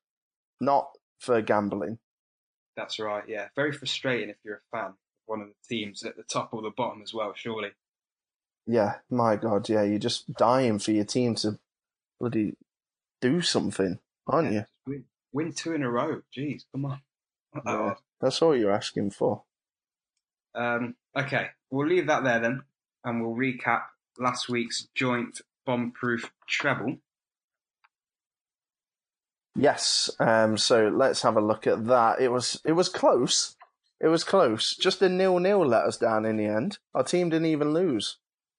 not 0.59 0.89
for 1.19 1.41
gambling. 1.41 1.99
That's 2.75 2.99
right, 2.99 3.23
yeah. 3.27 3.47
Very 3.55 3.71
frustrating 3.71 4.29
if 4.29 4.37
you're 4.43 4.61
a 4.73 4.77
fan 4.77 4.85
of 4.91 4.95
one 5.25 5.41
of 5.41 5.47
the 5.47 5.53
teams 5.75 6.03
at 6.03 6.15
the 6.15 6.23
top 6.23 6.53
or 6.53 6.61
the 6.61 6.69
bottom 6.71 7.01
as 7.01 7.13
well, 7.13 7.33
surely. 7.35 7.71
Yeah, 8.65 8.95
my 9.09 9.35
God, 9.35 9.67
yeah, 9.67 9.83
you're 9.83 9.99
just 9.99 10.31
dying 10.33 10.79
for 10.79 10.91
your 10.91 11.05
team 11.05 11.35
to 11.35 11.59
bloody 12.19 12.55
do 13.21 13.41
something, 13.41 13.99
aren't 14.27 14.51
Yeah, 14.53 14.59
you? 14.59 14.65
Win, 14.93 15.05
win 15.33 15.53
two 15.53 15.73
in 15.73 15.83
a 15.83 15.89
row. 15.89 16.21
Jeez, 16.35 16.63
come 16.71 16.85
on. 16.85 17.01
Yeah. 17.65 17.95
That's 18.21 18.41
all 18.41 18.55
you're 18.55 18.71
asking 18.71 19.11
for. 19.11 19.43
Um, 20.53 20.95
okay, 21.19 21.47
we'll 21.69 21.87
leave 21.87 22.07
that 22.07 22.23
there 22.23 22.39
then, 22.39 22.63
and 23.03 23.21
we'll 23.21 23.35
recap 23.35 23.83
last 24.17 24.49
week's 24.49 24.87
joint 24.95 25.41
bomb-proof 25.65 26.31
treble. 26.47 26.97
Yes. 29.55 30.09
Um. 30.19 30.57
So 30.57 30.87
let's 30.87 31.21
have 31.23 31.35
a 31.35 31.41
look 31.41 31.67
at 31.67 31.85
that. 31.87 32.21
It 32.21 32.31
was 32.31 32.61
it 32.63 32.73
was 32.73 32.87
close. 32.87 33.55
It 33.99 34.07
was 34.07 34.23
close. 34.23 34.75
Just 34.75 35.01
a 35.01 35.09
nil 35.09 35.39
nil 35.39 35.65
let 35.65 35.83
us 35.83 35.97
down 35.97 36.25
in 36.25 36.37
the 36.37 36.45
end. 36.45 36.77
Our 36.93 37.03
team 37.03 37.29
didn't 37.29 37.47
even 37.47 37.73
lose. 37.73 38.17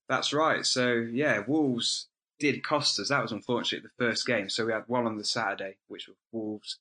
That's 0.09 0.33
right. 0.33 0.67
So 0.67 1.07
yeah, 1.13 1.43
Wolves 1.47 2.09
did 2.39 2.63
cost 2.63 2.99
us. 3.01 3.09
That 3.09 3.23
was 3.23 3.33
unfortunately 3.33 3.89
the 3.89 4.05
first 4.05 4.27
game. 4.27 4.51
So 4.51 4.67
we 4.67 4.73
had 4.73 4.85
one 4.89 5.07
on 5.07 5.17
the 5.17 5.25
Saturday, 5.25 5.77
which 5.89 6.09
was 6.09 6.17
Wolves. 6.33 6.79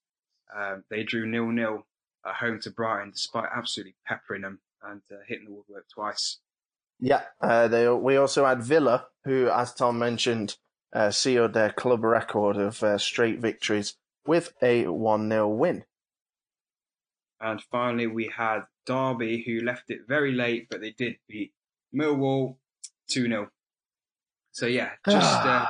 Um, 0.54 0.84
they 0.90 1.04
drew 1.04 1.26
nil 1.26 1.48
nil 1.48 1.86
at 2.26 2.36
home 2.36 2.60
to 2.62 2.72
Brighton, 2.72 3.12
despite 3.12 3.50
absolutely 3.56 3.96
peppering 4.06 4.42
them 4.42 4.60
and 4.84 5.02
uh, 5.12 5.16
hitting 5.28 5.46
the 5.46 5.52
woodwork 5.52 5.86
twice. 5.94 6.40
Yeah, 7.00 7.24
uh, 7.42 7.68
they, 7.68 7.88
we 7.88 8.18
also 8.18 8.46
had 8.46 8.62
Villa, 8.62 9.06
who, 9.24 9.50
as 9.50 9.74
Tom 9.74 10.00
mentioned, 10.00 10.58
uh, 10.94 11.12
sealed 11.12 11.54
their 11.54 11.72
club 11.72 12.04
record 12.04 12.58
of 12.58 12.84
uh, 12.84 12.98
straight 12.98 13.40
victories 13.40 13.96
with 14.26 14.54
a 14.62 14.88
1 14.88 15.30
0 15.30 15.48
win. 15.48 15.86
And 17.40 17.62
finally, 17.72 18.08
we 18.08 18.32
had 18.36 18.64
Derby, 18.86 19.44
who 19.46 19.66
left 19.66 19.90
it 19.90 20.02
very 20.08 20.34
late, 20.34 20.68
but 20.70 20.82
they 20.82 20.92
did 20.92 21.16
beat 21.28 21.54
Millwall 21.96 22.58
2 23.10 23.28
0. 23.28 23.50
So, 24.52 24.66
yeah, 24.66 24.92
just 25.10 25.46
uh, 25.46 25.68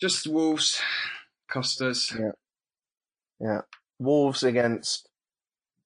just 0.00 0.26
Wolves 0.26 0.80
cost 1.50 1.82
us. 1.82 2.14
Yeah. 2.18 2.30
Yeah. 3.38 3.60
Wolves 3.98 4.42
against 4.42 5.08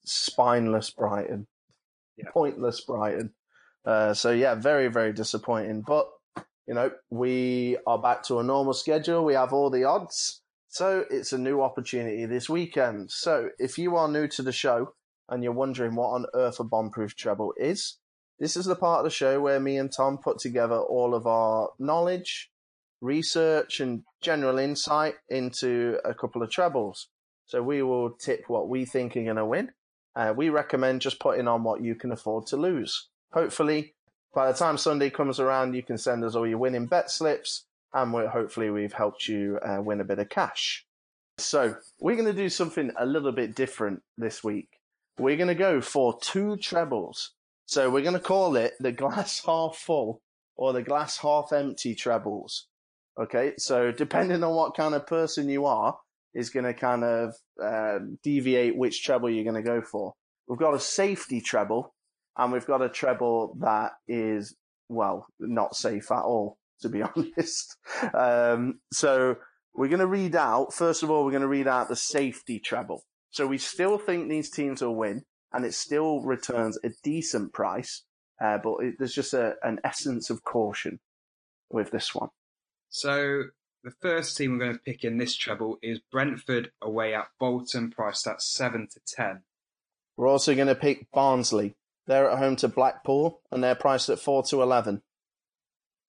spineless 0.04 0.90
Brighton. 0.90 1.48
Yeah. 2.16 2.30
Pointless 2.32 2.80
Brighton. 2.80 3.32
Uh, 3.84 4.14
so, 4.14 4.30
yeah, 4.30 4.54
very, 4.54 4.88
very 4.88 5.12
disappointing. 5.12 5.82
But, 5.86 6.08
you 6.66 6.74
know, 6.74 6.90
we 7.10 7.76
are 7.86 7.98
back 7.98 8.22
to 8.24 8.38
a 8.38 8.42
normal 8.42 8.72
schedule. 8.72 9.24
We 9.24 9.34
have 9.34 9.52
all 9.52 9.70
the 9.70 9.84
odds. 9.84 10.42
So 10.68 11.04
it's 11.10 11.32
a 11.32 11.38
new 11.38 11.62
opportunity 11.62 12.26
this 12.26 12.48
weekend. 12.48 13.10
So 13.10 13.50
if 13.58 13.78
you 13.78 13.96
are 13.96 14.08
new 14.08 14.28
to 14.28 14.42
the 14.42 14.52
show 14.52 14.92
and 15.28 15.42
you're 15.42 15.52
wondering 15.52 15.94
what 15.94 16.08
on 16.08 16.26
earth 16.34 16.60
a 16.60 16.64
bombproof 16.64 17.14
treble 17.14 17.54
is, 17.56 17.96
this 18.38 18.56
is 18.56 18.66
the 18.66 18.76
part 18.76 18.98
of 18.98 19.04
the 19.04 19.10
show 19.10 19.40
where 19.40 19.60
me 19.60 19.78
and 19.78 19.90
Tom 19.90 20.18
put 20.18 20.38
together 20.38 20.76
all 20.76 21.14
of 21.14 21.26
our 21.26 21.70
knowledge, 21.78 22.50
research, 23.00 23.80
and 23.80 24.02
general 24.20 24.58
insight 24.58 25.14
into 25.30 25.98
a 26.04 26.12
couple 26.12 26.42
of 26.42 26.50
trebles. 26.50 27.08
So 27.46 27.62
we 27.62 27.82
will 27.82 28.10
tip 28.10 28.44
what 28.48 28.68
we 28.68 28.84
think 28.84 29.16
are 29.16 29.24
going 29.24 29.36
to 29.36 29.46
win. 29.46 29.70
Uh, 30.16 30.32
we 30.34 30.48
recommend 30.48 31.02
just 31.02 31.20
putting 31.20 31.46
on 31.46 31.62
what 31.62 31.82
you 31.82 31.94
can 31.94 32.10
afford 32.10 32.46
to 32.46 32.56
lose. 32.56 33.08
Hopefully, 33.32 33.94
by 34.34 34.50
the 34.50 34.58
time 34.58 34.78
Sunday 34.78 35.10
comes 35.10 35.38
around, 35.38 35.74
you 35.74 35.82
can 35.82 35.98
send 35.98 36.24
us 36.24 36.34
all 36.34 36.46
your 36.46 36.58
winning 36.58 36.86
bet 36.86 37.10
slips 37.10 37.66
and 37.92 38.28
hopefully 38.28 38.70
we've 38.70 38.92
helped 38.92 39.28
you 39.28 39.58
uh, 39.62 39.80
win 39.80 40.00
a 40.00 40.04
bit 40.04 40.18
of 40.18 40.28
cash. 40.28 40.84
So 41.38 41.76
we're 42.00 42.16
going 42.16 42.26
to 42.26 42.32
do 42.32 42.48
something 42.48 42.90
a 42.98 43.06
little 43.06 43.32
bit 43.32 43.54
different 43.54 44.02
this 44.16 44.42
week. 44.42 44.68
We're 45.18 45.36
going 45.36 45.48
to 45.48 45.54
go 45.54 45.80
for 45.80 46.18
two 46.20 46.56
trebles. 46.56 47.32
So 47.66 47.90
we're 47.90 48.02
going 48.02 48.14
to 48.14 48.20
call 48.20 48.56
it 48.56 48.74
the 48.80 48.92
glass 48.92 49.42
half 49.46 49.76
full 49.76 50.20
or 50.56 50.72
the 50.72 50.82
glass 50.82 51.18
half 51.18 51.52
empty 51.52 51.94
trebles. 51.94 52.66
Okay. 53.18 53.54
So 53.58 53.92
depending 53.92 54.44
on 54.44 54.54
what 54.54 54.76
kind 54.76 54.94
of 54.94 55.06
person 55.06 55.48
you 55.48 55.64
are 55.64 55.98
is 56.36 56.50
going 56.50 56.66
to 56.66 56.74
kind 56.74 57.02
of 57.02 57.34
uh, 57.60 57.98
deviate 58.22 58.76
which 58.76 59.02
treble 59.02 59.30
you're 59.30 59.50
going 59.50 59.56
to 59.56 59.68
go 59.68 59.80
for. 59.80 60.12
We've 60.46 60.58
got 60.58 60.74
a 60.74 60.80
safety 60.80 61.40
treble 61.40 61.94
and 62.36 62.52
we've 62.52 62.66
got 62.66 62.82
a 62.82 62.88
treble 62.88 63.56
that 63.60 63.92
is, 64.06 64.54
well, 64.88 65.26
not 65.40 65.74
safe 65.74 66.12
at 66.12 66.22
all 66.22 66.58
to 66.82 66.88
be 66.88 67.02
honest. 67.16 67.76
Um, 68.14 68.80
so 68.92 69.36
we're 69.74 69.88
going 69.88 70.00
to 70.00 70.06
read 70.06 70.36
out, 70.36 70.72
first 70.72 71.02
of 71.02 71.10
all, 71.10 71.24
we're 71.24 71.30
going 71.30 71.42
to 71.42 71.48
read 71.48 71.66
out 71.66 71.88
the 71.88 71.96
safety 71.96 72.60
treble. 72.60 73.02
So 73.30 73.46
we 73.46 73.58
still 73.58 73.98
think 73.98 74.28
these 74.28 74.50
teams 74.50 74.82
will 74.82 74.94
win 74.94 75.22
and 75.52 75.64
it 75.64 75.74
still 75.74 76.20
returns 76.20 76.78
a 76.84 76.90
decent 77.02 77.52
price, 77.52 78.02
uh, 78.44 78.58
but 78.62 78.76
it, 78.80 78.94
there's 78.98 79.14
just 79.14 79.34
a, 79.34 79.54
an 79.62 79.78
essence 79.84 80.30
of 80.30 80.44
caution 80.44 81.00
with 81.70 81.90
this 81.90 82.14
one. 82.14 82.28
So 82.88 83.44
the 83.86 83.94
first 84.02 84.36
team 84.36 84.50
we're 84.50 84.64
going 84.64 84.72
to 84.72 84.80
pick 84.80 85.04
in 85.04 85.16
this 85.16 85.36
treble 85.36 85.78
is 85.80 86.00
Brentford 86.10 86.72
away 86.82 87.14
at 87.14 87.28
Bolton, 87.38 87.88
priced 87.88 88.26
at 88.26 88.42
7 88.42 88.88
to 88.88 89.00
10. 89.06 89.42
We're 90.16 90.26
also 90.26 90.56
going 90.56 90.66
to 90.66 90.74
pick 90.74 91.06
Barnsley. 91.12 91.76
They're 92.08 92.28
at 92.28 92.38
home 92.38 92.56
to 92.56 92.68
Blackpool 92.68 93.42
and 93.52 93.62
they're 93.62 93.76
priced 93.76 94.08
at 94.08 94.18
4 94.18 94.42
to 94.44 94.60
11. 94.62 95.02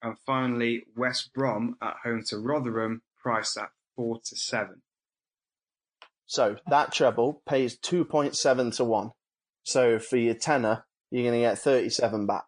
And 0.02 0.18
finally, 0.26 0.86
West 0.96 1.32
Brom 1.36 1.78
at 1.80 1.98
home 2.04 2.24
to 2.30 2.40
Rotherham, 2.40 3.04
priced 3.16 3.60
at 3.60 3.70
4 3.96 4.22
to 4.26 4.36
7. 4.36 4.82
So 6.26 6.58
that 6.72 6.92
treble 6.92 7.44
pays 7.48 7.78
2.7 7.78 8.76
to 8.78 8.84
1. 8.86 9.12
So 9.62 10.00
for 10.00 10.18
your 10.18 10.34
tenner, 10.34 10.84
you're 11.12 11.30
going 11.30 11.40
to 11.40 11.48
get 11.48 11.60
37 11.60 12.26
back. 12.26 12.46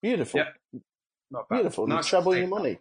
Beautiful. 0.00 0.40
Yep. 0.40 0.82
Not 1.30 1.48
bad. 1.50 1.56
Beautiful. 1.56 1.86
Nice 1.88 2.06
treble 2.06 2.34
your 2.34 2.48
money. 2.48 2.78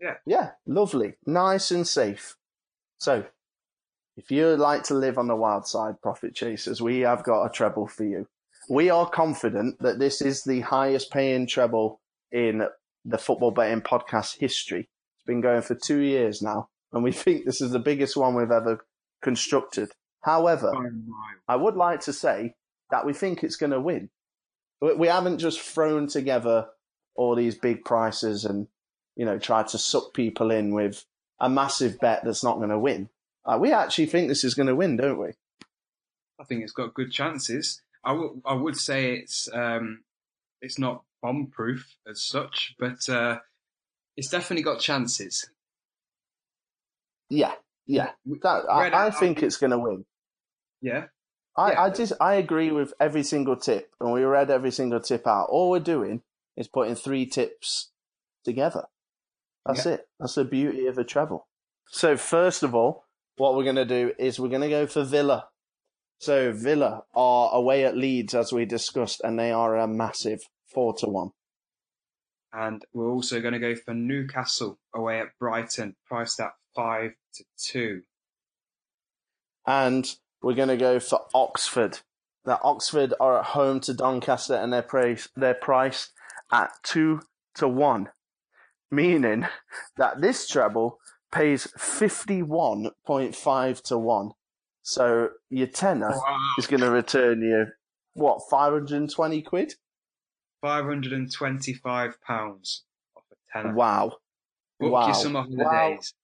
Yeah. 0.00 0.14
Yeah. 0.26 0.50
Lovely. 0.66 1.14
Nice 1.26 1.70
and 1.70 1.86
safe. 1.86 2.36
So 2.98 3.24
if 4.16 4.30
you 4.30 4.56
like 4.56 4.84
to 4.84 4.94
live 4.94 5.18
on 5.18 5.26
the 5.26 5.36
wild 5.36 5.66
side, 5.66 6.00
profit 6.00 6.34
chasers, 6.34 6.80
we 6.80 7.00
have 7.00 7.24
got 7.24 7.44
a 7.44 7.50
treble 7.50 7.86
for 7.86 8.04
you. 8.04 8.28
We 8.68 8.90
are 8.90 9.08
confident 9.08 9.80
that 9.80 9.98
this 9.98 10.20
is 10.20 10.44
the 10.44 10.60
highest 10.60 11.10
paying 11.10 11.46
treble 11.46 12.00
in 12.32 12.66
the 13.04 13.18
football 13.18 13.50
betting 13.50 13.82
podcast 13.82 14.38
history. 14.38 14.88
It's 15.16 15.26
been 15.26 15.40
going 15.40 15.62
for 15.62 15.74
two 15.74 15.98
years 15.98 16.40
now, 16.40 16.68
and 16.92 17.02
we 17.02 17.12
think 17.12 17.44
this 17.44 17.60
is 17.60 17.72
the 17.72 17.78
biggest 17.78 18.16
one 18.16 18.34
we've 18.34 18.50
ever 18.50 18.84
constructed. 19.22 19.90
However, 20.22 20.72
I 21.46 21.56
would 21.56 21.76
like 21.76 22.00
to 22.02 22.12
say 22.12 22.54
that 22.90 23.04
we 23.04 23.12
think 23.12 23.42
it's 23.42 23.56
going 23.56 23.72
to 23.72 23.80
win. 23.80 24.08
We 24.80 25.08
haven't 25.08 25.38
just 25.38 25.60
thrown 25.60 26.06
together 26.06 26.68
all 27.14 27.34
these 27.34 27.54
big 27.56 27.84
prices 27.84 28.44
and, 28.44 28.66
you 29.16 29.24
know, 29.24 29.38
try 29.38 29.62
to 29.62 29.78
suck 29.78 30.14
people 30.14 30.50
in 30.50 30.74
with 30.74 31.04
a 31.40 31.48
massive 31.48 31.98
bet 32.00 32.24
that's 32.24 32.44
not 32.44 32.56
going 32.56 32.70
to 32.70 32.78
win. 32.78 33.08
Uh, 33.44 33.58
we 33.60 33.72
actually 33.72 34.06
think 34.06 34.28
this 34.28 34.44
is 34.44 34.54
going 34.54 34.66
to 34.66 34.74
win, 34.74 34.96
don't 34.96 35.18
we? 35.18 35.32
I 36.40 36.44
think 36.44 36.62
it's 36.62 36.72
got 36.72 36.94
good 36.94 37.12
chances. 37.12 37.82
I, 38.04 38.12
w- 38.12 38.40
I 38.44 38.54
would 38.54 38.76
say 38.76 39.14
it's 39.16 39.48
um, 39.52 40.02
it's 40.60 40.78
not 40.78 41.02
bomb 41.22 41.46
proof 41.46 41.96
as 42.08 42.22
such, 42.22 42.74
but 42.78 43.08
uh, 43.08 43.38
it's 44.16 44.28
definitely 44.28 44.62
got 44.62 44.80
chances. 44.80 45.48
Yeah, 47.30 47.54
yeah. 47.86 48.10
That, 48.42 48.64
I, 48.70 49.06
I 49.06 49.10
think 49.10 49.42
it's 49.42 49.56
going 49.56 49.70
to 49.70 49.78
win. 49.78 50.04
Yeah. 50.80 51.06
I, 51.56 51.72
yeah. 51.72 51.82
I 51.82 51.90
just 51.90 52.12
I 52.20 52.34
agree 52.34 52.70
with 52.72 52.92
every 53.00 53.22
single 53.22 53.56
tip, 53.56 53.90
and 54.00 54.12
we 54.12 54.22
read 54.24 54.50
every 54.50 54.70
single 54.70 55.00
tip 55.00 55.26
out. 55.26 55.46
All 55.50 55.70
we're 55.70 55.80
doing 55.80 56.22
is 56.56 56.68
putting 56.68 56.94
three 56.94 57.26
tips 57.26 57.90
together. 58.44 58.84
That's 59.66 59.86
yeah. 59.86 59.92
it. 59.92 60.08
That's 60.20 60.34
the 60.34 60.44
beauty 60.44 60.86
of 60.86 60.98
a 60.98 61.04
treble. 61.04 61.46
So 61.88 62.16
first 62.16 62.62
of 62.62 62.74
all, 62.74 63.04
what 63.36 63.56
we're 63.56 63.64
going 63.64 63.76
to 63.76 63.84
do 63.84 64.12
is 64.18 64.38
we're 64.38 64.48
going 64.48 64.62
to 64.62 64.68
go 64.68 64.86
for 64.86 65.04
Villa. 65.04 65.48
So 66.18 66.52
Villa 66.52 67.02
are 67.14 67.50
away 67.52 67.84
at 67.84 67.96
Leeds 67.96 68.34
as 68.34 68.52
we 68.52 68.64
discussed, 68.64 69.20
and 69.24 69.38
they 69.38 69.50
are 69.50 69.76
a 69.76 69.86
massive 69.86 70.40
four 70.72 70.94
to 70.98 71.06
one. 71.06 71.30
And 72.52 72.84
we're 72.92 73.10
also 73.10 73.40
going 73.40 73.54
to 73.54 73.58
go 73.58 73.74
for 73.74 73.94
Newcastle 73.94 74.78
away 74.94 75.20
at 75.20 75.36
Brighton, 75.40 75.96
priced 76.06 76.38
at 76.40 76.52
five 76.74 77.12
to 77.34 77.44
two. 77.58 78.02
And 79.66 80.14
we're 80.40 80.54
going 80.54 80.68
to 80.68 80.76
go 80.76 81.00
for 81.00 81.20
Oxford. 81.34 82.00
Now 82.46 82.60
Oxford 82.62 83.14
are 83.18 83.40
at 83.40 83.46
home 83.46 83.80
to 83.80 83.94
Doncaster, 83.94 84.54
and 84.54 84.72
they're 84.72 84.82
priced 84.82 85.30
they're 85.34 85.54
priced 85.54 86.12
at 86.52 86.70
two 86.82 87.20
to 87.56 87.66
one, 87.66 88.10
meaning 88.94 89.46
that 89.96 90.20
this 90.20 90.48
treble 90.48 90.98
pays 91.32 91.68
fifty 91.78 92.42
one 92.42 92.90
point 93.06 93.34
five 93.34 93.82
to 93.84 93.98
one. 93.98 94.30
So 94.82 95.30
your 95.50 95.66
tenner 95.66 96.12
oh, 96.12 96.18
wow. 96.18 96.38
is 96.58 96.66
going 96.66 96.82
to 96.82 96.90
return 96.90 97.42
you 97.42 97.66
what 98.14 98.40
five 98.50 98.72
hundred 98.72 98.92
and 98.92 99.10
twenty 99.10 99.42
quid. 99.42 99.74
£525 100.64 102.14
off 103.16 103.24
a 103.30 103.52
tenner. 103.52 103.74
Wow. 103.74 104.16
Book 104.80 104.92
wow. 104.92 105.08
you 105.08 105.14
some 105.14 105.36
off 105.36 105.48
the 105.48 105.62
wow. 105.62 105.90
days. 105.90 106.14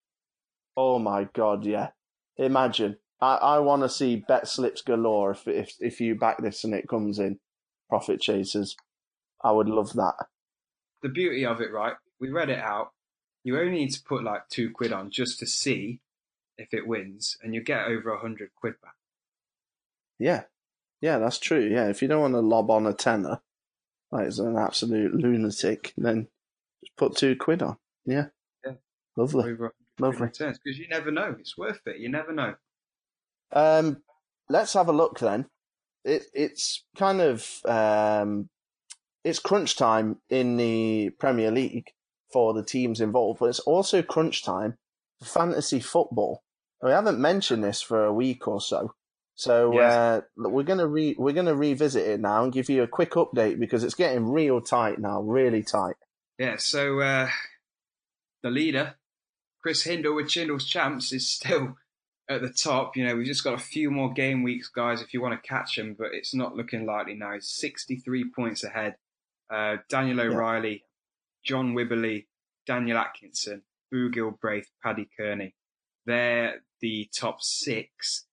Oh 0.76 0.98
my 0.98 1.28
god, 1.34 1.66
yeah. 1.66 1.88
Imagine. 2.36 2.96
I, 3.20 3.34
I 3.36 3.58
want 3.58 3.82
to 3.82 3.88
see 3.88 4.24
bet 4.26 4.48
slips 4.48 4.80
galore 4.80 5.32
if, 5.32 5.46
if 5.46 5.74
if 5.78 6.00
you 6.00 6.14
back 6.14 6.42
this 6.42 6.64
and 6.64 6.74
it 6.74 6.88
comes 6.88 7.18
in. 7.18 7.38
Profit 7.88 8.20
chasers. 8.20 8.76
I 9.42 9.52
would 9.52 9.68
love 9.68 9.92
that. 9.94 10.14
The 11.02 11.08
beauty 11.08 11.44
of 11.44 11.60
it, 11.60 11.72
right? 11.72 11.94
We 12.20 12.30
read 12.30 12.50
it 12.50 12.58
out. 12.58 12.92
You 13.42 13.58
only 13.58 13.72
need 13.72 13.92
to 13.92 14.02
put 14.02 14.22
like 14.22 14.48
two 14.50 14.70
quid 14.70 14.92
on 14.92 15.10
just 15.10 15.38
to 15.38 15.46
see 15.46 16.00
if 16.58 16.74
it 16.74 16.86
wins, 16.86 17.38
and 17.42 17.54
you 17.54 17.62
get 17.62 17.86
over 17.86 18.12
a 18.12 18.20
hundred 18.20 18.50
quid 18.54 18.74
back. 18.82 18.94
Yeah, 20.18 20.42
yeah, 21.00 21.18
that's 21.18 21.38
true. 21.38 21.66
Yeah, 21.66 21.88
if 21.88 22.02
you 22.02 22.08
don't 22.08 22.20
want 22.20 22.34
to 22.34 22.40
lob 22.40 22.70
on 22.70 22.86
a 22.86 22.92
tenner, 22.92 23.40
like 24.12 24.26
as 24.26 24.38
an 24.38 24.58
absolute 24.58 25.14
lunatic, 25.14 25.94
then 25.96 26.28
just 26.84 26.96
put 26.96 27.16
two 27.16 27.36
quid 27.36 27.62
on. 27.62 27.78
Yeah. 28.04 28.26
Yeah. 28.64 28.74
Lovely. 29.16 29.56
Lovely. 29.98 30.28
Because 30.28 30.78
you 30.78 30.88
never 30.88 31.10
know. 31.10 31.36
It's 31.38 31.56
worth 31.56 31.80
it. 31.86 31.98
You 31.98 32.08
never 32.08 32.32
know. 32.32 32.54
Um, 33.52 34.02
let's 34.48 34.74
have 34.74 34.88
a 34.88 34.92
look 34.92 35.18
then. 35.18 35.46
It, 36.04 36.24
it's 36.32 36.84
kind 36.96 37.20
of 37.20 37.46
um, 37.64 38.48
it's 39.24 39.38
crunch 39.38 39.76
time 39.76 40.18
in 40.30 40.56
the 40.56 41.10
Premier 41.18 41.50
League 41.50 41.92
for 42.32 42.54
the 42.54 42.64
teams 42.64 43.00
involved, 43.00 43.40
but 43.40 43.46
it's 43.46 43.60
also 43.60 44.02
crunch 44.02 44.44
time 44.44 44.76
for 45.18 45.26
fantasy 45.26 45.80
football. 45.80 46.42
We 46.82 46.90
haven't 46.90 47.18
mentioned 47.18 47.62
this 47.62 47.82
for 47.82 48.04
a 48.04 48.12
week 48.12 48.48
or 48.48 48.60
so. 48.60 48.94
So 49.34 49.78
uh, 49.78 50.20
we're 50.36 50.64
gonna 50.64 50.86
re- 50.86 51.16
we're 51.18 51.32
gonna 51.32 51.54
revisit 51.54 52.06
it 52.06 52.20
now 52.20 52.44
and 52.44 52.52
give 52.52 52.68
you 52.68 52.82
a 52.82 52.88
quick 52.88 53.12
update 53.12 53.58
because 53.58 53.84
it's 53.84 53.94
getting 53.94 54.28
real 54.28 54.60
tight 54.60 54.98
now, 54.98 55.22
really 55.22 55.62
tight. 55.62 55.96
Yeah. 56.38 56.56
So 56.58 57.00
uh, 57.00 57.28
the 58.42 58.50
leader, 58.50 58.96
Chris 59.62 59.82
Hindle 59.82 60.14
with 60.14 60.28
Chindle's 60.28 60.66
champs, 60.66 61.12
is 61.12 61.30
still 61.30 61.76
at 62.28 62.42
the 62.42 62.50
top. 62.50 62.96
You 62.96 63.04
know, 63.06 63.16
we've 63.16 63.26
just 63.26 63.44
got 63.44 63.54
a 63.54 63.58
few 63.58 63.90
more 63.90 64.12
game 64.12 64.42
weeks, 64.42 64.68
guys, 64.68 65.00
if 65.00 65.14
you 65.14 65.22
want 65.22 65.42
to 65.42 65.48
catch 65.48 65.78
him, 65.78 65.96
but 65.98 66.08
it's 66.12 66.34
not 66.34 66.54
looking 66.54 66.84
likely 66.84 67.14
now. 67.14 67.32
He's 67.32 67.50
63 67.50 68.30
points 68.36 68.62
ahead. 68.62 68.96
Uh, 69.50 69.76
Daniel 69.88 70.20
O'Reilly. 70.20 70.84
John 71.44 71.74
Wibberley, 71.74 72.26
Daniel 72.66 72.98
Atkinson, 72.98 73.62
Boo 73.90 74.10
Gilbraith, 74.10 74.66
Paddy 74.82 75.08
Kearney. 75.18 75.54
They're 76.06 76.62
the 76.80 77.08
top 77.14 77.42
six. 77.42 78.26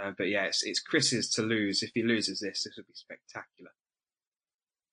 Uh, 0.00 0.12
but 0.16 0.28
yeah, 0.28 0.44
it's, 0.44 0.62
it's 0.64 0.80
Chris's 0.80 1.28
to 1.30 1.42
lose. 1.42 1.82
If 1.82 1.90
he 1.94 2.02
loses 2.02 2.40
this, 2.40 2.64
this 2.64 2.74
would 2.76 2.86
be 2.86 2.94
spectacular. 2.94 3.70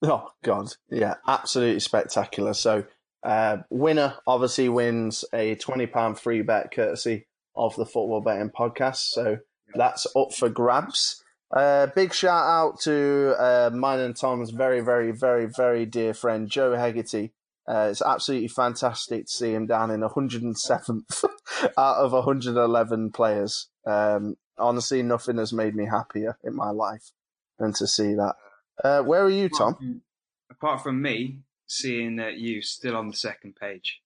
Oh 0.01 0.29
God, 0.43 0.73
yeah, 0.89 1.15
absolutely 1.27 1.79
spectacular. 1.79 2.53
So, 2.53 2.85
uh, 3.23 3.57
winner 3.69 4.15
obviously 4.25 4.69
wins 4.69 5.25
a 5.33 5.55
twenty 5.55 5.87
pound 5.87 6.19
free 6.19 6.41
bet 6.41 6.71
courtesy 6.71 7.27
of 7.55 7.75
the 7.75 7.85
Football 7.85 8.21
Betting 8.21 8.49
Podcast. 8.49 9.09
So 9.09 9.39
that's 9.75 10.07
up 10.15 10.33
for 10.33 10.49
grabs. 10.49 11.23
Uh, 11.55 11.87
big 11.87 12.13
shout 12.13 12.45
out 12.45 12.79
to 12.81 13.35
uh, 13.39 13.71
mine 13.73 13.99
and 13.99 14.15
Tom's 14.15 14.51
very, 14.51 14.81
very, 14.81 15.11
very, 15.11 15.47
very 15.47 15.85
dear 15.85 16.13
friend 16.13 16.49
Joe 16.49 16.75
Hegarty. 16.75 17.33
Uh, 17.69 17.89
it's 17.91 18.01
absolutely 18.01 18.47
fantastic 18.47 19.27
to 19.27 19.31
see 19.31 19.53
him 19.53 19.67
down 19.67 19.91
in 19.91 20.01
107th 20.01 21.23
out 21.77 21.97
of 21.97 22.11
111 22.13 23.11
players. 23.11 23.67
Um, 23.85 24.37
honestly, 24.57 25.03
nothing 25.03 25.37
has 25.37 25.53
made 25.53 25.75
me 25.75 25.85
happier 25.85 26.37
in 26.43 26.55
my 26.55 26.71
life 26.71 27.11
than 27.59 27.73
to 27.73 27.85
see 27.85 28.15
that. 28.15 28.35
Uh, 28.83 29.01
where 29.03 29.23
are 29.23 29.29
you, 29.29 29.49
Tom? 29.49 30.01
Apart 30.49 30.81
from 30.81 31.01
me, 31.01 31.41
seeing 31.67 32.15
that 32.15 32.37
you 32.37 32.63
still 32.63 32.97
on 32.97 33.07
the 33.07 33.15
second 33.15 33.55
page. 33.55 34.01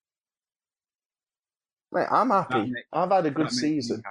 Mate, 1.91 2.07
I'm 2.11 2.31
happy. 2.31 2.73
I've 2.91 3.11
had 3.11 3.27
a 3.27 3.31
good 3.31 3.51
season. 3.51 4.03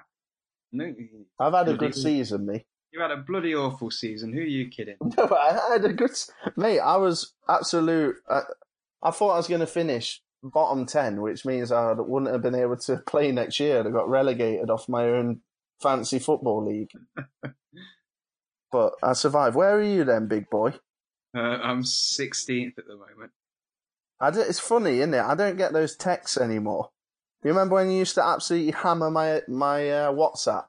No, 0.71 0.95
I've 1.39 1.53
had 1.53 1.69
a 1.69 1.77
good 1.77 1.95
season, 1.95 2.47
me. 2.47 2.65
You 2.93 3.01
had 3.01 3.11
a 3.11 3.17
bloody 3.17 3.55
awful 3.55 3.91
season. 3.91 4.33
Who 4.33 4.41
are 4.41 4.45
you 4.45 4.69
kidding? 4.69 4.97
No, 5.17 5.29
I 5.35 5.73
had 5.73 5.85
a 5.85 5.93
good 5.93 6.13
mate. 6.57 6.79
I 6.79 6.97
was 6.97 7.33
absolute. 7.49 8.17
I, 8.29 8.43
I 9.03 9.11
thought 9.11 9.33
I 9.33 9.37
was 9.37 9.49
going 9.49 9.61
to 9.61 9.67
finish 9.67 10.21
bottom 10.43 10.87
ten, 10.87 11.21
which 11.21 11.45
means 11.45 11.73
I 11.73 11.93
wouldn't 11.93 12.33
have 12.33 12.43
been 12.43 12.55
able 12.55 12.77
to 12.77 12.97
play 13.07 13.33
next 13.33 13.61
year. 13.61 13.87
I 13.87 13.91
got 13.91 14.09
relegated 14.09 14.71
off 14.71 14.89
my 14.89 15.05
own 15.05 15.41
fancy 15.81 16.19
football 16.19 16.65
league. 16.65 16.91
but 18.73 18.95
I 19.03 19.13
survived. 19.13 19.57
Where 19.57 19.77
are 19.77 19.83
you 19.83 20.05
then, 20.05 20.29
big 20.29 20.49
boy? 20.51 20.75
Uh, 21.37 21.41
I'm 21.41 21.83
16th 21.83 22.79
at 22.79 22.87
the 22.87 22.97
moment. 22.97 23.33
I 24.21 24.31
do, 24.31 24.41
it's 24.41 24.61
funny, 24.61 24.99
isn't 24.99 25.15
it? 25.15 25.21
I 25.21 25.35
don't 25.35 25.57
get 25.57 25.73
those 25.73 25.97
texts 25.97 26.37
anymore. 26.39 26.91
Do 27.43 27.49
you 27.49 27.55
remember 27.55 27.75
when 27.75 27.91
you 27.91 27.99
used 27.99 28.15
to 28.15 28.25
absolutely 28.25 28.71
hammer 28.71 29.11
my 29.11 29.41
my 29.49 29.91
uh, 29.91 30.13
WhatsApp 30.13 30.67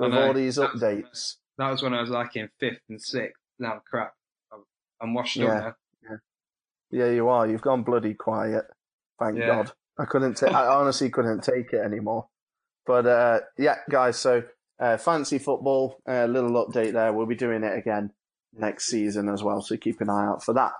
with 0.00 0.12
all 0.12 0.34
these 0.34 0.56
that 0.56 0.70
updates? 0.70 1.10
Was, 1.10 1.36
that 1.58 1.70
was 1.70 1.82
when 1.82 1.94
I 1.94 2.00
was 2.00 2.10
like 2.10 2.34
in 2.34 2.48
fifth 2.58 2.80
and 2.88 3.00
sixth. 3.00 3.40
Now 3.60 3.80
crap, 3.88 4.14
I'm 5.00 5.14
washed 5.14 5.36
yeah. 5.36 5.46
up 5.46 5.62
now. 5.62 5.74
Yeah. 6.92 7.10
you 7.10 7.28
are. 7.28 7.48
You've 7.48 7.62
gone 7.62 7.82
bloody 7.82 8.14
quiet. 8.14 8.64
Thank 9.18 9.38
yeah. 9.38 9.46
God. 9.46 9.72
I 9.98 10.04
couldn't. 10.04 10.34
Ta- 10.34 10.46
I 10.48 10.74
honestly 10.74 11.10
couldn't 11.10 11.42
take 11.42 11.72
it 11.72 11.80
anymore. 11.84 12.28
But 12.86 13.06
uh, 13.06 13.40
yeah, 13.58 13.76
guys. 13.90 14.18
So 14.18 14.42
uh, 14.80 14.96
fancy 14.96 15.38
football. 15.38 15.98
A 16.06 16.22
uh, 16.22 16.26
little 16.26 16.52
update 16.64 16.92
there. 16.92 17.12
We'll 17.12 17.26
be 17.26 17.34
doing 17.34 17.64
it 17.64 17.76
again 17.76 18.12
next 18.52 18.86
season 18.86 19.28
as 19.28 19.42
well. 19.42 19.62
So 19.62 19.76
keep 19.76 20.00
an 20.00 20.10
eye 20.10 20.26
out 20.26 20.44
for 20.44 20.54
that. 20.54 20.72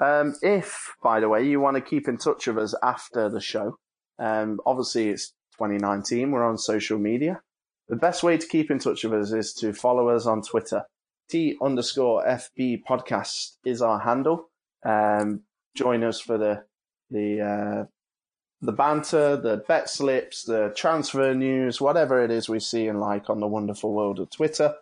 Um, 0.00 0.34
if, 0.42 0.94
by 1.02 1.20
the 1.20 1.28
way, 1.28 1.44
you 1.44 1.60
want 1.60 1.76
to 1.76 1.80
keep 1.80 2.08
in 2.08 2.18
touch 2.18 2.46
with 2.46 2.58
us 2.58 2.74
after 2.82 3.28
the 3.28 3.40
show, 3.40 3.78
um, 4.18 4.60
obviously, 4.64 5.08
it's 5.08 5.30
2019. 5.58 6.30
We're 6.30 6.44
on 6.46 6.58
social 6.58 6.98
media. 6.98 7.40
The 7.88 7.96
best 7.96 8.22
way 8.22 8.36
to 8.36 8.46
keep 8.46 8.70
in 8.70 8.78
touch 8.78 9.04
with 9.04 9.14
us 9.14 9.32
is 9.32 9.52
to 9.54 9.72
follow 9.72 10.08
us 10.10 10.26
on 10.26 10.42
Twitter. 10.42 10.82
T 11.30 11.56
underscore 11.62 12.24
FB 12.24 12.82
podcast 12.88 13.56
is 13.64 13.82
our 13.82 13.98
handle. 13.98 14.50
Um, 14.84 15.42
join 15.78 16.02
us 16.02 16.20
for 16.20 16.36
the 16.36 16.64
the 17.10 17.40
uh, 17.40 17.84
the 18.60 18.72
banter, 18.72 19.36
the 19.36 19.62
bet 19.68 19.88
slips, 19.88 20.42
the 20.42 20.72
transfer 20.76 21.32
news, 21.32 21.80
whatever 21.80 22.20
it 22.22 22.32
is 22.32 22.48
we 22.48 22.58
see 22.58 22.88
and 22.88 23.00
like 23.00 23.30
on 23.30 23.38
the 23.40 23.46
wonderful 23.46 23.94
world 23.94 24.18
of 24.18 24.28
Twitter. 24.30 24.74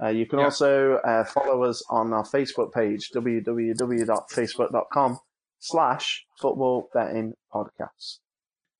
Uh, 0.00 0.08
you 0.08 0.26
can 0.26 0.38
yeah. 0.38 0.44
also 0.44 0.96
uh, 0.96 1.24
follow 1.24 1.64
us 1.64 1.82
on 1.90 2.12
our 2.12 2.24
Facebook 2.24 2.72
page, 2.72 3.10
www.facebook.com 3.10 5.18
slash 5.58 6.24
football 6.38 6.88
betting 6.94 7.34
podcast. 7.52 8.18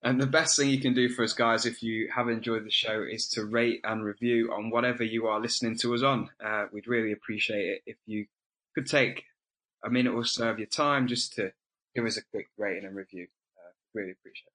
And 0.03 0.21
the 0.21 0.27
best 0.27 0.57
thing 0.57 0.71
you 0.71 0.81
can 0.81 0.95
do 0.95 1.09
for 1.09 1.25
us, 1.25 1.33
guys, 1.33 1.67
if 1.67 1.83
you 1.83 2.09
have 2.15 2.29
enjoyed 2.29 2.65
the 2.65 2.71
show, 2.71 3.03
is 3.03 3.27
to 3.31 3.47
rate 3.47 3.81
and 3.83 4.05
review 4.05 4.53
on 4.53 4.71
whatever 4.71 5.03
you 5.03 5.27
are 5.27 5.41
listening 5.41 5.77
to 5.79 5.95
us 5.95 6.03
on. 6.03 6.31
Uh, 6.45 6.67
we'd 6.71 6.87
really 6.87 7.13
appreciate 7.13 7.67
it 7.67 7.83
if 7.87 7.97
you 8.07 8.27
could 8.75 8.87
take 8.87 9.25
a 9.85 9.91
minute 9.91 10.15
or 10.15 10.25
so 10.25 10.49
of 10.49 10.59
your 10.59 10.69
time 10.69 11.07
just 11.07 11.35
to 11.35 11.53
give 11.95 12.05
us 12.05 12.17
a 12.17 12.23
quick 12.33 12.49
rating 12.59 12.85
and 12.85 12.97
review. 12.97 13.27
Uh, 13.57 13.73
really 13.95 14.13
appreciate 14.13 14.51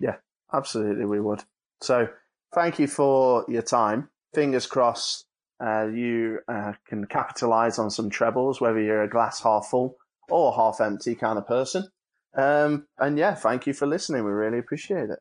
that. 0.00 0.06
Yeah, 0.06 0.16
absolutely, 0.56 1.04
we 1.04 1.20
would. 1.20 1.42
So, 1.80 2.08
thank 2.54 2.78
you 2.78 2.86
for 2.86 3.44
your 3.48 3.62
time. 3.62 4.08
Fingers 4.34 4.66
crossed 4.66 5.26
uh, 5.64 5.86
you 5.86 6.40
uh, 6.48 6.72
can 6.86 7.06
capitalize 7.06 7.78
on 7.78 7.90
some 7.90 8.10
trebles, 8.10 8.60
whether 8.60 8.80
you're 8.80 9.04
a 9.04 9.08
glass 9.08 9.42
half 9.42 9.68
full 9.70 9.96
or 10.28 10.54
half 10.54 10.80
empty 10.80 11.14
kind 11.14 11.38
of 11.38 11.46
person. 11.46 11.88
Um, 12.36 12.86
and 12.98 13.16
yeah, 13.16 13.34
thank 13.34 13.66
you 13.66 13.72
for 13.72 13.86
listening. 13.86 14.24
We 14.24 14.32
really 14.32 14.58
appreciate 14.58 15.10
it. 15.10 15.20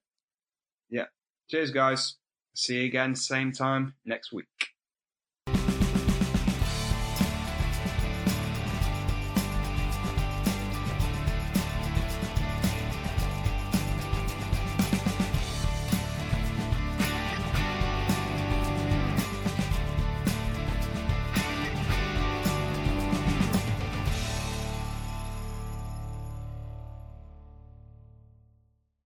Yeah. 0.89 1.05
Cheers, 1.49 1.71
guys. 1.71 2.15
See 2.55 2.79
you 2.79 2.85
again, 2.85 3.15
same 3.15 3.51
time 3.51 3.95
next 4.05 4.31
week. 4.31 4.72